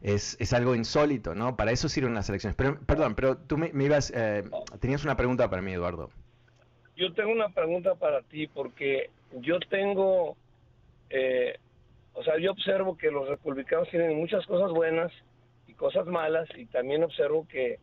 Es, 0.00 0.36
es 0.40 0.52
algo 0.52 0.74
insólito, 0.76 1.34
¿no? 1.34 1.56
Para 1.56 1.72
eso 1.72 1.88
sirven 1.88 2.14
las 2.14 2.28
elecciones. 2.28 2.56
Pero, 2.56 2.78
perdón, 2.86 3.14
pero 3.16 3.36
tú 3.36 3.58
me, 3.58 3.70
ibas, 3.84 4.12
eh, 4.14 4.44
tenías 4.80 5.04
una 5.04 5.16
pregunta 5.16 5.50
para 5.50 5.60
mí, 5.60 5.72
Eduardo. 5.72 6.10
Yo 6.96 7.12
tengo 7.14 7.32
una 7.32 7.48
pregunta 7.48 7.94
para 7.96 8.22
ti 8.22 8.46
porque 8.46 9.10
yo 9.40 9.58
tengo, 9.68 10.36
eh, 11.10 11.58
o 12.12 12.22
sea, 12.22 12.38
yo 12.38 12.52
observo 12.52 12.96
que 12.96 13.10
los 13.10 13.28
republicanos 13.28 13.88
tienen 13.90 14.16
muchas 14.16 14.46
cosas 14.46 14.70
buenas 14.70 15.12
y 15.66 15.74
cosas 15.74 16.06
malas 16.06 16.48
y 16.56 16.66
también 16.66 17.02
observo 17.02 17.46
que 17.48 17.78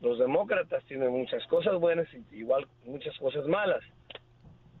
los 0.00 0.18
demócratas 0.18 0.84
tienen 0.84 1.10
muchas 1.10 1.44
cosas 1.46 1.78
buenas 1.80 2.06
y 2.12 2.36
igual 2.36 2.66
muchas 2.84 3.16
cosas 3.18 3.46
malas 3.46 3.82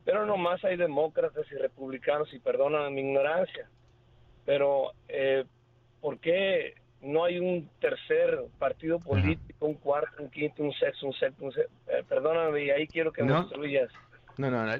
pero 0.06 0.24
nomás 0.24 0.64
hay 0.64 0.76
demócratas 0.76 1.44
y 1.50 1.56
republicanos 1.56 2.32
y 2.32 2.38
perdonan 2.38 2.94
mi 2.94 3.00
ignorancia. 3.00 3.68
Pero, 4.46 4.92
eh, 5.08 5.44
¿por 6.00 6.18
qué 6.20 6.74
no 7.02 7.24
hay 7.24 7.40
un 7.40 7.68
tercer 7.80 8.44
partido 8.56 9.00
político, 9.00 9.66
un 9.66 9.74
cuarto, 9.74 10.22
un 10.22 10.30
quinto, 10.30 10.62
un 10.62 10.72
sexto, 10.72 11.06
un 11.06 11.12
séptimo? 11.12 11.50
Eh, 11.50 12.04
perdóname, 12.08 12.66
y 12.66 12.70
ahí 12.70 12.86
quiero 12.86 13.12
que 13.12 13.24
me 13.24 13.36
instruyas. 13.36 13.90
No, 14.38 14.48
no, 14.48 14.64
no, 14.64 14.76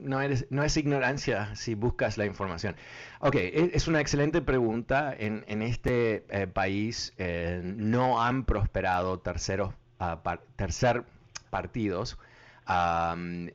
no, 0.00 0.20
eres, 0.20 0.46
no 0.50 0.64
es 0.64 0.76
ignorancia 0.76 1.54
si 1.54 1.76
buscas 1.76 2.18
la 2.18 2.26
información. 2.26 2.74
Ok, 3.20 3.36
e, 3.36 3.70
es 3.72 3.86
una 3.86 4.00
excelente 4.00 4.42
pregunta. 4.42 5.14
En, 5.16 5.44
en 5.46 5.62
este 5.62 6.24
eh, 6.28 6.48
país 6.48 7.14
eh, 7.18 7.60
no 7.62 8.20
han 8.20 8.46
prosperado 8.46 9.20
terceros, 9.20 9.74
uh, 10.00 10.16
tercer 10.56 11.04
partidos 11.50 12.18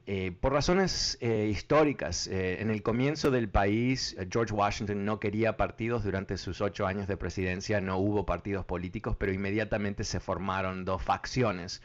eh, 0.06 0.32
por 0.41 0.51
razones 0.54 1.17
eh, 1.21 1.47
históricas, 1.49 2.28
eh, 2.28 2.62
en 2.62 2.69
el 2.69 2.84
comienzo 2.84 3.32
del 3.32 3.49
país, 3.49 4.15
George 4.30 4.54
Washington 4.54 5.06
no 5.06 5.19
quería 5.19 5.58
partidos 5.58 6.04
durante 6.04 6.38
sus 6.38 6.60
ocho 6.62 6.86
años 6.86 7.08
de 7.08 7.15
presidencia, 7.15 7.80
no 7.82 7.97
hubo 7.97 8.25
partidos 8.25 8.65
políticos, 8.65 9.15
pero 9.17 9.32
inmediatamente 9.32 10.04
se 10.04 10.19
formaron 10.19 10.86
dos 10.86 11.01
facciones 11.01 11.82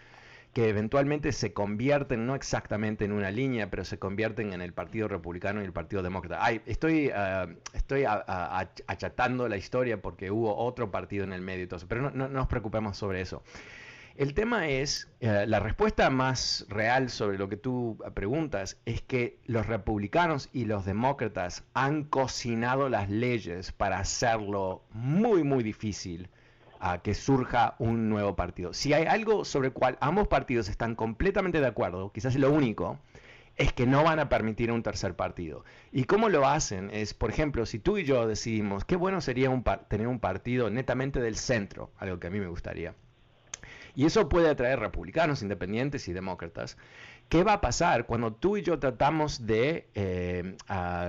que 0.53 0.69
eventualmente 0.69 1.31
se 1.31 1.53
convierten, 1.53 2.27
no 2.27 2.35
exactamente 2.35 3.05
en 3.05 3.12
una 3.12 3.31
línea, 3.31 3.71
pero 3.71 3.85
se 3.85 4.01
convierten 4.01 4.53
en 4.53 4.61
el 4.61 4.73
Partido 4.73 5.07
Republicano 5.07 5.62
y 5.62 5.64
el 5.64 5.73
Partido 5.73 6.03
Demócrata. 6.03 6.45
Ay, 6.45 6.61
estoy 6.66 7.12
ah, 7.14 7.47
estoy 7.73 8.05
achatando 8.07 9.49
la 9.49 9.57
historia 9.57 10.03
porque 10.03 10.33
hubo 10.33 10.57
otro 10.57 10.90
partido 10.90 11.23
en 11.23 11.33
el 11.33 11.40
medio 11.40 11.64
y 11.64 11.66
todo 11.69 11.77
eso, 11.77 11.87
pero 11.87 12.03
no, 12.03 12.11
no 12.11 12.29
nos 12.29 12.49
preocupemos 12.49 12.97
sobre 12.97 13.21
eso. 13.21 13.45
El 14.21 14.35
tema 14.35 14.69
es, 14.69 15.09
eh, 15.21 15.47
la 15.49 15.61
respuesta 15.61 16.11
más 16.11 16.67
real 16.69 17.09
sobre 17.09 17.39
lo 17.39 17.49
que 17.49 17.57
tú 17.57 17.97
preguntas 18.13 18.77
es 18.85 19.01
que 19.01 19.39
los 19.47 19.65
republicanos 19.67 20.51
y 20.53 20.67
los 20.67 20.85
demócratas 20.85 21.65
han 21.73 22.05
cocinado 22.05 22.91
las 22.91 23.09
leyes 23.09 23.73
para 23.73 23.99
hacerlo 23.99 24.83
muy, 24.93 25.43
muy 25.43 25.63
difícil 25.63 26.29
a 26.81 26.99
que 26.99 27.15
surja 27.15 27.77
un 27.79 28.11
nuevo 28.11 28.37
partido. 28.37 28.75
Si 28.75 28.93
hay 28.93 29.07
algo 29.07 29.47
sobre 29.47 29.69
el 29.69 29.73
cual 29.73 29.97
ambos 30.03 30.29
partidos 30.29 30.69
están 30.69 30.97
completamente 30.97 31.59
de 31.59 31.69
acuerdo, 31.69 32.13
quizás 32.13 32.37
lo 32.37 32.53
único, 32.53 32.99
es 33.57 33.73
que 33.73 33.87
no 33.87 34.05
van 34.05 34.19
a 34.19 34.29
permitir 34.29 34.71
un 34.71 34.83
tercer 34.83 35.17
partido. 35.17 35.65
¿Y 35.93 36.05
cómo 36.05 36.29
lo 36.29 36.47
hacen? 36.47 36.91
Es, 36.93 37.15
por 37.15 37.31
ejemplo, 37.31 37.65
si 37.65 37.79
tú 37.79 37.97
y 37.97 38.05
yo 38.05 38.27
decidimos, 38.27 38.85
qué 38.85 38.97
bueno 38.97 39.23
sería 39.23 39.49
tener 39.89 40.09
un 40.09 40.21
partido 40.21 40.69
netamente 40.69 41.23
del 41.23 41.37
centro, 41.37 41.91
algo 41.97 42.21
que 42.21 42.27
a 42.27 42.31
mí 42.31 42.39
me 42.39 42.49
gustaría. 42.49 42.95
Y 43.94 44.07
eso 44.07 44.29
puede 44.29 44.48
atraer 44.48 44.81
republicanos, 44.81 45.42
independientes 45.42 46.09
y 46.09 46.12
demócratas. 46.12 46.76
¿Qué 47.29 47.44
va 47.44 47.55
a 47.55 47.61
pasar 47.61 48.07
cuando 48.07 48.33
tú 48.33 48.57
y 48.57 48.62
yo 48.62 48.79
tratamos 48.79 49.46
de 49.46 49.88
eh, 49.94 50.57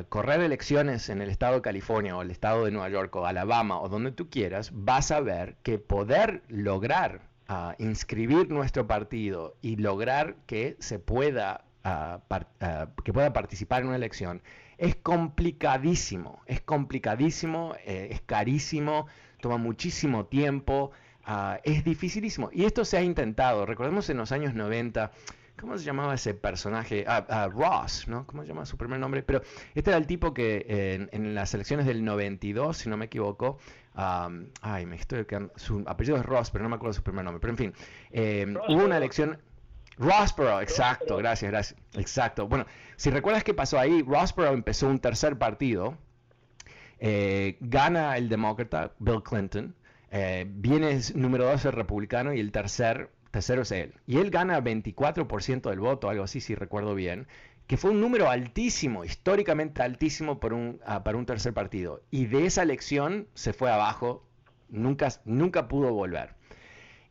correr 0.10 0.42
elecciones 0.42 1.10
en 1.10 1.22
el 1.22 1.30
estado 1.30 1.56
de 1.56 1.62
California 1.62 2.16
o 2.16 2.22
el 2.22 2.32
estado 2.32 2.66
de 2.66 2.72
Nueva 2.72 2.90
York 2.90 3.16
o 3.16 3.26
Alabama 3.26 3.82
o 3.82 3.90
donde 3.90 4.12
tú 4.12 4.30
quieras? 4.30 4.72
Vas 4.74 5.12
a 5.12 5.20
ver 5.20 5.56
que 5.64 5.80
poder 5.80 6.44
lograr 6.48 7.22
ah, 7.48 7.76
inscribir 7.80 8.50
nuestro 8.50 8.88
partido 8.88 9.56
y 9.62 9.78
lograr 9.78 10.36
que 10.46 10.78
se 10.80 11.00
pueda 11.00 11.66
que 13.04 13.12
pueda 13.12 13.34
participar 13.34 13.82
en 13.82 13.88
una 13.88 13.96
elección 13.96 14.44
es 14.82 14.96
complicadísimo, 14.96 16.42
es 16.48 16.60
complicadísimo, 16.60 17.76
eh, 17.86 18.08
es 18.10 18.22
carísimo, 18.22 19.06
toma 19.40 19.58
muchísimo 19.58 20.26
tiempo, 20.26 20.90
ah, 21.26 21.60
es 21.64 21.84
dificilísimo. 21.84 22.50
Y 22.54 22.66
esto 22.66 22.86
se 22.86 22.98
ha 22.98 23.04
intentado, 23.04 23.66
recordemos 23.66 24.10
en 24.10 24.18
los 24.18 24.32
años 24.32 24.54
90, 24.54 25.12
¿cómo 25.60 25.78
se 25.78 25.84
llamaba 25.84 26.14
ese 26.14 26.34
personaje? 26.34 27.06
Ah, 27.08 27.26
ah, 27.30 27.48
Ross, 27.48 28.08
¿no? 28.08 28.26
¿Cómo 28.26 28.42
se 28.44 28.50
llama 28.50 28.66
su 28.66 28.78
primer 28.78 29.00
nombre? 29.00 29.24
Pero 29.24 29.42
este 29.76 29.92
era 29.92 29.98
el 29.98 30.08
tipo 30.08 30.34
que 30.34 31.08
en, 31.12 31.36
las 31.36 31.54
elecciones 31.54 31.86
del 31.86 32.04
92, 32.04 32.78
si 32.78 32.90
no 32.90 32.98
me 32.98 33.06
equivoco, 33.06 33.60
ay, 33.94 34.86
me 34.86 34.96
estoy 34.96 35.26
su 35.56 35.84
apellido 35.86 36.18
es 36.18 36.26
Ross, 36.26 36.52
pero 36.52 36.64
no 36.64 36.70
me 36.70 36.76
acuerdo 36.76 36.94
su 36.94 37.04
primer 37.04 37.24
nombre, 37.24 37.40
pero 37.40 37.52
en 37.52 37.58
fin, 37.58 37.74
eh, 38.12 38.46
hubo 38.68 38.86
una 38.86 38.98
elección 38.98 39.38
Rossborough, 39.98 40.62
exacto, 40.62 41.18
gracias, 41.18 41.52
gracias. 41.52 41.80
Exacto. 41.94 42.48
Bueno, 42.48 42.66
si 42.96 43.12
recuerdas 43.12 43.44
qué 43.44 43.54
pasó 43.54 43.78
ahí, 43.78 44.02
Rossborough 44.02 44.54
empezó 44.54 44.88
un 44.88 45.00
tercer 45.00 45.38
partido, 45.38 45.98
eh, 47.00 47.58
gana 47.60 48.18
el 48.18 48.30
demócrata 48.30 48.94
Bill 49.00 49.22
Clinton, 49.22 49.76
eh, 50.12 50.46
viene 50.48 51.00
número 51.16 51.46
dos 51.46 51.66
el 51.66 51.72
republicano 51.72 52.34
y 52.34 52.40
el 52.40 52.52
tercer, 52.52 53.10
tercero 53.32 53.64
es 53.64 53.72
él. 53.72 53.94
Y 54.06 54.18
él 54.18 54.30
gana 54.30 54.62
24% 54.62 55.70
del 55.70 55.80
voto, 55.80 56.10
algo 56.10 56.26
así, 56.26 56.42
si 56.42 56.54
recuerdo 56.54 56.94
bien, 56.96 57.28
que 57.68 57.78
fue 57.78 57.92
un 57.92 58.02
número 58.02 58.30
altísimo, 58.30 59.06
históricamente 59.06 59.82
altísimo 59.82 60.40
por 60.40 60.54
un, 60.54 60.82
ah, 60.86 61.04
para 61.04 61.18
un 61.18 61.26
tercer 61.26 61.54
partido. 61.54 62.04
Y 62.12 62.26
de 62.26 62.46
esa 62.46 62.64
elección 62.64 63.28
se 63.34 63.54
fue 63.54 63.72
abajo, 63.72 64.28
nunca, 64.70 65.08
nunca 65.24 65.68
pudo 65.70 65.94
volver. 65.94 66.36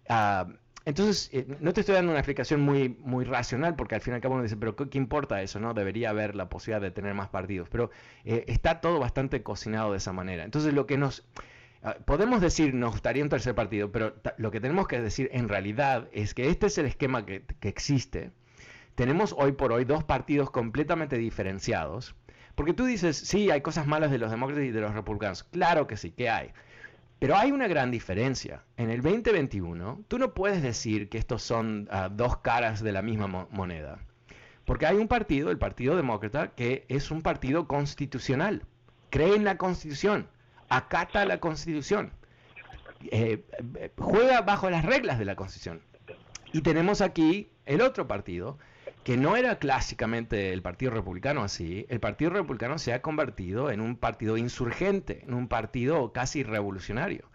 Ah, 0.09 0.49
entonces, 0.85 1.31
eh, 1.33 1.47
no 1.61 1.73
te 1.73 1.81
estoy 1.81 1.95
dando 1.95 2.11
una 2.11 2.21
explicación 2.21 2.61
muy, 2.61 2.89
muy 2.89 3.25
racional, 3.25 3.77
porque 3.77 3.95
al 3.95 4.01
fin 4.01 4.13
y 4.13 4.17
al 4.17 4.21
cabo 4.21 4.35
uno 4.35 4.43
dice, 4.43 4.57
pero 4.57 4.77
¿qué, 4.77 4.99
importa 4.99 5.41
eso? 5.43 5.61
no 5.61 5.73
Debería 5.73 6.11
haber 6.11 6.35
la 6.37 6.49
posibilidad 6.49 6.81
de 6.81 6.91
tener 6.91 7.15
más 7.15 7.29
partidos. 7.29 7.69
Pero 7.71 7.91
eh, 8.25 8.45
está 8.49 8.81
todo 8.81 8.99
bastante 8.99 9.43
cocinado 9.43 9.93
de 9.93 9.99
esa 9.99 10.13
manera. 10.13 10.45
Entonces, 10.45 10.75
lo 10.75 10.87
que 10.87 10.99
nos... 10.99 11.25
Ah, 11.83 11.97
podemos 12.05 12.40
decir, 12.40 12.75
nos 12.75 12.93
gustaría 12.93 13.23
un 13.23 13.31
tercer 13.31 13.55
partido, 13.55 13.90
pero 13.90 14.14
lo 14.37 14.51
que 14.51 14.61
tenemos 14.61 14.87
que 14.87 15.01
decir 15.01 15.31
en 15.33 15.49
realidad 15.49 16.09
es 16.12 16.35
que 16.35 16.49
este 16.49 16.66
es 16.66 16.77
el 16.79 16.87
esquema 16.87 17.25
que, 17.25 17.43
que 17.43 17.69
existe. 17.69 18.33
Tenemos 18.95 19.35
hoy 19.38 19.53
por 19.53 19.73
hoy 19.73 19.85
dos 19.85 20.05
partidos 20.05 20.51
completamente 20.51 21.16
diferenciados. 21.16 22.14
Porque 22.55 22.75
tú 22.75 22.85
dices, 22.85 23.16
sí, 23.16 23.51
hay 23.51 23.62
cosas 23.62 23.87
malas 23.87 24.11
de 24.11 24.19
los 24.19 24.31
demócratas 24.31 24.64
y 24.64 24.71
de 24.71 24.81
los 24.81 24.93
republicanos. 24.93 25.45
Claro 25.45 25.87
que 25.87 25.97
sí, 25.97 26.11
que 26.11 26.29
hay. 26.29 26.51
Pero 27.19 27.37
hay 27.37 27.53
una 27.53 27.69
gran 27.69 27.90
diferencia. 27.90 28.64
En 28.77 28.90
el 28.90 29.03
2021, 29.03 30.05
tú 30.09 30.19
no 30.19 30.35
puedes 30.35 30.62
decir 30.62 31.09
que 31.09 31.19
estos 31.19 31.43
son 31.43 31.88
ah, 31.90 32.09
dos 32.11 32.38
caras 32.38 32.83
de 32.83 32.93
la 32.93 33.03
misma 33.03 33.47
moneda. 33.51 33.99
Porque 34.64 34.87
hay 34.87 34.97
un 34.97 35.09
partido, 35.09 35.51
el 35.51 35.59
Partido 35.59 35.97
Demócrata, 35.97 36.49
que 36.55 36.85
es 36.88 37.11
un 37.11 37.23
partido 37.23 37.66
constitucional. 37.66 38.64
Cree 39.11 39.35
en 39.35 39.45
la 39.45 39.57
Constitución, 39.57 40.29
acata 40.70 41.26
la 41.26 41.40
Constitución, 41.40 42.12
eh, 43.11 43.44
juega 43.98 44.40
bajo 44.42 44.70
las 44.70 44.85
reglas 44.85 45.18
de 45.18 45.26
la 45.26 45.37
Constitución. 45.37 45.83
Y 46.52 46.62
tenemos 46.62 47.00
aquí 47.00 47.50
el 47.66 47.83
otro 47.83 48.09
partido, 48.09 48.59
que 49.04 49.16
no 49.16 49.37
era 49.37 49.59
clásicamente 49.59 50.52
el 50.52 50.62
Partido 50.62 50.92
Republicano 50.92 51.42
así, 51.42 51.87
el 51.88 52.00
Partido 52.00 52.30
Republicano 52.30 52.78
se 52.78 52.92
ha 52.92 53.02
convertido 53.02 53.70
en 53.70 53.80
un 53.80 53.96
partido 53.96 54.37
insurgente, 54.37 55.24
en 55.24 55.35
un 55.35 55.48
partido 55.48 56.12
casi 56.12 56.42
revolucionario. 56.42 57.30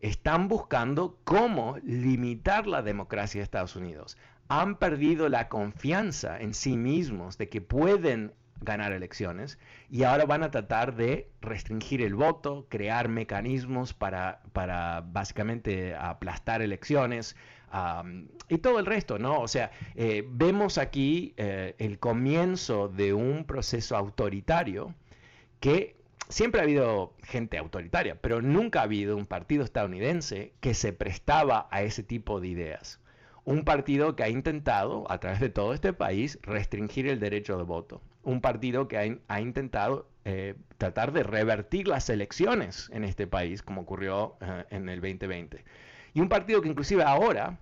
Están 0.00 0.48
buscando 0.48 1.18
cómo 1.24 1.76
limitar 1.82 2.66
la 2.66 2.82
democracia 2.82 3.40
de 3.40 3.44
Estados 3.44 3.74
Unidos. 3.74 4.16
Han 4.48 4.76
perdido 4.76 5.28
la 5.28 5.48
confianza 5.48 6.40
en 6.40 6.54
sí 6.54 6.76
mismos 6.76 7.36
de 7.36 7.48
que 7.48 7.60
pueden 7.60 8.32
ganar 8.60 8.92
elecciones 8.92 9.58
y 9.90 10.02
ahora 10.02 10.24
van 10.24 10.42
a 10.42 10.50
tratar 10.50 10.96
de 10.96 11.30
restringir 11.40 12.02
el 12.02 12.14
voto, 12.14 12.66
crear 12.68 13.08
mecanismos 13.08 13.94
para, 13.94 14.40
para 14.52 15.02
básicamente 15.02 15.94
aplastar 15.94 16.62
elecciones, 16.62 17.36
y 18.48 18.58
todo 18.58 18.78
el 18.78 18.86
resto, 18.86 19.18
¿no? 19.18 19.40
O 19.40 19.48
sea, 19.48 19.70
eh, 19.94 20.24
vemos 20.26 20.78
aquí 20.78 21.34
eh, 21.36 21.74
el 21.78 21.98
comienzo 21.98 22.88
de 22.88 23.12
un 23.12 23.44
proceso 23.44 23.96
autoritario 23.96 24.94
que 25.60 25.96
siempre 26.28 26.60
ha 26.60 26.64
habido 26.64 27.14
gente 27.22 27.58
autoritaria, 27.58 28.20
pero 28.20 28.40
nunca 28.40 28.80
ha 28.80 28.84
habido 28.84 29.16
un 29.16 29.26
partido 29.26 29.64
estadounidense 29.64 30.52
que 30.60 30.74
se 30.74 30.92
prestaba 30.92 31.68
a 31.70 31.82
ese 31.82 32.02
tipo 32.02 32.40
de 32.40 32.48
ideas. 32.48 33.00
Un 33.44 33.64
partido 33.64 34.14
que 34.14 34.24
ha 34.24 34.28
intentado, 34.28 35.10
a 35.10 35.18
través 35.20 35.40
de 35.40 35.48
todo 35.48 35.72
este 35.72 35.92
país, 35.92 36.38
restringir 36.42 37.06
el 37.08 37.18
derecho 37.20 37.56
de 37.56 37.64
voto. 37.64 38.02
Un 38.28 38.40
partido 38.40 38.88
que 38.88 39.20
ha, 39.26 39.40
intentado 39.40 40.08
eh, 40.24 40.54
tratar 40.76 41.12
de 41.12 41.22
revertir 41.22 41.88
las 41.88 42.10
elecciones 42.10 42.90
en 42.92 43.04
este 43.04 43.26
país, 43.26 43.62
como 43.62 43.80
ocurrió 43.80 44.36
en 44.70 44.88
el 44.88 45.00
2020 45.00 45.64
y 46.14 46.20
un 46.20 46.28
partido 46.28 46.60
que 46.62 46.68
inclusive 46.68 47.02
ahora 47.02 47.60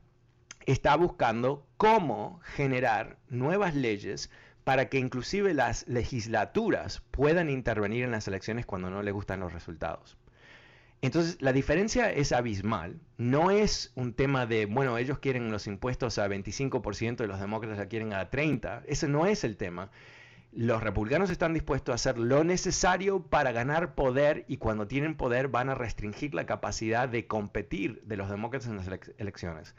está 0.65 0.97
buscando 0.97 1.67
cómo 1.77 2.41
generar 2.43 3.19
nuevas 3.29 3.75
leyes 3.75 4.31
para 4.65 4.89
que 4.89 4.99
inclusive 4.99 5.55
las 5.55 5.87
legislaturas 5.87 7.03
puedan 7.11 7.51
intervenir 7.51 8.05
en 8.05 8.11
las 8.11 8.27
elecciones 8.27 8.67
cuando 8.67 8.91
no 8.91 9.03
les 9.03 9.15
gustan 9.15 9.41
los 9.41 9.53
resultados. 9.53 10.17
Entonces, 11.03 11.37
la 11.41 11.53
diferencia 11.53 12.11
es 12.11 12.33
abismal. 12.33 12.99
No 13.19 13.51
es 13.51 13.93
un 13.95 14.15
tema 14.15 14.47
de, 14.47 14.65
bueno, 14.65 14.97
ellos 14.97 15.19
quieren 15.19 15.53
los 15.53 15.67
impuestos 15.67 16.19
a 16.19 16.27
25% 16.27 17.23
y 17.23 17.27
los 17.29 17.39
demócratas 17.39 17.79
la 17.79 17.89
quieren 17.89 18.13
a 18.15 18.31
30%. 18.31 18.83
Ese 18.87 19.07
no 19.07 19.27
es 19.27 19.45
el 19.45 19.57
tema 19.57 19.91
los 20.57 20.83
republicanos 20.83 21.29
están 21.29 21.53
dispuestos 21.53 21.93
a 21.93 21.97
hacer 21.97 22.17
lo 22.17 22.43
necesario 22.43 23.21
para 23.21 23.53
ganar 23.53 23.95
poder 23.95 24.47
y 24.49 24.57
cuando 24.57 24.87
tienen 24.87 25.15
poder 25.15 25.49
van 25.49 25.69
a 25.69 25.75
restringir 25.75 26.35
la 26.35 26.47
capacidad 26.47 27.11
de 27.11 27.27
competir 27.27 28.01
de 28.05 28.17
los 28.17 28.31
demócratas 28.31 28.67
en 28.67 28.77
las 28.77 28.89
elecciones. 29.19 29.75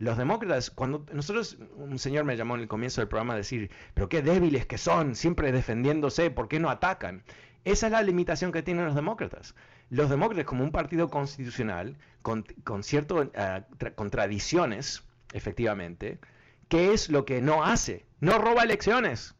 Los 0.00 0.18
demócratas, 0.18 0.72
cuando 0.72 1.06
nosotros, 1.12 1.58
un 1.76 2.00
señor 2.00 2.24
me 2.24 2.36
llamó 2.36 2.56
en 2.56 2.62
el 2.62 2.68
comienzo 2.68 3.00
del 3.00 3.06
programa 3.06 3.34
a 3.34 3.36
decir, 3.36 3.70
pero 3.94 4.08
qué 4.08 4.20
débiles 4.20 4.66
que 4.66 4.78
son, 4.78 5.14
siempre 5.14 5.52
defendiéndose, 5.52 6.32
¿por 6.32 6.48
qué 6.48 6.58
no 6.58 6.70
atacan? 6.70 7.22
Esa 7.64 7.86
es 7.86 7.92
la 7.92 8.02
limitación 8.02 8.50
que 8.50 8.64
tienen 8.64 8.84
los 8.84 8.96
demócratas. 8.96 9.54
Los 9.90 10.10
demócratas, 10.10 10.44
como 10.44 10.64
un 10.64 10.72
partido 10.72 11.08
constitucional, 11.08 11.98
con, 12.22 12.44
ciertas 12.82 13.28
eh, 13.32 13.62
contradicciones, 13.94 15.04
efectivamente, 15.32 16.18
¿qué 16.68 16.92
es 16.92 17.10
lo 17.10 17.24
que 17.24 17.40
no 17.40 17.64
hace? 17.64 18.06
No 18.18 18.38
roba 18.38 18.64
elecciones. 18.64 19.35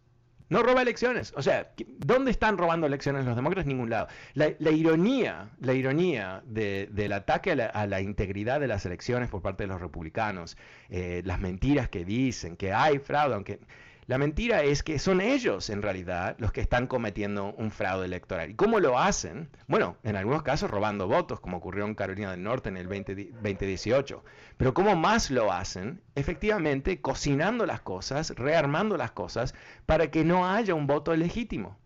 No 0.48 0.62
roba 0.62 0.82
elecciones. 0.82 1.32
O 1.36 1.42
sea, 1.42 1.72
¿dónde 1.98 2.30
están 2.30 2.56
robando 2.56 2.86
elecciones 2.86 3.24
los 3.24 3.34
demócratas? 3.34 3.64
En 3.64 3.68
ningún 3.68 3.90
lado. 3.90 4.08
La, 4.34 4.70
ironía, 4.70 5.50
la 5.60 5.72
ironía 5.72 6.42
del 6.46 7.12
ataque 7.12 7.52
a 7.52 7.86
la, 7.86 8.00
integridad 8.00 8.60
de 8.60 8.68
las 8.68 8.86
elecciones 8.86 9.28
por 9.28 9.42
parte 9.42 9.64
de 9.64 9.68
los 9.68 9.80
republicanos, 9.80 10.56
eh, 10.88 11.22
las 11.24 11.40
mentiras 11.40 11.88
que 11.88 12.04
dicen, 12.04 12.56
que 12.56 12.72
hay 12.72 12.98
fraude, 12.98 13.34
aunque 13.34 13.58
la 14.08 14.18
mentira 14.18 14.62
es 14.62 14.84
que 14.84 15.00
son 15.00 15.20
ellos, 15.20 15.68
en 15.68 15.82
realidad, 15.82 16.36
los 16.38 16.52
que 16.52 16.60
están 16.60 16.86
cometiendo 16.86 17.52
un 17.54 17.72
fraude 17.72 18.06
electoral. 18.06 18.50
¿Y 18.50 18.54
cómo 18.54 18.78
lo 18.78 19.00
hacen? 19.00 19.48
Bueno, 19.66 19.96
en 20.04 20.14
algunos 20.14 20.44
casos 20.44 20.70
robando 20.70 21.08
votos, 21.08 21.40
como 21.40 21.56
ocurrió 21.56 21.84
en 21.86 21.96
Carolina 21.96 22.30
del 22.30 22.44
Norte 22.44 22.68
en 22.68 22.76
el 22.76 22.86
2018. 22.86 24.24
Pero 24.56 24.74
¿cómo 24.74 24.94
más 24.94 25.32
lo 25.32 25.52
hacen? 25.52 26.02
Efectivamente, 26.14 27.00
cocinando 27.00 27.66
las 27.66 27.80
cosas, 27.80 28.30
rearmando 28.36 28.96
las 28.96 29.10
cosas, 29.10 29.54
para 29.86 30.08
que 30.08 30.24
no 30.24 30.48
haya 30.48 30.76
un 30.76 30.86
voto 30.86 31.12
legítimo. 31.16 31.76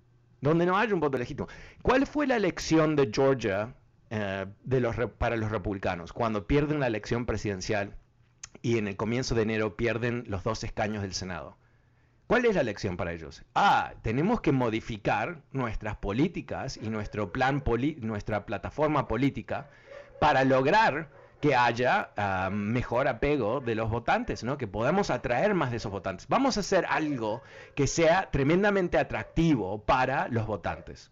Donde 0.42 0.66
no 0.66 0.76
haya 0.76 0.92
un 0.92 1.00
voto 1.00 1.16
legítimo. 1.16 1.48
¿Cuál 1.80 2.06
fue 2.06 2.26
la 2.26 2.36
elección 2.36 2.96
de 2.96 3.10
Georgia 3.10 3.74
eh, 4.10 4.44
de 4.62 4.80
los, 4.80 4.94
para 5.16 5.36
los 5.36 5.50
republicanos 5.50 6.12
cuando 6.12 6.46
pierden 6.46 6.80
la 6.80 6.86
elección 6.86 7.24
presidencial 7.24 7.96
y 8.60 8.76
en 8.76 8.88
el 8.88 8.96
comienzo 8.96 9.34
de 9.34 9.42
enero 9.42 9.76
pierden 9.76 10.24
los 10.26 10.44
dos 10.44 10.64
escaños 10.64 11.00
del 11.00 11.14
Senado? 11.14 11.56
¿Cuál 12.30 12.44
es 12.44 12.54
la 12.54 12.62
lección 12.62 12.96
para 12.96 13.12
ellos? 13.12 13.42
Ah, 13.56 13.94
tenemos 14.02 14.40
que 14.40 14.52
modificar 14.52 15.42
nuestras 15.50 15.96
políticas 15.96 16.76
y 16.76 16.88
nuestro 16.88 17.32
plan 17.32 17.60
nuestra 18.02 18.46
plataforma 18.46 19.08
política 19.08 19.68
para 20.20 20.44
lograr 20.44 21.08
que 21.40 21.56
haya 21.56 22.12
ah, 22.16 22.48
mejor 22.52 23.08
apego 23.08 23.58
de 23.58 23.74
los 23.74 23.90
votantes, 23.90 24.44
¿no? 24.44 24.58
que 24.58 24.68
podamos 24.68 25.10
atraer 25.10 25.54
más 25.54 25.72
de 25.72 25.78
esos 25.78 25.90
votantes. 25.90 26.28
Vamos 26.28 26.56
a 26.56 26.60
hacer 26.60 26.86
algo 26.88 27.42
que 27.74 27.88
sea 27.88 28.30
tremendamente 28.30 28.96
atractivo 28.96 29.84
para 29.84 30.28
los 30.28 30.46
votantes. 30.46 31.10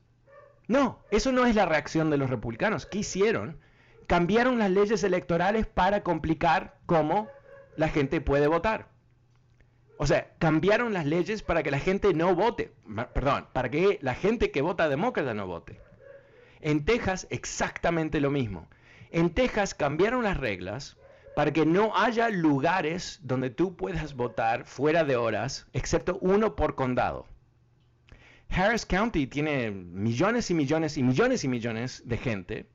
No, 0.68 1.00
eso 1.10 1.32
no 1.32 1.46
es 1.46 1.56
la 1.56 1.66
reacción 1.66 2.10
de 2.10 2.16
los 2.18 2.30
republicanos. 2.30 2.86
¿Qué 2.86 2.98
hicieron? 2.98 3.58
Cambiaron 4.06 4.60
las 4.60 4.70
leyes 4.70 5.02
electorales 5.02 5.66
para 5.66 6.04
complicar 6.04 6.78
cómo 6.86 7.26
la 7.74 7.88
gente 7.88 8.20
puede 8.20 8.46
votar. 8.46 8.86
O 9.98 10.06
sea, 10.06 10.32
cambiaron 10.38 10.92
las 10.92 11.06
leyes 11.06 11.42
para 11.42 11.62
que 11.62 11.72
la 11.72 11.80
gente 11.80 12.14
no 12.14 12.34
vote. 12.34 12.72
Perdón, 13.12 13.46
para 13.52 13.68
que 13.68 13.98
la 14.00 14.14
gente 14.14 14.50
que 14.50 14.62
vota 14.62 14.88
demócrata 14.88 15.34
no 15.34 15.46
vote. 15.46 15.80
En 16.60 16.84
Texas 16.84 17.26
exactamente 17.30 18.20
lo 18.20 18.30
mismo. 18.30 18.68
En 19.10 19.30
Texas 19.30 19.74
cambiaron 19.74 20.22
las 20.22 20.36
reglas 20.36 20.96
para 21.34 21.52
que 21.52 21.66
no 21.66 21.96
haya 21.96 22.30
lugares 22.30 23.20
donde 23.22 23.50
tú 23.50 23.76
puedas 23.76 24.14
votar 24.14 24.64
fuera 24.64 25.04
de 25.04 25.16
horas, 25.16 25.66
excepto 25.72 26.18
uno 26.20 26.56
por 26.56 26.74
condado. 26.74 27.26
Harris 28.50 28.86
County 28.86 29.26
tiene 29.26 29.70
millones 29.70 30.50
y 30.50 30.54
millones 30.54 30.96
y 30.96 31.02
millones 31.02 31.44
y 31.44 31.48
millones 31.48 32.02
de 32.06 32.16
gente, 32.16 32.68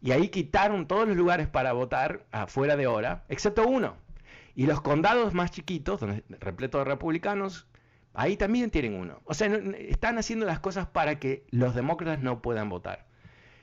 y 0.00 0.10
ahí 0.10 0.28
quitaron 0.28 0.86
todos 0.86 1.06
los 1.06 1.16
lugares 1.16 1.48
para 1.48 1.72
votar 1.72 2.26
fuera 2.48 2.76
de 2.76 2.86
hora, 2.86 3.24
excepto 3.28 3.66
uno. 3.66 3.96
Y 4.54 4.66
los 4.66 4.80
condados 4.80 5.34
más 5.34 5.50
chiquitos, 5.50 6.00
donde 6.00 6.24
repleto 6.40 6.78
de 6.78 6.84
republicanos, 6.84 7.66
ahí 8.14 8.36
también 8.36 8.70
tienen 8.70 8.94
uno. 8.94 9.20
O 9.24 9.34
sea, 9.34 9.48
están 9.48 10.18
haciendo 10.18 10.46
las 10.46 10.60
cosas 10.60 10.86
para 10.86 11.18
que 11.18 11.46
los 11.50 11.74
demócratas 11.74 12.22
no 12.22 12.42
puedan 12.42 12.68
votar. 12.68 13.06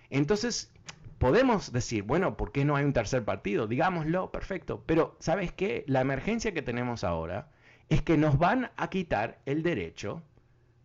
Entonces, 0.10 0.72
podemos 1.20 1.72
decir, 1.72 2.04
bueno, 2.04 2.38
¿por 2.38 2.52
qué 2.52 2.66
no 2.66 2.76
hay 2.76 2.86
un 2.86 2.94
tercer 2.94 3.24
partido? 3.24 3.68
Digámoslo, 3.68 4.32
perfecto. 4.32 4.84
Pero, 4.86 5.16
¿sabes 5.20 5.52
qué? 5.52 5.84
La 5.88 6.02
emergencia 6.02 6.54
que 6.54 6.62
tenemos 6.62 7.04
ahora 7.04 7.52
es 7.90 8.02
que 8.02 8.18
nos 8.18 8.38
van 8.40 8.72
a 8.78 8.90
quitar 8.90 9.40
el 9.46 9.62
derecho 9.62 10.24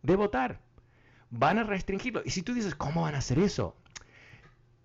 de 0.02 0.16
votar. 0.16 0.60
Van 1.30 1.58
a 1.58 1.64
restringirlo. 1.64 2.22
Y 2.24 2.30
si 2.30 2.42
tú 2.42 2.52
dices, 2.54 2.74
¿cómo 2.74 3.02
van 3.02 3.14
a 3.14 3.18
hacer 3.18 3.38
eso? 3.38 3.76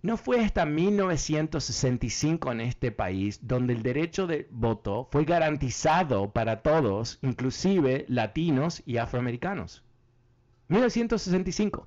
No 0.01 0.15
fue 0.15 0.39
hasta 0.39 0.65
1965 0.65 2.53
en 2.53 2.61
este 2.61 2.91
país 2.91 3.41
donde 3.43 3.73
el 3.73 3.83
derecho 3.83 4.27
de 4.27 4.47
voto 4.49 5.09
fue 5.11 5.25
garantizado 5.25 6.31
para 6.31 6.61
todos, 6.61 7.19
inclusive 7.21 8.05
latinos 8.07 8.81
y 8.85 8.95
afroamericanos. 8.95 9.83
1965. 10.69 11.85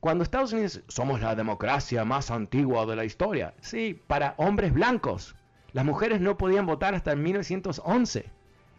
Cuando 0.00 0.22
Estados 0.22 0.52
Unidos 0.52 0.82
somos 0.88 1.22
la 1.22 1.34
democracia 1.34 2.04
más 2.04 2.30
antigua 2.30 2.84
de 2.84 2.96
la 2.96 3.06
historia, 3.06 3.54
sí, 3.62 3.98
para 4.06 4.34
hombres 4.36 4.74
blancos. 4.74 5.34
Las 5.72 5.86
mujeres 5.86 6.20
no 6.20 6.36
podían 6.36 6.66
votar 6.66 6.94
hasta 6.94 7.16
1911 7.16 8.30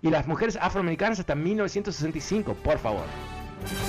y 0.03 0.09
las 0.11 0.27
mujeres 0.27 0.55
afroamericanas 0.61 1.19
hasta 1.19 1.33
1965, 1.33 2.53
por 2.53 2.77
favor. 2.77 3.05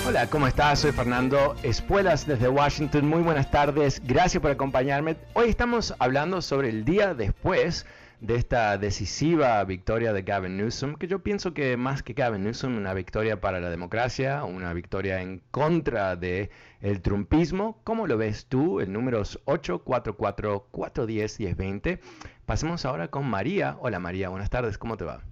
Hola, 0.06 0.28
¿cómo 0.28 0.46
estás? 0.46 0.80
Soy 0.80 0.92
Fernando 0.92 1.54
Espuelas 1.62 2.26
desde 2.26 2.48
Washington. 2.48 3.06
Muy 3.06 3.22
buenas 3.22 3.50
tardes. 3.50 4.02
Gracias 4.06 4.40
por 4.40 4.50
acompañarme. 4.50 5.16
Hoy 5.34 5.50
estamos 5.50 5.94
hablando 5.98 6.40
sobre 6.42 6.70
el 6.70 6.84
día 6.84 7.14
después 7.14 7.86
de 8.20 8.34
esta 8.34 8.76
decisiva 8.78 9.62
victoria 9.64 10.12
de 10.12 10.22
Gavin 10.22 10.56
Newsom, 10.56 10.96
que 10.96 11.06
yo 11.06 11.20
pienso 11.20 11.54
que 11.54 11.76
más 11.76 12.02
que 12.02 12.14
Gavin 12.14 12.42
Newsom, 12.42 12.76
una 12.76 12.94
victoria 12.94 13.40
para 13.40 13.60
la 13.60 13.70
democracia, 13.70 14.42
una 14.44 14.72
victoria 14.72 15.20
en 15.20 15.42
contra 15.50 16.16
de 16.16 16.50
el 16.80 17.00
trumpismo. 17.00 17.80
¿Cómo 17.84 18.06
lo 18.06 18.16
ves 18.16 18.46
tú? 18.46 18.80
El 18.80 18.92
número 18.92 19.20
es 19.20 19.38
844-410-1020. 19.44 22.00
Pasemos 22.46 22.84
ahora 22.84 23.08
con 23.08 23.28
María. 23.28 23.76
Hola 23.80 24.00
María, 24.00 24.30
buenas 24.30 24.50
tardes, 24.50 24.78
¿cómo 24.78 24.96
te 24.96 25.04
va? 25.04 25.22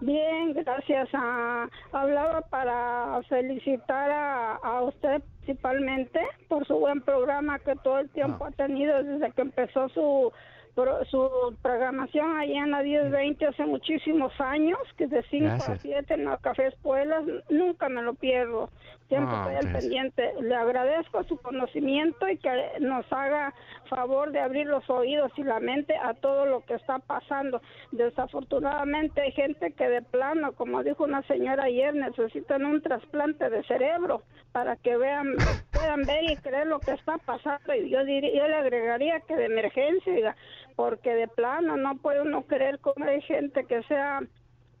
Bien, 0.00 0.52
gracias. 0.54 1.08
A, 1.12 1.68
hablaba 1.92 2.42
para 2.42 3.22
felicitar 3.28 4.10
a, 4.10 4.82
usted 4.82 5.22
principalmente 5.44 6.20
por 6.48 6.66
su 6.66 6.78
buen 6.78 7.00
programa 7.02 7.58
que 7.58 7.76
todo 7.76 7.98
el 7.98 8.08
tiempo 8.10 8.44
ah. 8.44 8.48
ha 8.48 8.52
tenido 8.52 9.02
desde 9.02 9.30
que 9.32 9.42
empezó 9.42 9.88
su 9.90 10.32
su 11.10 11.54
programación 11.62 12.36
ahí 12.36 12.54
en 12.54 12.70
la 12.70 12.82
1020 12.82 13.46
hace 13.46 13.64
muchísimos 13.64 14.32
años, 14.40 14.78
que 14.96 15.06
de 15.06 15.22
5 15.30 15.52
a 15.52 15.78
7 15.78 16.14
en 16.14 16.24
la 16.24 16.36
Café 16.38 16.68
Espuelas, 16.68 17.24
nunca 17.48 17.88
me 17.88 18.02
lo 18.02 18.14
pierdo, 18.14 18.70
siempre 19.08 19.36
ah, 19.36 19.52
estoy 19.52 19.68
al 19.68 19.80
pendiente. 19.80 20.32
Le 20.40 20.54
agradezco 20.54 21.22
su 21.24 21.36
conocimiento 21.38 22.28
y 22.28 22.38
que 22.38 22.50
nos 22.80 23.04
haga 23.12 23.54
favor 23.88 24.32
de 24.32 24.40
abrir 24.40 24.66
los 24.66 24.88
oídos 24.90 25.30
y 25.36 25.44
la 25.44 25.60
mente 25.60 25.96
a 25.96 26.14
todo 26.14 26.46
lo 26.46 26.64
que 26.64 26.74
está 26.74 26.98
pasando. 26.98 27.60
Desafortunadamente 27.92 29.20
hay 29.20 29.32
gente 29.32 29.72
que 29.72 29.88
de 29.88 30.02
plano, 30.02 30.52
como 30.52 30.82
dijo 30.82 31.04
una 31.04 31.22
señora 31.22 31.64
ayer, 31.64 31.94
necesitan 31.94 32.64
un 32.64 32.82
trasplante 32.82 33.48
de 33.50 33.62
cerebro 33.64 34.22
para 34.52 34.76
que 34.76 34.96
vean, 34.96 35.34
puedan 35.72 36.02
ver 36.02 36.30
y 36.30 36.36
creer 36.36 36.66
lo 36.66 36.80
que 36.80 36.92
está 36.92 37.18
pasando. 37.18 37.74
Y 37.74 37.90
yo, 37.90 38.04
diría, 38.04 38.32
yo 38.34 38.48
le 38.48 38.54
agregaría 38.54 39.20
que 39.20 39.36
de 39.36 39.46
emergencia, 39.46 40.36
porque 40.76 41.14
de 41.14 41.28
plano 41.28 41.76
no 41.76 41.96
puede 41.98 42.22
uno 42.22 42.42
creer 42.42 42.78
cómo 42.80 43.04
hay 43.04 43.20
gente 43.22 43.64
que 43.64 43.82
sea 43.84 44.22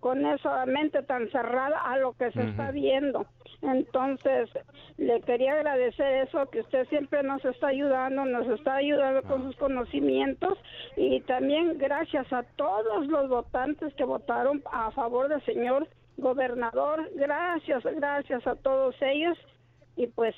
con 0.04 0.26
esa 0.26 0.66
mente 0.66 1.02
tan 1.02 1.30
cerrada 1.30 1.80
a 1.80 1.96
lo 1.96 2.12
que 2.12 2.30
se 2.32 2.42
está 2.42 2.70
viendo. 2.72 3.24
Entonces, 3.62 4.50
le 4.98 5.22
quería 5.22 5.54
agradecer 5.54 6.26
eso, 6.28 6.44
que 6.50 6.60
usted 6.60 6.86
siempre 6.88 7.22
nos 7.22 7.42
está 7.42 7.68
ayudando, 7.68 8.26
nos 8.26 8.46
está 8.48 8.74
ayudando 8.74 9.22
con 9.22 9.40
ah. 9.40 9.44
sus 9.46 9.56
conocimientos 9.56 10.58
y 10.98 11.22
también 11.22 11.78
gracias 11.78 12.30
a 12.34 12.42
todos 12.56 13.06
los 13.06 13.30
votantes 13.30 13.94
que 13.94 14.04
votaron 14.04 14.62
a 14.70 14.90
favor 14.90 15.28
del 15.28 15.42
señor 15.46 15.88
gobernador. 16.18 17.08
Gracias, 17.14 17.82
gracias 17.82 18.46
a 18.46 18.56
todos 18.56 18.94
ellos 19.00 19.38
y 19.96 20.06
pues 20.08 20.34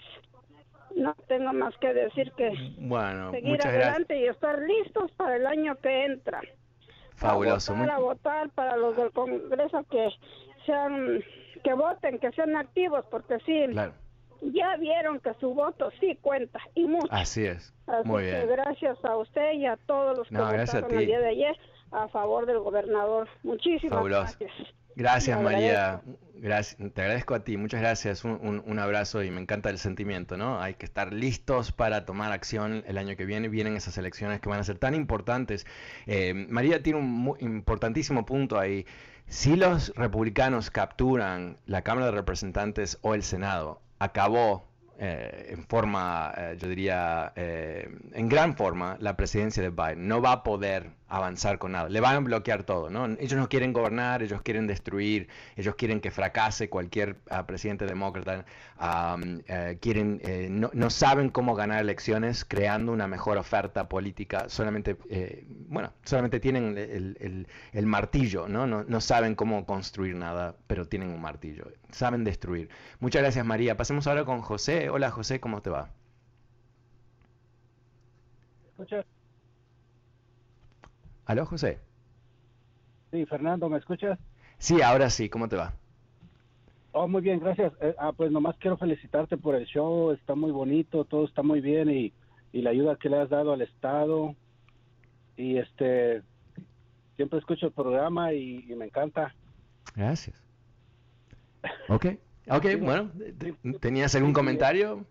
no 0.95 1.15
tengo 1.29 1.53
más 1.53 1.77
que 1.79 1.93
decir 1.93 2.33
que 2.33 2.53
bueno, 2.79 3.31
seguir 3.31 3.61
adelante 3.67 4.19
y 4.19 4.27
estar 4.27 4.61
listos 4.61 5.11
para 5.13 5.37
el 5.37 5.47
año 5.47 5.77
que 5.77 6.05
entra. 6.05 6.41
Fabuloso. 7.15 7.75
Para 7.75 7.99
votar, 7.99 8.51
para 8.51 8.77
los 8.77 8.97
del 8.97 9.11
Congreso 9.13 9.85
que 9.91 10.09
sean, 10.67 11.23
que 11.65 11.73
voten, 11.73 12.19
que 12.19 12.31
sean 12.33 12.57
activos, 12.57 13.05
porque 13.11 13.39
sí, 13.47 13.67
ya 14.43 14.77
vieron 14.77 15.21
que 15.21 15.33
su 15.41 15.55
voto 15.55 15.91
sí 15.99 16.19
cuenta 16.21 16.61
y 16.75 16.85
mucho. 16.85 17.09
Así 17.11 17.47
es. 17.47 17.75
Muy 18.05 18.25
bien. 18.25 18.47
gracias 18.49 19.03
a 19.05 19.17
usted 19.17 19.53
y 19.53 19.67
a 19.67 19.77
todos 19.87 20.19
los 20.19 20.29
que 20.29 20.37
votaron 20.37 20.93
el 20.93 21.07
día 21.07 21.21
de 21.21 21.29
ayer 21.29 21.57
a 21.93 22.09
favor 22.09 22.47
del 22.47 22.59
gobernador. 22.59 23.29
Muchísimas 23.43 24.05
gracias. 24.05 24.53
Gracias, 24.97 25.41
María. 25.43 26.01
Gracias, 26.39 26.93
te 26.93 27.03
agradezco 27.03 27.35
a 27.35 27.45
ti, 27.45 27.57
muchas 27.57 27.81
gracias, 27.81 28.25
un, 28.25 28.79
abrazo 28.79 29.23
y 29.23 29.31
me 29.31 29.41
encanta 29.41 29.71
el 29.71 29.79
sentimiento, 29.79 30.37
¿no? 30.37 30.61
Hay 30.61 30.75
que 30.75 30.85
estar 30.85 31.13
listos 31.13 31.73
para 31.73 32.05
tomar 32.05 32.33
acción 32.33 32.85
el 32.87 32.99
año 32.99 33.17
que 33.17 33.25
viene, 33.25 33.49
vienen 33.49 33.77
esas 33.77 33.97
elecciones 33.97 34.41
que 34.41 34.49
van 34.49 34.61
a 34.61 34.65
ser 34.65 34.79
tan 34.79 34.95
importantes. 34.95 35.67
Eh, 36.07 36.35
María 36.49 36.83
tiene 36.83 36.99
un 36.99 37.37
importantísimo 37.41 38.27
punto 38.27 38.59
ahí. 38.59 38.87
Si 39.27 39.57
los 39.57 39.93
republicanos 39.97 40.71
capturan 40.71 41.59
la 41.67 41.83
Cámara 41.83 42.07
de 42.07 42.13
Representantes 42.13 42.99
o 43.03 43.15
el 43.15 43.23
Senado, 43.23 43.81
acabó 43.99 44.69
eh, 44.99 45.49
en 45.51 45.65
forma, 45.65 46.33
eh, 46.37 46.57
yo 46.59 46.69
diría, 46.69 47.33
en 47.35 48.29
gran 48.29 48.57
forma, 48.57 48.97
la 49.01 49.17
presidencia 49.17 49.63
de 49.63 49.71
Biden. 49.71 50.07
No 50.07 50.21
va 50.21 50.33
a 50.33 50.43
poder 50.43 50.91
avanzar 51.09 51.59
con 51.59 51.73
nada. 51.73 51.89
Le 51.89 52.01
van 52.01 52.17
a 52.17 52.21
bloquear 52.21 52.65
todo, 52.65 52.91
¿no? 52.91 53.07
Ellos 53.07 53.35
no 53.35 53.49
quieren 53.49 53.73
gobernar, 53.73 54.23
ellos 54.23 54.43
quieren 54.43 54.67
destruir, 54.67 55.29
ellos 55.57 55.75
quieren 55.77 56.01
que 56.01 56.11
fracase 56.11 56.69
cualquier 56.69 57.17
ah, 57.31 57.47
presidente 57.47 57.87
demócrata, 57.87 58.45
eh, 59.47 59.79
quieren, 59.81 60.21
eh, 60.25 60.49
no, 60.51 60.91
saben 60.91 61.31
cómo 61.31 61.55
ganar 61.55 61.81
elecciones 61.81 62.45
creando 62.45 62.93
una 62.93 63.07
mejor 63.07 63.39
oferta 63.39 63.89
política, 63.89 64.49
solamente, 64.49 64.97
eh, 65.09 65.45
bueno, 65.69 65.93
solamente 66.05 66.41
tienen 66.41 66.77
el, 66.77 67.87
martillo, 67.87 68.49
¿no? 68.49 68.67
¿no? 68.67 68.85
¿no? 68.85 69.01
saben 69.01 69.35
cómo 69.35 69.65
construir 69.65 70.17
nada, 70.17 70.57
pero 70.67 70.87
tienen 70.89 71.11
un 71.11 71.21
martillo, 71.21 71.67
saben 71.91 72.25
destruir. 72.25 72.69
Muchas 72.99 73.23
gracias 73.23 73.47
María. 73.47 73.77
Pasemos 73.77 74.07
ahora 74.07 74.25
con 74.25 74.41
José. 74.43 74.91
Hola 74.91 75.11
José, 75.11 75.41
¿cómo 75.41 75.63
te 75.63 75.71
va? 75.71 75.91
¿Aló, 81.27 81.45
José? 81.45 81.81
Sí, 83.11 83.27
Fernando, 83.27 83.69
¿me 83.69 83.79
escuchas? 83.79 84.19
Sí, 84.59 84.81
ahora 84.81 85.11
sí, 85.11 85.29
¿cómo 85.29 85.49
te 85.49 85.57
va? 85.57 85.75
Oh, 86.93 87.09
muy 87.09 87.21
bien, 87.21 87.41
gracias. 87.41 87.73
Eh, 87.81 87.95
ah, 87.99 88.13
pues 88.17 88.31
nomás 88.31 88.57
quiero 88.59 88.79
felicitarte 88.79 89.37
por 89.37 89.57
el 89.57 89.67
show, 89.67 90.13
está 90.13 90.35
muy 90.35 90.53
bonito, 90.53 91.05
todo 91.05 91.27
está 91.27 91.43
muy 91.43 91.61
bien 91.61 91.91
y, 91.91 92.13
la 92.53 92.71
ayuda 92.71 92.97
que 92.97 93.11
le 93.11 93.19
has 93.19 93.29
dado 93.29 93.53
al 93.53 93.61
Estado. 93.61 94.35
Y 95.37 95.59
este, 95.59 96.23
siempre 97.17 97.39
escucho 97.39 97.67
el 97.67 97.73
programa 97.73 98.33
y, 98.33 98.63
me 98.77 98.87
encanta. 98.87 99.35
Gracias. 99.95 100.43
Ok, 101.89 102.07
ok, 102.49 102.67
bueno, 102.81 103.11
¿tenías 103.81 104.15
algún 104.15 104.33
comentario? 104.33 105.05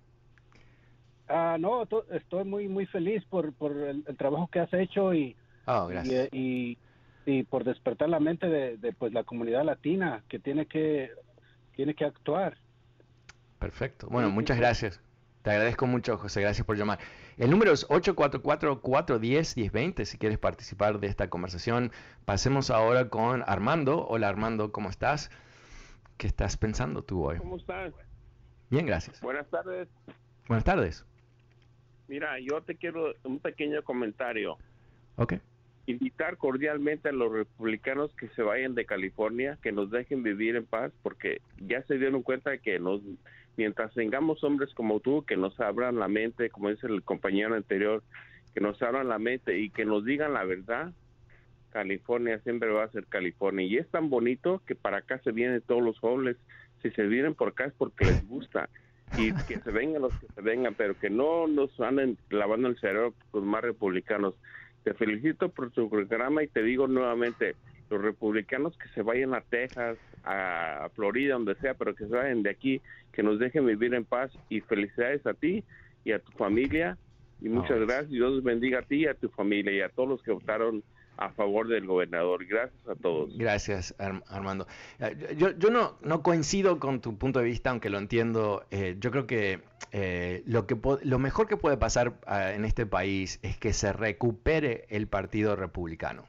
Ah, 1.28 1.58
no, 1.60 1.88
estoy 2.12 2.46
muy, 2.46 2.68
muy 2.68 2.86
feliz 2.86 3.24
por, 3.26 3.54
por 3.54 3.78
el, 3.78 4.04
trabajo 4.18 4.48
que 4.48 4.60
has 4.60 4.74
hecho 4.74 5.14
y 5.14 5.36
Oh, 5.66 5.88
gracias. 5.88 6.30
Y, 6.32 6.78
y, 7.26 7.44
por 7.44 7.64
despertar 7.64 8.10
la 8.10 8.20
mente 8.20 8.48
de, 8.48 8.78
de, 8.78 8.94
pues 8.94 9.14
la 9.14 9.24
comunidad 9.24 9.64
latina 9.64 10.24
que 10.30 10.40
tiene 10.40 10.66
que 10.66 11.12
tiene 11.76 11.94
que 11.94 12.06
actuar. 12.06 12.58
Perfecto. 13.60 14.08
Bueno, 14.10 14.30
muchas 14.30 14.58
gracias. 14.58 15.02
Te 15.46 15.52
agradezco 15.52 15.86
mucho, 15.86 16.18
José. 16.18 16.42
Gracias 16.42 16.66
por 16.66 16.76
llamar. 16.76 16.98
El 17.38 17.52
número 17.52 17.72
es 17.72 17.88
844-410-1020 17.90 20.06
si 20.06 20.18
quieres 20.18 20.40
participar 20.40 21.00
de 21.00 21.06
esta 21.06 21.30
conversación. 21.30 21.92
Pasemos 22.26 22.72
ahora 22.72 23.10
con 23.10 23.44
Armando. 23.46 24.08
Hola 24.08 24.28
Armando, 24.28 24.72
¿cómo 24.72 24.90
estás? 24.90 25.30
¿Qué 26.18 26.26
estás 26.26 26.58
pensando 26.58 27.04
tú 27.04 27.26
hoy? 27.26 27.38
¿Cómo 27.38 27.58
estás? 27.58 27.94
Bien, 28.72 28.88
gracias. 28.88 29.22
Buenas 29.22 29.48
tardes. 29.50 29.88
Buenas 30.48 30.64
tardes. 30.64 31.06
Mira, 32.08 32.40
yo 32.40 32.62
te 32.62 32.76
quiero 32.76 33.14
un 33.24 33.40
pequeño 33.40 33.84
comentario. 33.84 34.58
Ok. 35.18 35.36
Invitar 35.88 36.38
cordialmente 36.38 37.10
a 37.10 37.12
los 37.12 37.32
republicanos 37.32 38.14
que 38.16 38.28
se 38.30 38.42
vayan 38.42 38.74
de 38.76 38.86
California, 38.86 39.60
que 39.62 39.72
nos 39.72 39.92
dejen 39.92 40.24
vivir 40.24 40.56
en 40.56 40.66
paz, 40.66 40.92
porque 41.04 41.42
ya 41.58 41.84
se 41.84 41.98
dieron 41.98 42.24
cuenta 42.24 42.58
que 42.58 42.80
nos 42.80 43.02
mientras 43.58 43.94
tengamos 43.94 44.44
hombres 44.44 44.74
como 44.74 45.00
tú 45.00 45.24
que 45.26 45.38
nos 45.38 45.60
abran 45.60 45.98
la 45.98 46.08
mente, 46.08 46.50
como 46.50 46.70
dice 46.70 46.88
el 46.88 47.04
compañero 47.04 47.56
anterior, 47.56 48.04
que 48.54 48.62
nos 48.62 48.82
abran 48.82 49.08
la 49.08 49.20
mente 49.20 49.60
y 49.60 49.70
que 49.70 49.86
nos 49.86 50.04
digan 50.06 50.34
la 50.34 50.44
verdad, 50.44 50.94
California 51.76 52.40
siempre 52.40 52.70
va 52.70 52.86
a 52.86 52.92
ser 52.92 53.06
California. 53.08 53.66
Y 53.66 53.78
es 53.78 53.90
tan 53.90 54.10
bonito 54.10 54.62
que 54.66 54.76
para 54.76 55.00
acá 55.00 55.20
se 55.20 55.34
vienen 55.34 55.62
todos 55.62 55.84
los 55.84 56.00
jóvenes. 56.00 56.38
Si 56.82 56.90
se 56.92 57.04
vienen 57.04 57.36
por 57.36 57.50
acá 57.50 57.66
es 57.66 57.74
porque 57.74 58.06
les 58.06 58.26
gusta. 58.26 58.70
Y 59.14 59.34
que 59.34 59.60
se 59.60 59.72
vengan 59.72 60.02
los 60.02 60.18
que 60.18 60.28
se 60.34 60.42
vengan, 60.42 60.76
pero 60.76 60.98
que 60.98 61.10
no 61.10 61.48
nos 61.48 61.78
anden 61.82 62.18
lavando 62.30 62.70
el 62.70 62.80
cerebro 62.80 63.14
los 63.34 63.44
más 63.44 63.62
republicanos. 63.62 64.36
Te 64.86 64.94
felicito 64.94 65.50
por 65.50 65.72
tu 65.72 65.90
programa 65.90 66.44
y 66.44 66.48
te 66.48 66.62
digo 66.62 66.88
nuevamente, 66.88 67.56
los 67.90 68.00
republicanos 68.00 68.78
que 68.78 68.88
se 68.90 69.02
vayan 69.02 69.34
a 69.34 69.42
Texas, 69.42 69.98
a 70.24 70.90
Florida, 70.94 71.34
donde 71.34 71.56
sea, 71.56 71.74
pero 71.74 71.96
que 71.96 72.06
se 72.06 72.16
vayan 72.16 72.44
de 72.44 72.52
aquí, 72.52 72.82
que 73.12 73.24
nos 73.24 73.40
dejen 73.40 73.66
vivir 73.66 73.96
en 73.96 74.06
paz 74.06 74.32
y 74.48 74.62
felicidades 74.62 75.26
a 75.26 75.34
ti 75.34 75.64
y 76.04 76.12
a 76.12 76.20
tu 76.20 76.32
familia 76.34 77.00
y 77.42 77.50
muchas 77.50 77.80
gracias. 77.80 78.12
Dios 78.12 78.44
bendiga 78.44 78.80
a 78.80 78.82
ti 78.84 78.98
y 78.98 79.08
a 79.08 79.16
tu 79.16 79.28
familia 79.30 79.74
y 79.74 79.82
a 79.82 79.90
todos 79.90 80.08
los 80.08 80.22
que 80.22 80.32
votaron 80.32 80.84
a 81.18 81.30
favor 81.32 81.68
del 81.68 81.86
gobernador. 81.86 82.46
Gracias 82.46 82.88
a 82.88 82.96
todos. 82.96 83.38
Gracias, 83.38 83.96
Armando. 84.28 84.68
Eh, 85.00 85.36
yo, 85.38 85.52
yo 85.58 85.70
no, 85.70 85.98
no, 86.02 86.22
coincido 86.24 86.80
con 86.80 87.02
tu 87.02 87.18
punto 87.18 87.40
de 87.40 87.46
vista, 87.46 87.70
aunque 87.70 87.90
lo 87.90 87.98
entiendo. 87.98 88.66
Eh, 88.72 88.98
yo 89.00 89.12
creo 89.12 89.28
que, 89.28 89.62
eh, 89.92 90.44
lo, 90.46 90.68
que 90.68 90.78
lo 91.04 91.20
mejor 91.20 91.48
que 91.48 91.58
puede 91.58 91.78
pasar 91.78 92.20
ah, 92.28 92.52
en 92.52 92.66
este 92.66 92.86
país 92.86 93.40
es 93.42 93.58
que 93.58 93.74
se 93.74 93.94
recupere 93.94 94.86
el 94.90 95.08
Partido 95.08 95.56
Republicano 95.56 96.26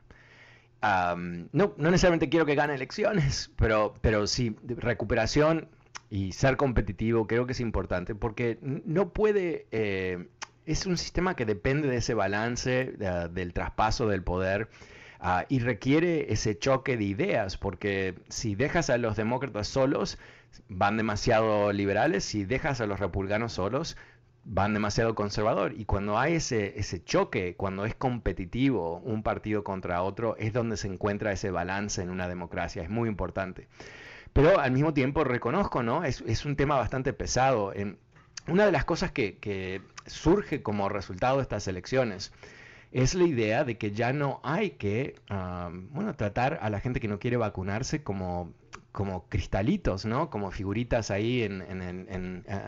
no, 1.52 1.74
no 1.76 1.90
necesariamente 1.90 2.28
quiero 2.28 2.46
que 2.46 2.54
gane 2.54 2.74
elecciones, 2.74 3.50
pero, 3.56 3.94
pero 4.00 4.26
sí, 4.26 4.56
recuperación 4.66 5.68
y 6.08 6.32
ser 6.32 6.56
competitivo 6.56 7.26
creo 7.26 7.46
que 7.46 7.52
es 7.52 7.60
importante 7.60 8.14
porque 8.14 8.58
no 8.62 9.12
puede, 9.12 9.66
eh, 9.72 10.28
es 10.66 10.84
un 10.84 10.98
sistema 10.98 11.36
que 11.36 11.46
depende 11.46 11.88
de 11.88 11.96
ese 11.96 12.14
balance 12.14 12.92
del 13.30 13.52
traspaso 13.52 14.08
del 14.08 14.22
poder 14.22 14.68
ah, 15.20 15.46
y 15.48 15.60
requiere 15.60 16.32
ese 16.32 16.58
choque 16.58 16.96
de 16.96 17.04
ideas 17.04 17.56
porque 17.56 18.16
si 18.28 18.54
dejas 18.54 18.90
a 18.90 18.98
los 18.98 19.16
demócratas 19.16 19.68
solos, 19.68 20.18
van 20.68 20.96
demasiado 20.96 21.72
liberales, 21.72 22.24
si 22.24 22.44
dejas 22.44 22.80
a 22.80 22.86
los 22.86 22.98
republicanos 22.98 23.52
solos, 23.52 23.96
van 24.44 24.74
demasiado 24.74 25.14
conservador. 25.14 25.72
Y 25.76 25.84
cuando 25.84 26.18
hay 26.18 26.34
ese, 26.34 26.78
ese 26.78 27.02
choque, 27.02 27.56
cuando 27.56 27.84
es 27.84 27.94
competitivo 27.94 28.98
un 28.98 29.22
partido 29.22 29.64
contra 29.64 30.02
otro, 30.02 30.36
es 30.36 30.52
donde 30.52 30.76
se 30.76 30.88
encuentra 30.88 31.32
ese 31.32 31.50
balance 31.50 32.02
en 32.02 32.10
una 32.10 32.28
democracia. 32.28 32.82
Es 32.82 32.90
muy 32.90 33.08
importante. 33.08 33.68
Pero 34.32 34.58
al 34.60 34.70
mismo 34.70 34.94
tiempo 34.94 35.24
reconozco, 35.24 35.82
¿no? 35.82 36.04
Es, 36.04 36.22
es 36.26 36.44
un 36.44 36.56
tema 36.56 36.76
bastante 36.76 37.12
pesado. 37.12 37.72
En, 37.74 37.98
una 38.48 38.66
de 38.66 38.72
las 38.72 38.84
cosas 38.84 39.12
que, 39.12 39.82
surge 40.06 40.62
como 40.62 40.88
resultado 40.88 41.36
de 41.36 41.42
estas 41.42 41.66
elecciones 41.66 42.32
es 42.92 43.14
la 43.14 43.24
idea 43.24 43.64
de 43.64 43.76
que 43.76 43.90
ya 43.90 44.12
no 44.12 44.40
hay 44.44 44.70
que, 44.70 45.16
ah, 45.28 45.70
bueno, 45.90 46.14
tratar 46.14 46.60
a 46.62 46.70
la 46.70 46.78
gente 46.78 47.00
que 47.00 47.08
no 47.08 47.18
quiere 47.18 47.36
vacunarse 47.36 48.04
como 48.04 48.52
como 48.96 49.28
cristalitos, 49.28 50.06
¿no? 50.06 50.30
Como 50.30 50.50
figuritas 50.50 51.10
ahí 51.10 51.42
en, 51.42 51.62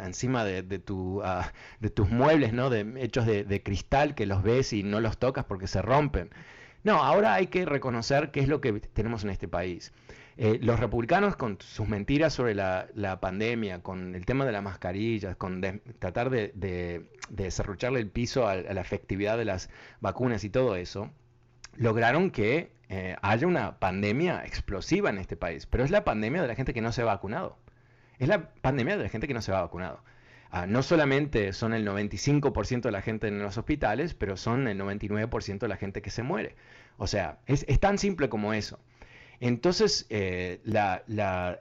encima 0.04 0.44
de, 0.44 0.62
tu, 0.78 1.22
ah, 1.24 1.50
de, 1.80 1.88
tus 1.88 2.10
muebles, 2.10 2.52
¿no? 2.52 2.70
Hechos 2.70 3.24
de, 3.24 3.62
cristal 3.64 4.14
que 4.14 4.26
los 4.26 4.42
ves 4.42 4.74
y 4.74 4.82
no 4.82 5.00
los 5.00 5.16
tocas 5.16 5.46
porque 5.46 5.66
se 5.66 5.80
rompen. 5.80 6.28
No, 6.84 7.02
ahora 7.02 7.32
hay 7.32 7.46
que 7.46 7.64
reconocer 7.64 8.30
qué 8.30 8.40
es 8.40 8.48
lo 8.48 8.60
que 8.60 8.74
tenemos 8.74 9.24
en 9.24 9.30
este 9.30 9.48
país. 9.48 9.94
Eh, 10.40 10.58
los 10.62 10.78
republicanos 10.78 11.34
con 11.34 11.58
sus 11.60 11.88
mentiras 11.88 12.32
sobre 12.32 12.54
la, 12.54 13.18
pandemia, 13.20 13.82
con 13.82 14.14
el 14.14 14.24
tema 14.24 14.46
de 14.46 14.52
las 14.52 14.62
mascarillas, 14.62 15.36
con 15.36 15.60
tratar 15.98 16.30
de, 16.30 16.52
de, 16.54 17.50
cerrucharle 17.50 17.98
el 17.98 18.08
piso 18.08 18.46
a 18.46 18.54
la 18.54 18.80
efectividad 18.80 19.36
de 19.36 19.44
las 19.44 19.68
vacunas 20.00 20.44
y 20.44 20.50
todo 20.50 20.76
eso, 20.76 21.10
lograron 21.76 22.30
que 22.30 22.72
eh, 22.88 23.16
haya 23.20 23.46
una 23.46 23.78
pandemia 23.78 24.44
explosiva 24.44 25.10
en 25.10 25.18
este 25.18 25.36
país, 25.36 25.66
pero 25.66 25.84
es 25.84 25.90
la 25.90 26.04
pandemia 26.04 26.40
de 26.40 26.48
la 26.48 26.54
gente 26.54 26.72
que 26.72 26.80
no 26.80 26.92
se 26.92 27.02
ha 27.02 27.06
vacunado. 27.06 27.58
Es 28.18 28.28
la 28.28 28.50
pandemia 28.62 28.96
de 28.96 29.02
la 29.04 29.08
gente 29.08 29.26
que 29.28 29.34
no 29.34 29.42
se 29.42 29.52
ha 29.52 29.60
vacunado. 29.60 30.02
Ah, 30.50 30.66
no 30.66 30.82
solamente 30.82 31.52
son 31.52 31.74
el 31.74 31.86
95% 31.86 32.82
de 32.82 32.90
la 32.90 33.02
gente 33.02 33.28
en 33.28 33.42
los 33.42 33.58
hospitales, 33.58 34.14
pero 34.14 34.36
son 34.36 34.66
el 34.66 34.78
99% 34.78 35.58
de 35.58 35.68
la 35.68 35.76
gente 35.76 36.00
que 36.00 36.10
se 36.10 36.22
muere. 36.22 36.56
O 36.96 37.06
sea, 37.06 37.38
es, 37.46 37.64
tan 37.80 37.98
simple 37.98 38.28
como 38.28 38.54
eso. 38.54 38.78
Entonces, 39.40 40.06
eh, 40.10 40.60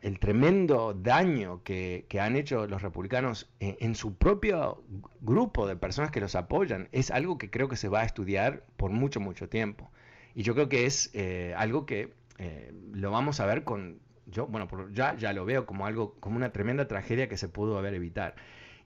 el 0.01 0.19
tremendo 0.19 0.93
daño 0.93 1.61
que, 1.63 2.05
han 2.19 2.36
hecho 2.36 2.65
los 2.65 2.82
republicanos 2.82 3.49
en, 3.59 3.78
en, 3.80 3.95
su 3.95 4.15
propio 4.15 4.84
grupo 5.21 5.67
de 5.67 5.75
personas 5.75 6.09
que 6.09 6.19
los 6.19 6.36
apoyan 6.36 6.89
es 6.91 7.11
algo 7.11 7.38
que 7.38 7.51
creo 7.51 7.69
que 7.69 7.75
se 7.75 7.88
va 7.88 8.01
a 8.01 8.05
estudiar 8.05 8.63
por 8.78 8.89
mucho, 8.91 9.19
mucho 9.19 9.47
tiempo. 9.47 9.91
Y 10.38 10.43
yo 10.43 10.53
creo 10.53 10.69
que 10.69 10.86
es 10.86 11.09
eh, 11.13 11.55
algo 11.57 11.88
que 11.88 12.13
eh, 12.38 12.71
lo 12.93 13.09
vamos 13.09 13.39
a 13.39 13.47
ver 13.47 13.63
con, 13.63 13.99
yo, 14.28 14.45
bueno, 14.45 14.67
ya, 14.91 15.15
ya 15.15 15.34
lo 15.34 15.45
veo 15.45 15.65
como 15.65 15.88
algo, 15.88 16.13
como 16.19 16.36
una 16.36 16.51
tremenda 16.51 16.88
tragedia 16.88 17.28
que 17.28 17.38
se 17.38 17.49
pudo 17.49 17.78
haber 17.80 17.95
evitar. 17.95 18.36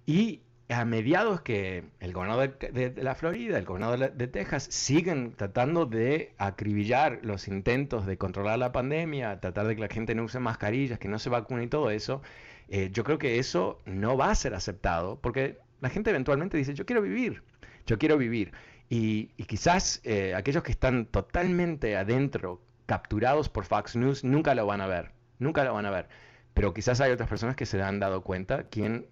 Y 0.05 0.43
a 0.71 0.85
mediados 0.85 1.41
que 1.41 1.83
el 1.99 2.13
gobernador 2.13 2.57
de, 2.57 2.93
la 3.01 3.15
Florida, 3.15 3.57
el 3.57 3.65
gobernador 3.65 4.13
de, 4.13 4.27
Texas, 4.27 4.67
siguen 4.69 5.33
tratando 5.35 5.85
de 5.85 6.33
acribillar 6.37 7.19
los 7.23 7.47
intentos 7.47 8.05
de 8.05 8.17
controlar 8.17 8.59
la 8.59 8.71
pandemia, 8.71 9.39
tratar 9.39 9.67
de 9.67 9.75
que 9.75 9.81
la 9.81 9.87
gente 9.87 10.15
no 10.15 10.23
use 10.23 10.39
mascarillas, 10.39 10.99
que 10.99 11.07
no 11.07 11.19
se 11.19 11.29
vacune 11.29 11.63
y 11.63 11.67
todo 11.67 11.91
eso, 11.91 12.21
eh, 12.69 12.89
yo 12.91 13.03
creo 13.03 13.17
que 13.17 13.39
eso 13.39 13.79
no 13.85 14.17
va 14.17 14.31
a 14.31 14.35
ser 14.35 14.53
aceptado 14.53 15.19
porque 15.19 15.57
la 15.81 15.89
gente 15.89 16.09
eventualmente 16.11 16.57
dice, 16.57 16.73
yo 16.73 16.85
quiero 16.85 17.01
vivir, 17.01 17.43
yo 17.85 17.97
quiero 17.97 18.17
vivir. 18.17 18.51
Y, 18.87 19.27
quizás 19.47 20.01
eh, 20.03 20.35
aquellos 20.35 20.63
que 20.63 20.71
están 20.71 21.05
totalmente 21.05 21.95
adentro, 21.95 22.61
capturados 22.85 23.49
por 23.49 23.65
Fox 23.65 23.95
News, 23.95 24.23
nunca 24.23 24.53
lo 24.53 24.65
van 24.65 24.81
a 24.81 24.87
ver, 24.87 25.11
nunca 25.39 25.63
lo 25.63 25.73
van 25.73 25.85
a 25.85 25.91
ver. 25.91 26.07
Pero 26.53 26.73
quizás 26.73 26.99
hay 27.01 27.11
otras 27.11 27.29
personas 27.29 27.55
que 27.55 27.65
se 27.65 27.81
han 27.81 27.99
dado 27.99 28.21
cuenta 28.21 28.63
quién, 28.63 29.07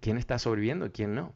quién 0.00 0.18
está 0.18 0.38
sobreviviendo 0.38 0.86
y 0.86 0.90
quién 0.90 1.14
no. 1.14 1.32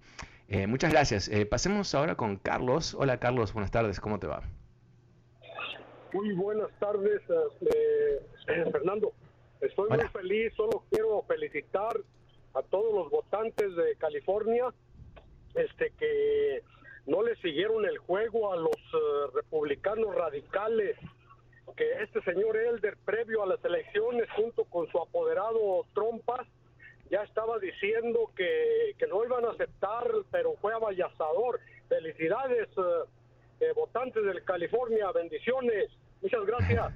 Eh, 0.49 0.67
muchas 0.67 0.93
gracias. 0.93 1.29
Eh, 1.29 1.47
pasemos 1.47 1.95
ahora 1.95 2.17
con 2.17 2.37
Carlos. 2.37 2.95
Hola 2.95 3.19
Carlos, 3.19 3.53
buenas 3.53 3.71
tardes, 3.71 4.01
¿cómo 4.01 4.19
te 4.19 4.27
va? 4.27 4.43
Muy 6.13 6.33
buenas 6.33 6.71
tardes, 6.79 7.23
Fernando. 8.47 9.13
Estoy 9.61 9.89
muy 9.89 10.09
feliz, 10.09 10.53
solo 10.55 10.85
quiero 10.91 11.23
felicitar 11.23 11.97
a 12.55 12.63
todos 12.63 12.95
los 12.95 13.11
votantes 13.11 13.75
de 13.75 13.97
California 13.97 14.73
este 15.55 15.91
que 15.99 16.63
no 17.07 17.23
le 17.23 17.37
siguieron 17.37 17.85
el 17.85 17.99
juego 17.99 18.53
a 18.53 18.57
los 18.57 18.77
eh, 18.77 19.31
republicanos 19.35 20.15
radicales 20.15 20.97
que 21.77 22.03
este 22.03 22.23
señor 22.23 22.57
Elder 22.57 22.97
previo 23.05 23.43
a 23.43 23.47
las 23.47 23.65
elecciones 23.65 24.29
junto 24.37 24.65
con 24.65 24.87
su 24.89 24.99
apoderado 24.99 25.85
Trompas 25.93 26.47
ya 27.11 27.23
estaba 27.23 27.59
diciendo 27.59 28.31
que, 28.37 28.95
no 29.09 29.25
iban 29.25 29.45
a 29.45 29.51
aceptar, 29.51 30.05
pero 30.31 30.55
fue 30.61 30.73
avallazador. 30.75 31.61
Felicidades, 31.89 32.69
eh, 32.77 32.83
eh, 33.61 33.73
votantes 33.75 34.25
del 34.25 34.43
California, 34.45 35.11
bendiciones. 35.13 35.91
Muchas 36.23 36.45
gracias. 36.47 36.93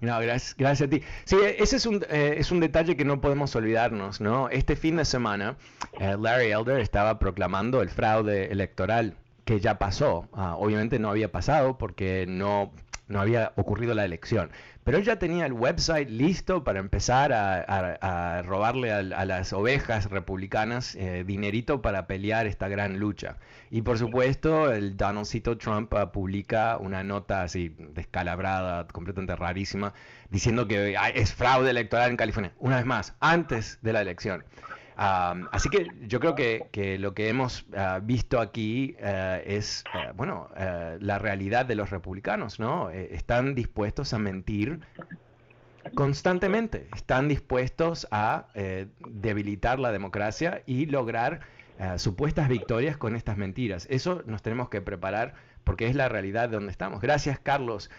No, 0.00 0.20
gracias, 0.20 0.54
gracias 0.56 0.86
a 0.86 0.90
ti. 0.90 1.02
Sí, 1.24 1.36
ese 1.42 1.76
es 1.76 1.86
un, 1.86 2.04
es 2.10 2.50
un 2.52 2.60
detalle 2.60 2.96
que 2.96 3.06
no 3.06 3.20
podemos 3.22 3.56
olvidarnos, 3.56 4.20
¿no? 4.20 4.50
Este 4.50 4.76
fin 4.76 4.96
de 4.96 5.06
semana, 5.06 5.56
Larry 5.98 6.52
Elder 6.52 6.80
estaba 6.80 7.18
proclamando 7.18 7.80
el 7.80 7.88
fraude 7.88 8.52
electoral 8.52 9.16
que 9.46 9.60
ya 9.60 9.78
pasó. 9.78 10.28
Ah, 10.32 10.56
obviamente 10.58 10.98
no 10.98 11.08
había 11.08 11.30
pasado 11.30 11.78
porque 11.78 12.26
no, 12.28 12.72
no 13.08 13.20
había 13.20 13.52
ocurrido 13.56 13.94
la 13.94 14.04
elección. 14.04 14.50
Pero 14.84 14.98
él 14.98 15.04
ya 15.04 15.18
tenía 15.18 15.46
el 15.46 15.52
website 15.52 16.08
listo 16.08 16.62
para 16.62 16.78
empezar 16.78 17.32
a, 17.32 18.42
robarle 18.42 18.92
a, 18.92 19.02
las 19.02 19.52
ovejas 19.52 20.10
republicanas 20.10 20.94
eh, 20.94 21.24
dinerito 21.26 21.82
para 21.82 22.06
pelear 22.06 22.46
esta 22.46 22.68
gran 22.68 22.98
lucha. 22.98 23.36
Y 23.70 23.82
por 23.82 23.98
supuesto, 23.98 24.72
el 24.72 24.96
Donaldcito 24.96 25.58
Trump 25.58 25.92
ah, 25.94 26.12
publica 26.12 26.76
una 26.78 27.02
nota 27.02 27.42
así 27.42 27.74
descalabrada, 27.94 28.86
completamente 28.86 29.34
rarísima, 29.34 29.92
diciendo 30.30 30.68
que 30.68 30.96
es 31.14 31.34
fraude 31.34 31.70
electoral 31.70 32.10
en 32.10 32.16
California. 32.16 32.52
Una 32.58 32.76
vez 32.76 32.86
más, 32.86 33.14
antes 33.18 33.80
de 33.82 33.92
la 33.92 34.02
elección 34.02 34.44
así 34.96 35.68
que 35.68 35.90
yo 36.06 36.20
creo 36.20 36.34
que, 36.34 36.98
lo 36.98 37.14
que 37.14 37.28
hemos 37.28 37.66
ah, 37.76 38.00
visto 38.02 38.40
aquí 38.40 38.96
eh, 38.98 39.42
es, 39.46 39.84
eh, 39.94 40.12
bueno, 40.14 40.48
eh, 40.56 40.98
la 41.00 41.18
realidad 41.18 41.66
de 41.66 41.74
los 41.74 41.90
republicanos, 41.90 42.58
¿no? 42.58 42.90
están 42.90 43.54
dispuestos 43.54 44.12
a 44.14 44.18
mentir 44.18 44.80
constantemente, 45.94 46.88
están 46.94 47.28
dispuestos 47.28 48.08
a 48.10 48.48
debilitar 49.08 49.78
la 49.78 49.92
democracia 49.92 50.62
y 50.66 50.86
lograr 50.86 51.40
supuestas 51.96 52.48
victorias 52.48 52.96
con 52.96 53.14
estas 53.14 53.36
mentiras. 53.36 53.86
Eso 53.88 54.22
nos 54.26 54.42
tenemos 54.42 54.68
que 54.68 54.80
preparar 54.80 55.34
porque 55.62 55.86
es 55.86 55.94
la 55.94 56.08
realidad 56.08 56.48
de 56.48 56.56
donde 56.56 56.72
estamos. 56.72 57.00
Gracias, 57.00 57.38
Carlos. 57.38 57.90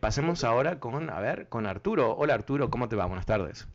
pasemos 0.00 0.44
ahora 0.44 0.78
con, 0.78 1.08
a 1.08 1.20
ver, 1.20 1.48
con 1.48 1.66
Arturo. 1.66 2.14
Hola, 2.16 2.34
Arturo, 2.34 2.68
¿cómo 2.70 2.88
te 2.88 2.96
va? 2.96 3.06
Buenas 3.06 3.26
tardes. 3.26 3.66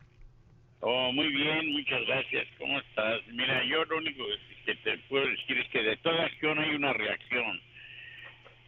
Oh, 0.80 1.12
muy 1.12 1.28
bien, 1.28 1.72
muchas 1.72 2.06
gracias. 2.06 2.46
¿Cómo 2.58 2.78
estás? 2.78 3.20
Mira, 3.28 3.64
yo 3.64 3.84
lo 3.84 3.98
único 3.98 4.24
que 4.64 4.74
te 4.76 4.98
puedo 5.08 5.26
decir 5.26 5.58
es 5.58 5.68
que 5.68 5.82
de 5.82 5.96
toda 5.96 6.24
acción 6.24 6.58
hay 6.58 6.70
una 6.74 6.92
reacción. 6.92 7.60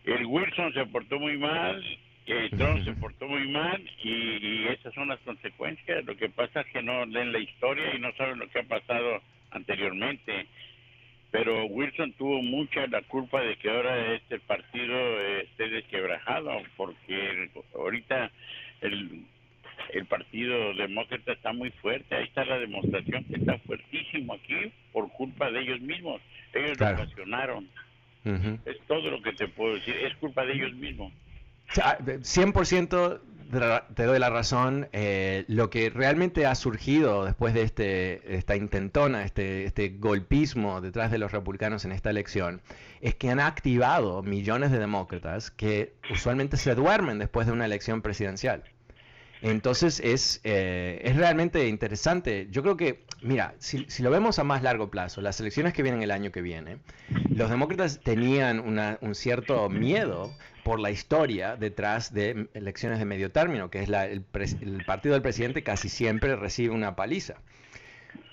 El 0.05 0.27
Wilson 0.27 0.73
se 0.73 0.87
portó 0.87 1.21
muy 1.21 1.37
mal, 1.39 1.85
el 2.27 2.51
Trump 2.53 2.85
se 2.85 2.95
portó 2.95 3.29
muy 3.29 3.47
mal 3.49 3.81
y, 4.03 4.67
esas 4.69 4.93
son 4.95 5.09
las 5.09 5.21
consecuencias. 5.21 6.05
Lo 6.05 6.17
que 6.17 6.29
pasa 6.29 6.63
es 6.63 6.67
que 6.69 6.83
no 6.83 7.07
leen 7.07 7.33
la 7.33 7.39
historia 7.39 7.95
y 7.95 8.01
no 8.01 8.13
saben 8.17 8.41
lo 8.41 8.49
que 8.49 8.61
ha 8.61 8.65
pasado 8.65 9.23
anteriormente. 9.53 10.47
Pero 11.31 11.65
Wilson 11.67 12.13
tuvo 12.15 12.43
mucha 12.43 12.89
la 12.89 13.03
culpa 13.03 13.41
de 13.41 13.55
que 13.57 13.71
ahora 13.71 14.15
este 14.15 14.41
partido 14.41 15.21
esté 15.39 15.69
desquebrajado, 15.69 16.61
porque 16.77 17.51
ahorita 17.73 18.33
el 18.81 19.27
el 19.93 20.07
Partido 20.07 20.75
Demócrata 20.75 21.33
está 21.33 21.53
muy 21.53 21.71
fuerte. 21.71 22.15
Ahí 22.15 22.25
está 22.25 22.45
la 22.45 22.59
demostración 22.59 23.25
que 23.25 23.37
está 23.37 23.59
fuertísimo 23.59 24.35
aquí 24.35 24.73
por 24.93 25.11
culpa 25.13 25.51
de 25.51 25.61
ellos 25.61 25.81
mismos. 25.81 26.21
Ellos 26.55 26.79
lo 26.79 26.91
ocasionaron. 26.91 27.69
Es 28.25 28.79
todo 28.87 29.11
lo 29.11 29.23
que 29.23 29.33
te 29.33 29.49
puedo 29.49 29.75
decir. 29.75 29.97
Es 29.97 30.15
culpa 30.17 30.45
de 30.45 30.53
ellos 30.53 30.75
mismos. 30.75 31.13
100% 31.69 33.21
te 33.95 34.05
doy 34.05 34.19
la 34.19 34.31
razón. 34.31 34.89
Eh, 34.93 35.45
lo 35.49 35.71
que 35.71 35.91
realmente 35.91 36.47
ha 36.47 36.55
surgido 36.55 37.25
después 37.25 37.55
de 37.55 37.63
este, 37.63 38.37
esta 38.37 38.57
intentona, 38.57 39.25
este, 39.25 39.65
este 39.65 39.89
golpismo 39.89 40.81
detrás 40.81 41.11
de 41.11 41.19
los 41.19 41.33
republicanos 41.33 41.85
en 41.85 41.93
esta 41.93 42.11
elección, 42.11 42.61
es 43.01 43.15
que 43.15 43.31
han 43.31 43.41
activado 43.41 44.23
millones 44.23 44.71
de 44.71 44.79
demócratas 44.79 45.51
que 45.51 45.95
usualmente 46.11 46.57
se 46.57 46.75
duermen 46.75 47.19
después 47.19 47.47
de 47.47 47.53
una 47.53 47.65
elección 47.65 48.03
presidencial. 48.03 48.63
Entonces 49.43 50.01
es, 50.01 50.41
eh, 50.45 51.01
es 51.03 51.17
realmente 51.17 51.67
interesante. 51.69 52.49
Yo 52.51 52.63
creo 52.63 52.77
que, 52.77 53.05
mira, 53.23 53.55
si, 53.59 53.87
lo 54.03 54.11
vemos 54.11 54.39
a 54.39 54.45
más 54.45 54.63
largo 54.63 54.91
plazo, 54.91 55.21
las 55.21 55.41
elecciones 55.41 55.73
que 55.73 55.83
vienen 55.83 56.03
el 56.03 56.11
año 56.11 56.31
que 56.31 56.43
viene, 56.43 56.79
los 57.31 57.49
demócratas 57.49 58.01
tenían 58.01 58.61
un 58.61 59.15
cierto 59.15 59.69
miedo 59.69 60.33
por 60.63 60.79
la 60.79 60.91
historia 60.91 61.57
detrás 61.57 62.13
de 62.13 62.49
elecciones 62.55 62.99
de 62.99 63.07
medio 63.07 63.31
término, 63.31 63.71
que 63.71 63.83
es 63.83 63.89
el, 63.89 64.25
el 64.35 64.85
partido 64.85 65.15
del 65.15 65.23
presidente 65.23 65.63
casi 65.63 65.89
siempre 65.89 66.37
recibe 66.37 66.75
una 66.75 66.97
paliza. 66.97 67.37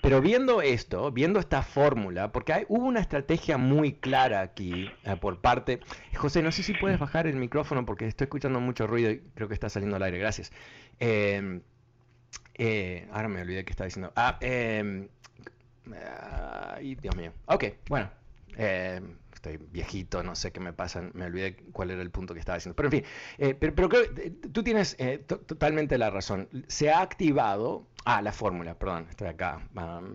Pero 0.00 0.20
viendo 0.20 0.62
esto, 0.62 1.10
viendo 1.10 1.40
esta 1.40 1.62
fórmula, 1.62 2.30
porque 2.30 2.64
hubo 2.68 2.84
una 2.84 3.00
estrategia 3.00 3.58
muy 3.58 3.94
clara 3.94 4.40
aquí 4.40 4.90
eh, 5.04 5.16
por 5.16 5.40
parte... 5.40 5.80
José, 6.16 6.42
no 6.42 6.52
sé 6.52 6.62
si 6.62 6.72
puedes 6.74 6.98
bajar 6.98 7.26
el 7.26 7.36
micrófono 7.36 7.84
porque 7.84 8.06
estoy 8.06 8.26
escuchando 8.26 8.60
mucho 8.60 8.86
ruido 8.86 9.10
y 9.10 9.20
creo 9.34 9.48
que 9.48 9.54
está 9.54 9.68
saliendo 9.68 9.96
al 9.96 10.02
aire. 10.02 10.18
Gracias. 10.18 10.52
Em, 11.00 11.62
eh, 12.54 13.08
ahora 13.12 13.28
me 13.28 13.42
olvidé 13.42 13.64
que 13.64 13.70
estaba 13.70 13.86
diciendo. 13.86 14.12
Ah, 14.16 14.38
eh, 14.40 15.08
ay, 16.74 16.94
Dios 16.96 17.16
mío. 17.16 17.32
Ok, 17.46 17.64
bueno. 17.88 18.10
Em, 18.56 19.16
estoy 19.32 19.56
viejito, 19.56 20.24
no 20.24 20.34
sé 20.34 20.50
qué 20.50 20.58
me 20.58 20.72
pasa, 20.72 21.00
me 21.12 21.26
olvidé 21.26 21.54
cuál 21.70 21.92
era 21.92 22.02
el 22.02 22.10
punto 22.10 22.34
que 22.34 22.40
estaba 22.40 22.56
diciendo. 22.58 22.74
Pero 22.74 22.88
en 22.88 22.92
fin, 22.92 23.04
eh, 23.38 23.54
pero, 23.54 23.74
pero 23.74 23.88
creo, 23.88 24.02
tú 24.52 24.64
tienes 24.64 24.96
totalmente 25.26 25.96
la 25.96 26.10
razón. 26.10 26.48
Se 26.66 26.90
ha 26.90 27.00
activado 27.00 27.86
Ah, 28.10 28.22
la 28.22 28.32
fórmula, 28.32 28.72
perdón, 28.72 29.06
estoy 29.10 29.28
acá 29.28 29.60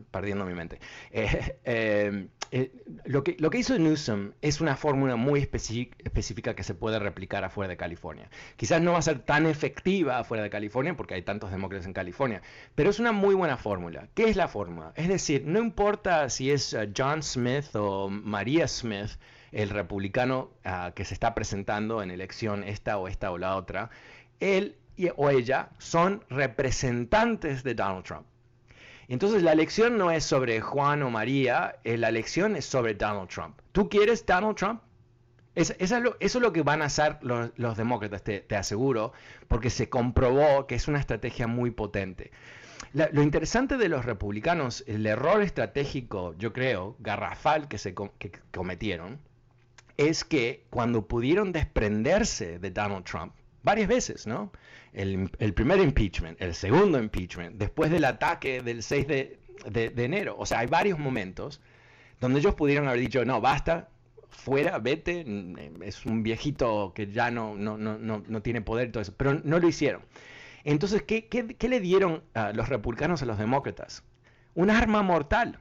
perdiendo 0.09 0.45
mi 0.45 0.55
mente. 0.55 0.79
Eh, 1.11 1.59
eh, 1.63 2.27
eh, 2.49 2.71
lo, 3.05 3.23
que, 3.23 3.35
lo 3.37 3.51
que 3.51 3.59
hizo 3.59 3.77
Newsom 3.77 4.31
es 4.41 4.61
una 4.61 4.75
fórmula 4.75 5.15
muy 5.15 5.39
específica 5.39 6.55
que 6.55 6.63
se 6.63 6.73
puede 6.73 6.97
replicar 6.97 7.43
afuera 7.43 7.69
de 7.69 7.77
California. 7.77 8.29
Quizás 8.57 8.81
no 8.81 8.93
va 8.93 8.97
a 8.97 9.03
ser 9.03 9.19
tan 9.19 9.45
efectiva 9.45 10.17
afuera 10.17 10.43
de 10.43 10.49
California 10.49 10.97
porque 10.97 11.13
hay 11.13 11.21
tantos 11.21 11.51
demócratas 11.51 11.85
en 11.85 11.93
California, 11.93 12.41
pero 12.73 12.89
es 12.89 12.99
una 12.99 13.11
muy 13.11 13.35
buena 13.35 13.57
fórmula. 13.57 14.07
¿Qué 14.15 14.27
es 14.27 14.35
la 14.35 14.47
fórmula? 14.47 14.91
Es 14.95 15.07
decir, 15.07 15.43
no 15.45 15.59
importa 15.59 16.31
si 16.31 16.49
es 16.49 16.75
John 16.97 17.21
Smith 17.21 17.75
o 17.75 18.09
María 18.09 18.67
Smith, 18.67 19.11
el 19.51 19.69
republicano 19.69 20.49
ah, 20.63 20.93
que 20.95 21.05
se 21.05 21.13
está 21.13 21.35
presentando 21.35 22.01
en 22.01 22.09
elección 22.09 22.63
esta 22.63 22.97
o 22.97 23.07
esta 23.07 23.29
o 23.29 23.37
la 23.37 23.55
otra, 23.55 23.91
él 24.39 24.77
o 25.15 25.29
ella 25.29 25.69
son 25.77 26.23
representantes 26.29 27.63
de 27.63 27.73
Donald 27.73 28.03
Trump. 28.03 28.25
Entonces 29.07 29.43
la 29.43 29.51
elección 29.51 29.97
no 29.97 30.11
es 30.11 30.23
sobre 30.23 30.61
Juan 30.61 31.03
o 31.03 31.09
María, 31.09 31.75
eh, 31.83 31.97
la 31.97 32.09
elección 32.09 32.55
es 32.55 32.65
sobre 32.65 32.93
Donald 32.93 33.29
Trump. 33.29 33.59
¿Tú 33.71 33.89
quieres 33.89 34.25
Donald 34.25 34.55
Trump? 34.55 34.81
eso, 35.55 35.73
es 35.77 36.35
lo, 36.35 36.53
que 36.53 36.63
van 36.63 36.81
a 36.81 36.85
hacer 36.85 37.19
los, 37.21 37.77
demócratas, 37.77 38.23
te, 38.23 38.55
aseguro, 38.55 39.13
porque 39.47 39.69
se 39.69 39.89
comprobó 39.89 40.65
que 40.67 40.75
es 40.75 40.87
una 40.87 40.99
estrategia 40.99 41.47
muy 41.47 41.71
potente. 41.71 42.31
lo 42.93 43.21
interesante 43.21 43.77
de 43.77 43.89
los 43.89 44.05
republicanos, 44.05 44.83
el 44.87 45.05
error 45.05 45.41
estratégico, 45.41 46.33
yo 46.37 46.53
creo, 46.53 46.95
garrafal 46.99 47.67
que 47.67 47.77
se 47.77 47.93
que 47.93 48.31
cometieron, 48.51 49.19
es 49.97 50.23
que 50.23 50.65
cuando 50.69 51.07
pudieron 51.07 51.51
desprenderse 51.51 52.57
de 52.57 52.71
Donald 52.71 53.05
Trump, 53.05 53.33
varias 53.61 53.87
veces, 53.87 54.27
¿no? 54.27 54.51
El, 54.93 55.53
primer 55.53 55.79
impeachment, 55.79 56.39
el 56.41 56.53
segundo 56.53 56.99
impeachment, 56.99 57.57
después 57.57 57.89
del 57.89 58.05
ataque 58.05 58.61
del 58.61 58.83
6 58.83 59.07
de, 59.07 59.39
enero. 59.97 60.35
O 60.37 60.45
sea, 60.45 60.59
hay 60.59 60.67
varios 60.67 60.99
momentos 60.99 61.61
donde 62.19 62.39
ellos 62.39 62.53
pudieron 62.53 62.87
haber 62.87 62.99
dicho, 62.99 63.25
no, 63.25 63.41
basta, 63.41 63.89
fuera, 64.29 64.77
vete, 64.77 65.25
es 65.81 66.05
un 66.05 66.21
viejito 66.21 66.93
que 66.95 67.11
ya 67.11 67.31
no, 67.31 67.55
no, 67.55 67.77
no, 67.77 67.97
no, 67.97 68.41
tiene 68.41 68.61
poder 68.61 68.91
todo 68.91 69.01
eso, 69.01 69.13
pero 69.17 69.33
no 69.43 69.59
lo 69.59 69.67
hicieron. 69.67 70.01
Entonces, 70.63 71.01
¿qué, 71.03 71.27
qué 71.27 71.67
le 71.67 71.79
dieron 71.79 72.23
a 72.35 72.53
los 72.53 72.69
republicanos 72.69 73.21
a 73.21 73.25
los 73.25 73.37
demócratas? 73.37 74.03
Un 74.53 74.69
arma 74.69 75.01
mortal. 75.01 75.59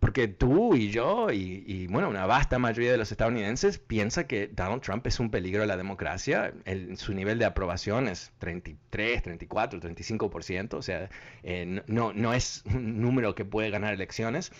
Porque 0.00 0.28
tú 0.28 0.74
y 0.74 0.90
yo 0.90 1.30
y, 1.30 1.86
bueno, 1.88 2.08
una 2.08 2.24
vasta 2.24 2.58
mayoría 2.58 2.90
de 2.90 2.96
los 2.96 3.12
estadounidenses 3.12 3.78
piensa 3.78 4.26
que 4.26 4.48
Donald 4.48 4.80
Trump 4.80 5.06
es 5.06 5.20
un 5.20 5.30
peligro 5.30 5.62
a 5.62 5.66
la 5.66 5.76
democracia. 5.76 6.54
su 6.96 7.12
nivel 7.12 7.38
de 7.38 7.44
aprobación 7.44 8.08
es 8.08 8.32
33, 8.38 9.22
34, 9.22 9.78
35%. 9.78 10.74
O 10.74 10.82
sea, 10.82 11.10
eh, 11.42 11.82
no, 11.86 12.14
no 12.14 12.32
es 12.32 12.64
un 12.64 13.02
número 13.02 13.34
que 13.34 13.44
puede 13.44 13.68
ganar 13.68 13.92
elecciones. 13.92 14.52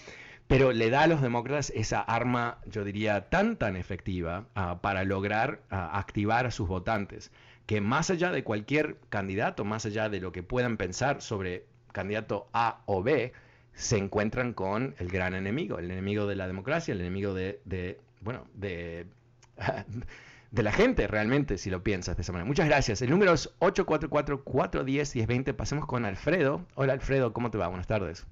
Pero 0.46 0.72
le 0.72 0.90
da 0.90 1.04
a 1.04 1.06
los 1.06 1.22
demócratas 1.22 1.70
esa 1.76 2.00
arma, 2.00 2.58
yo 2.66 2.84
diría, 2.84 3.30
tan, 3.30 3.56
tan 3.56 3.76
efectiva 3.76 4.46
ah, 4.56 4.80
para 4.82 5.04
lograr 5.04 5.62
ah, 5.70 5.96
activar 5.98 6.44
a 6.44 6.50
sus 6.50 6.68
votantes. 6.68 7.30
Que 7.66 7.80
más 7.80 8.10
allá 8.10 8.30
de 8.30 8.44
cualquier 8.44 8.98
candidato, 9.08 9.64
más 9.64 9.86
allá 9.86 10.08
de 10.08 10.20
lo 10.20 10.32
que 10.32 10.42
puedan 10.42 10.76
pensar 10.76 11.22
sobre 11.22 11.66
candidato 11.92 12.48
A 12.52 12.82
o 12.86 13.02
B, 13.02 13.32
se 13.80 13.96
encuentran 13.96 14.52
con 14.52 14.94
el 14.98 15.08
gran 15.08 15.34
enemigo, 15.34 15.78
el 15.78 15.90
enemigo 15.90 16.26
de 16.26 16.36
la 16.36 16.46
democracia, 16.46 16.92
el 16.92 17.00
enemigo 17.00 17.32
de, 17.32 17.98
bueno, 18.20 18.44
de, 18.52 19.06
de 20.50 20.62
la 20.62 20.70
gente 20.70 21.06
realmente, 21.06 21.56
si 21.56 21.70
lo 21.70 21.82
piensas 21.82 22.14
de 22.16 22.20
esa 22.22 22.32
manera. 22.32 22.46
Muchas 22.46 22.68
gracias. 22.68 23.00
El 23.00 23.08
número 23.08 23.32
es 23.32 23.58
844-410-1020. 23.60 25.54
Pasemos 25.54 25.86
con 25.86 26.04
Alfredo. 26.04 26.66
Hola 26.74 26.92
Alfredo, 26.92 27.32
¿cómo 27.32 27.50
te 27.50 27.56
va? 27.56 27.68
Buenas 27.68 27.86
tardes. 27.86 28.26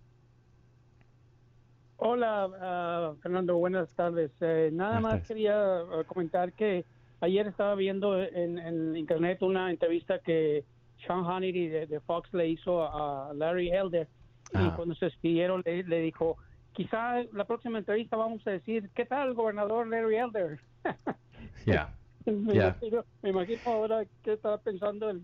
Hola 1.97 2.51
ah, 2.61 3.15
Fernando, 3.23 3.57
buenas 3.57 3.91
tardes. 3.95 4.31
Eh, 4.41 4.69
nada 4.71 5.01
más 5.01 5.27
quería 5.27 5.79
ah, 5.79 6.05
comentar 6.07 6.53
que 6.53 6.85
ayer 7.21 7.47
estaba 7.47 7.75
viendo 7.75 8.23
en, 8.23 8.95
internet 8.97 9.41
una 9.41 9.71
entrevista 9.71 10.19
que 10.19 10.67
Sean 11.07 11.25
Hannity 11.25 11.69
de, 11.69 11.87
de 11.87 12.01
Fox 12.01 12.35
le 12.35 12.49
hizo 12.49 12.83
a 12.83 13.33
Larry 13.33 13.71
Elder 13.71 14.07
y 14.53 14.71
cuando 14.71 14.95
se 14.95 15.07
despidieron 15.07 15.63
le, 15.65 16.01
dijo, 16.01 16.37
quizá 16.73 17.23
la 17.33 17.45
próxima 17.45 17.79
entrevista 17.79 18.17
vamos 18.17 18.47
a 18.47 18.51
decir, 18.51 18.91
¿qué 18.95 19.05
tal, 19.05 19.35
gobernador 19.35 19.87
Larry 19.87 20.17
Elder? 20.17 20.61
Ya. 21.67 21.93
me, 22.27 22.55
imagino, 22.55 23.05
me, 23.23 23.31
imagino, 23.31 23.61
ahora 23.67 24.05
qué 24.23 24.35
estaba 24.35 24.59
pensando 24.59 25.11
el, 25.11 25.23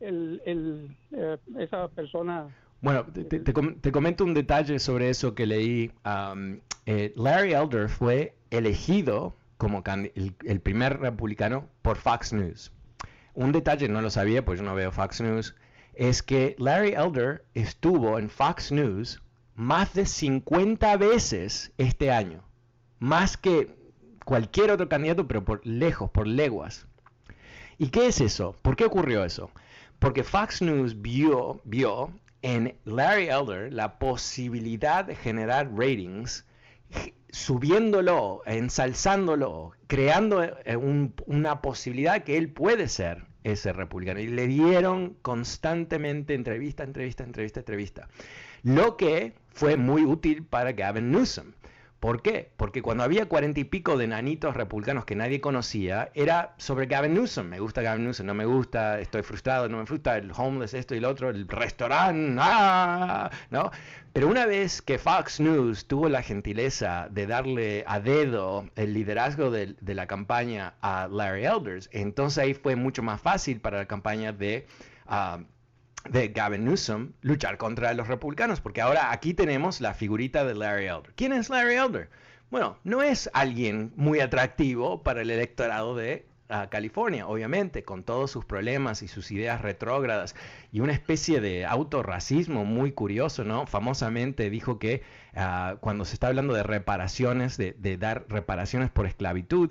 el, 0.00 0.42
el 0.44 0.96
eh, 1.12 1.38
esa 1.58 1.88
persona. 1.88 2.48
Bueno, 2.80 3.04
te, 3.04 3.24
te, 3.24 3.92
comento 3.92 4.24
un 4.24 4.34
detalle 4.34 4.78
sobre 4.78 5.10
eso 5.10 5.34
que 5.34 5.46
leí. 5.46 5.92
Eh, 6.86 7.12
Larry 7.16 7.52
Elder 7.52 7.88
fue 7.88 8.34
elegido 8.50 9.34
como 9.58 9.82
el, 9.86 10.34
el, 10.44 10.60
primer 10.60 10.98
republicano 10.98 11.68
por 11.82 11.98
Fox 11.98 12.32
News. 12.32 12.72
Un 13.34 13.52
detalle, 13.52 13.88
no 13.88 14.00
lo 14.00 14.08
sabía, 14.10 14.44
pues 14.44 14.58
yo 14.58 14.64
no 14.64 14.74
veo 14.74 14.90
Fox 14.90 15.20
News, 15.20 15.54
es 15.94 16.22
que 16.22 16.56
Larry 16.58 16.92
Elder 16.92 17.44
estuvo 17.54 18.18
en 18.18 18.30
Fox 18.30 18.72
News 18.72 19.22
más 19.54 19.92
de 19.94 20.06
50 20.06 20.96
veces 20.96 21.72
este 21.76 22.10
año. 22.10 22.42
Más 22.98 23.36
que 23.36 23.76
cualquier 24.24 24.70
otro 24.70 24.88
candidato, 24.88 25.26
pero 25.26 25.44
por 25.44 25.66
lejos, 25.66 26.10
por 26.10 26.26
leguas. 26.26 26.86
¿Y 27.78 27.88
qué 27.88 28.06
es 28.06 28.20
eso? 28.20 28.56
¿Por 28.62 28.76
qué 28.76 28.84
ocurrió 28.84 29.24
eso? 29.24 29.50
Porque 29.98 30.24
Fox 30.24 30.62
News 30.62 31.00
vio, 31.00 31.60
vio 31.64 32.12
en 32.42 32.76
Larry 32.84 33.28
Elder 33.28 33.72
la 33.72 33.98
posibilidad 33.98 35.04
de 35.04 35.14
generar 35.14 35.70
ratings 35.74 36.46
subiéndolo, 37.30 38.42
ensalzándolo, 38.46 39.72
creando 39.86 40.42
eh, 40.42 40.76
una 41.26 41.60
posibilidad 41.60 42.24
que 42.24 42.36
él 42.36 42.50
puede 42.50 42.88
ser 42.88 43.29
ese 43.44 43.72
republicano. 43.72 44.20
Y 44.20 44.28
le 44.28 44.46
dieron 44.46 45.16
constantemente 45.22 46.34
entrevista, 46.34 46.84
entrevista, 46.84 47.24
entrevista, 47.24 47.60
entrevista. 47.60 48.08
Lo 48.62 48.96
que 48.96 49.34
fue 49.52 49.76
muy 49.76 50.04
útil 50.04 50.44
para 50.44 50.72
Gavin 50.72 51.10
Newsom. 51.10 51.52
¿Por 52.00 52.22
qué? 52.22 52.50
Porque 52.56 52.80
cuando 52.80 53.04
había 53.04 53.26
cuarenta 53.26 53.60
y 53.60 53.64
pico 53.64 53.98
de 53.98 54.06
nanitos 54.06 54.56
republicanos 54.56 55.04
que 55.04 55.14
nadie 55.14 55.42
conocía, 55.42 56.10
era 56.14 56.54
sobre 56.56 56.86
Gavin 56.86 57.12
Newsom. 57.12 57.46
Me 57.46 57.60
gusta 57.60 57.82
Gavin 57.82 58.04
Newsom, 58.04 58.24
no 58.26 58.32
me 58.32 58.46
gusta, 58.46 58.98
estoy 59.00 59.22
frustrado, 59.22 59.68
no 59.68 59.76
me 59.76 59.84
gusta, 59.84 60.16
el 60.16 60.32
homeless, 60.34 60.72
esto 60.72 60.94
y 60.94 61.00
lo 61.00 61.10
otro, 61.10 61.28
el 61.28 61.46
restaurante, 61.46 62.40
¡ah! 62.40 63.30
¿no? 63.50 63.70
Pero 64.14 64.28
una 64.28 64.46
vez 64.46 64.80
que 64.80 64.98
Fox 64.98 65.40
News 65.40 65.86
tuvo 65.86 66.08
la 66.08 66.22
gentileza 66.22 67.08
de 67.10 67.26
darle 67.26 67.84
a 67.86 68.00
dedo 68.00 68.66
el 68.76 68.94
liderazgo 68.94 69.50
de, 69.50 69.76
la 69.82 70.06
campaña 70.06 70.74
a 70.80 71.06
Larry 71.06 71.44
Elders, 71.44 71.90
entonces 71.92 72.38
ahí 72.38 72.54
fue 72.54 72.76
mucho 72.76 73.02
más 73.02 73.20
fácil 73.20 73.60
para 73.60 73.76
la 73.76 73.86
campaña 73.86 74.32
de... 74.32 74.66
Ah, 75.06 75.40
de 76.08 76.28
Gavin 76.28 76.64
Newsom 76.64 77.12
luchar 77.20 77.58
contra 77.58 77.92
los 77.94 78.08
republicanos, 78.08 78.60
porque 78.60 78.80
ahora 78.80 79.12
aquí 79.12 79.34
tenemos 79.34 79.80
la 79.80 79.94
figurita 79.94 80.44
de 80.44 80.54
Larry 80.54 80.86
Elder. 80.86 81.12
¿Quién 81.14 81.32
es 81.32 81.50
Larry 81.50 81.74
Elder? 81.74 82.08
Bueno, 82.50 82.78
no 82.82 83.02
es 83.02 83.30
alguien 83.32 83.92
muy 83.94 84.18
atractivo 84.20 85.02
para 85.04 85.22
el 85.22 85.30
electorado 85.30 85.94
de 85.94 86.26
ah, 86.48 86.68
California, 86.68 87.28
obviamente, 87.28 87.84
con 87.84 88.02
todos 88.02 88.32
sus 88.32 88.44
problemas 88.44 89.02
y 89.02 89.08
sus 89.08 89.30
ideas 89.30 89.60
retrógradas 89.60 90.34
y 90.72 90.80
una 90.80 90.92
especie 90.92 91.40
de 91.40 91.64
autorracismo 91.64 92.64
muy 92.64 92.90
curioso, 92.90 93.44
¿no? 93.44 93.66
Famosamente 93.66 94.50
dijo 94.50 94.80
que 94.80 95.02
ah, 95.36 95.76
cuando 95.80 96.04
se 96.04 96.14
está 96.14 96.26
hablando 96.26 96.52
de 96.52 96.64
reparaciones, 96.64 97.56
de, 97.56 97.96
dar 97.98 98.24
reparaciones 98.28 98.90
por 98.90 99.06
esclavitud, 99.06 99.70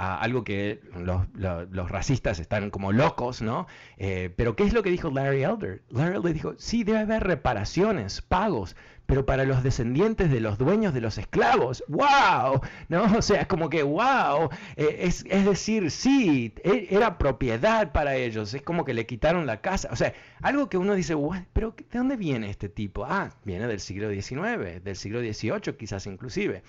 algo 0.00 0.44
que 0.44 0.80
los, 0.96 1.90
racistas 1.90 2.40
están 2.40 2.70
como 2.70 2.92
locos, 2.92 3.42
¿no? 3.42 3.66
Eh, 3.98 4.32
pero 4.34 4.56
¿qué 4.56 4.64
es 4.64 4.72
lo 4.72 4.82
que 4.82 4.90
dijo 4.90 5.10
Larry 5.10 5.42
Elder? 5.42 5.82
Larry 5.90 6.16
Elder 6.16 6.32
dijo, 6.32 6.54
sí, 6.56 6.84
debe 6.84 7.00
haber 7.00 7.22
reparaciones, 7.22 8.22
pagos, 8.22 8.76
pero 9.10 9.26
para 9.26 9.44
los 9.44 9.62
descendientes 9.62 10.30
de 10.30 10.40
los 10.40 10.56
dueños 10.56 10.94
de 10.94 11.00
los 11.00 11.18
esclavos, 11.18 11.82
wow, 11.88 12.60
¿no? 12.88 13.02
O 13.18 13.22
sea, 13.22 13.46
como 13.48 13.68
que 13.68 13.82
wow, 13.82 14.48
eh, 14.76 14.98
es, 15.00 15.24
es, 15.28 15.44
decir, 15.44 15.90
sí, 15.90 16.54
e, 16.62 16.86
era 16.90 17.18
propiedad 17.18 17.92
para 17.92 18.14
ellos, 18.14 18.54
es 18.54 18.62
como 18.62 18.84
que 18.84 18.94
le 18.94 19.06
quitaron 19.06 19.46
la 19.46 19.60
casa, 19.60 19.88
o 19.90 19.96
sea, 19.96 20.14
algo 20.40 20.68
que 20.68 20.78
uno 20.78 20.94
dice, 20.94 21.16
pero 21.52 21.74
¿de 21.76 21.98
dónde 21.98 22.16
viene 22.16 22.48
este 22.48 22.68
tipo? 22.68 23.04
Ah, 23.04 23.30
viene 23.44 23.66
del 23.66 23.80
siglo 23.80 24.10
XIX, 24.10 24.82
del 24.82 24.96
siglo 24.96 25.20
XVIII 25.20 25.76
quizás 25.76 26.06
inclusive, 26.06 26.62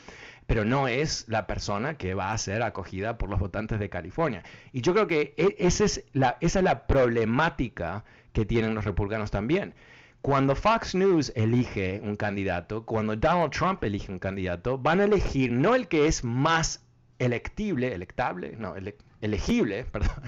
pero 0.52 0.66
no 0.66 0.89
es 0.89 1.24
la 1.30 1.47
persona 1.47 1.93
que 1.93 2.14
va 2.14 2.34
a 2.34 2.38
ser 2.38 2.62
acogida 2.62 3.18
por 3.18 3.30
los 3.30 3.39
votantes 3.39 3.80
de 3.80 3.89
California. 3.89 4.43
Y 4.74 4.82
yo 4.82 4.91
creo 4.91 5.08
que 5.08 5.34
e, 5.38 5.56
esa 5.60 5.86
es 5.86 6.04
la, 6.12 6.38
esa 6.41 6.60
es 6.60 6.66
la 6.66 6.88
problemática 6.88 8.04
que 8.34 8.43
tienen 8.43 8.76
los 8.76 8.84
republicanos 8.84 9.32
también 9.32 9.74
cuando 10.20 10.54
Fox 10.54 10.93
News 10.93 11.32
elige 11.38 12.02
un 12.04 12.18
candidato, 12.18 12.86
cuando 12.86 13.16
Donald 13.16 13.52
Trump 13.52 13.82
elige 13.86 14.12
un 14.12 14.20
candidato, 14.20 14.78
van 14.78 14.99
a 14.99 15.06
elegir 15.06 15.54
no 15.54 15.74
el 15.74 15.88
que 15.88 16.08
es 16.08 16.26
más 16.26 16.84
electible, 17.18 17.93
electable, 17.93 18.54
no, 18.58 18.76
elegible, 19.22 19.84
perdón, 19.92 20.24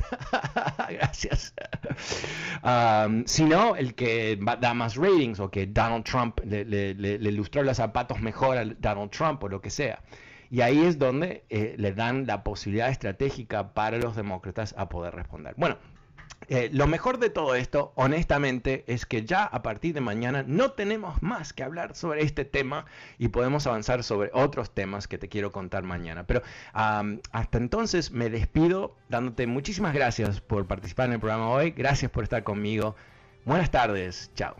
gracias, 0.89 1.53
um, 2.63 3.23
sino 3.25 3.75
el 3.75 3.95
que 3.95 4.39
da 4.59 4.73
más 4.73 4.95
ratings 4.95 5.39
o 5.39 5.49
que 5.49 5.65
Donald 5.65 6.03
Trump 6.05 6.39
le, 6.45 6.63
le, 6.65 7.29
ilustró 7.29 7.63
los 7.63 7.77
zapatos 7.77 8.21
mejor 8.21 8.57
a 8.57 8.65
Donald 8.65 9.11
Trump 9.11 9.43
o 9.43 9.49
lo 9.49 9.61
que 9.61 9.69
sea. 9.69 9.99
Y 10.49 10.61
ahí 10.61 10.85
es 10.85 10.99
donde 10.99 11.45
eh, 11.49 11.73
le 11.79 11.93
dan 11.93 12.27
la 12.27 12.43
posibilidad 12.43 12.89
estratégica 12.89 13.73
para 13.73 13.97
los 13.97 14.15
demócratas 14.15 14.75
a 14.77 14.87
poder 14.87 15.15
responder. 15.15 15.55
Bueno, 15.57 15.77
eh, 16.47 16.69
lo 16.71 16.87
mejor 16.87 17.19
de 17.19 17.29
todo 17.29 17.55
esto, 17.55 17.93
honestamente, 17.95 18.83
es 18.87 19.05
que 19.05 19.25
ya 19.25 19.43
a 19.43 19.61
partir 19.61 19.93
de 19.93 20.01
mañana 20.01 20.43
no 20.45 20.71
tenemos 20.71 21.21
más 21.21 21.53
que 21.53 21.63
hablar 21.63 21.95
sobre 21.95 22.23
este 22.23 22.45
tema 22.45 22.85
y 23.17 23.29
podemos 23.29 23.67
avanzar 23.67 24.03
sobre 24.03 24.29
otros 24.33 24.71
temas 24.71 25.07
que 25.07 25.17
te 25.17 25.29
quiero 25.29 25.51
contar 25.51 25.83
mañana. 25.83 26.25
Pero 26.25 26.41
hasta 26.73 27.57
entonces 27.57 28.11
me 28.11 28.29
despido 28.29 28.95
dándote 29.09 29.47
muchísimas 29.47 29.93
gracias 29.93 30.41
por 30.41 30.65
participar 30.67 31.07
en 31.07 31.13
el 31.13 31.19
programa 31.19 31.49
hoy. 31.49 31.71
Gracias 31.71 32.11
por 32.11 32.23
estar 32.23 32.43
conmigo. 32.43 32.95
Buenas 33.45 33.71
tardes. 33.71 34.31
Chao. 34.35 34.55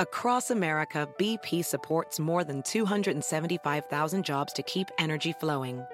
Across 0.00 0.50
America, 0.50 1.08
BP 1.18 1.64
supports 1.64 2.18
more 2.18 2.42
than 2.42 2.62
275,000 2.62 4.24
jobs 4.24 4.52
to 4.52 4.62
keep 4.64 4.90
energy 4.98 5.32
flowing. 5.32 5.84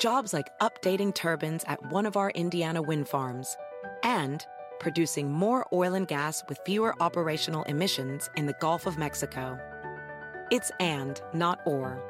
Jobs 0.00 0.32
like 0.32 0.58
updating 0.60 1.14
turbines 1.14 1.62
at 1.66 1.92
one 1.92 2.06
of 2.06 2.16
our 2.16 2.30
Indiana 2.30 2.80
wind 2.80 3.06
farms 3.06 3.54
and 4.02 4.46
producing 4.78 5.30
more 5.30 5.66
oil 5.74 5.92
and 5.92 6.08
gas 6.08 6.42
with 6.48 6.58
fewer 6.64 6.94
operational 7.02 7.64
emissions 7.64 8.30
in 8.34 8.46
the 8.46 8.54
Gulf 8.60 8.86
of 8.86 8.96
Mexico. 8.96 9.58
It's 10.50 10.72
and, 10.80 11.20
not 11.34 11.60
or. 11.66 12.02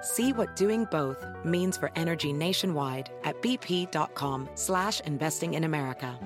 See 0.00 0.32
what 0.32 0.56
doing 0.56 0.84
both 0.90 1.24
means 1.44 1.76
for 1.76 1.92
energy 1.94 2.32
nationwide 2.32 3.08
at 3.22 3.40
bp.com 3.40 4.48
slash 4.56 4.98
investing 5.02 5.54
in 5.54 5.62
America. 5.62 6.18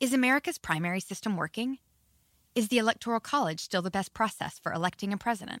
Is 0.00 0.14
America's 0.14 0.56
primary 0.56 1.00
system 1.00 1.36
working? 1.36 1.76
Is 2.54 2.68
the 2.68 2.78
Electoral 2.78 3.20
College 3.20 3.60
still 3.60 3.82
the 3.82 3.90
best 3.90 4.14
process 4.14 4.58
for 4.58 4.72
electing 4.72 5.12
a 5.12 5.18
president? 5.18 5.60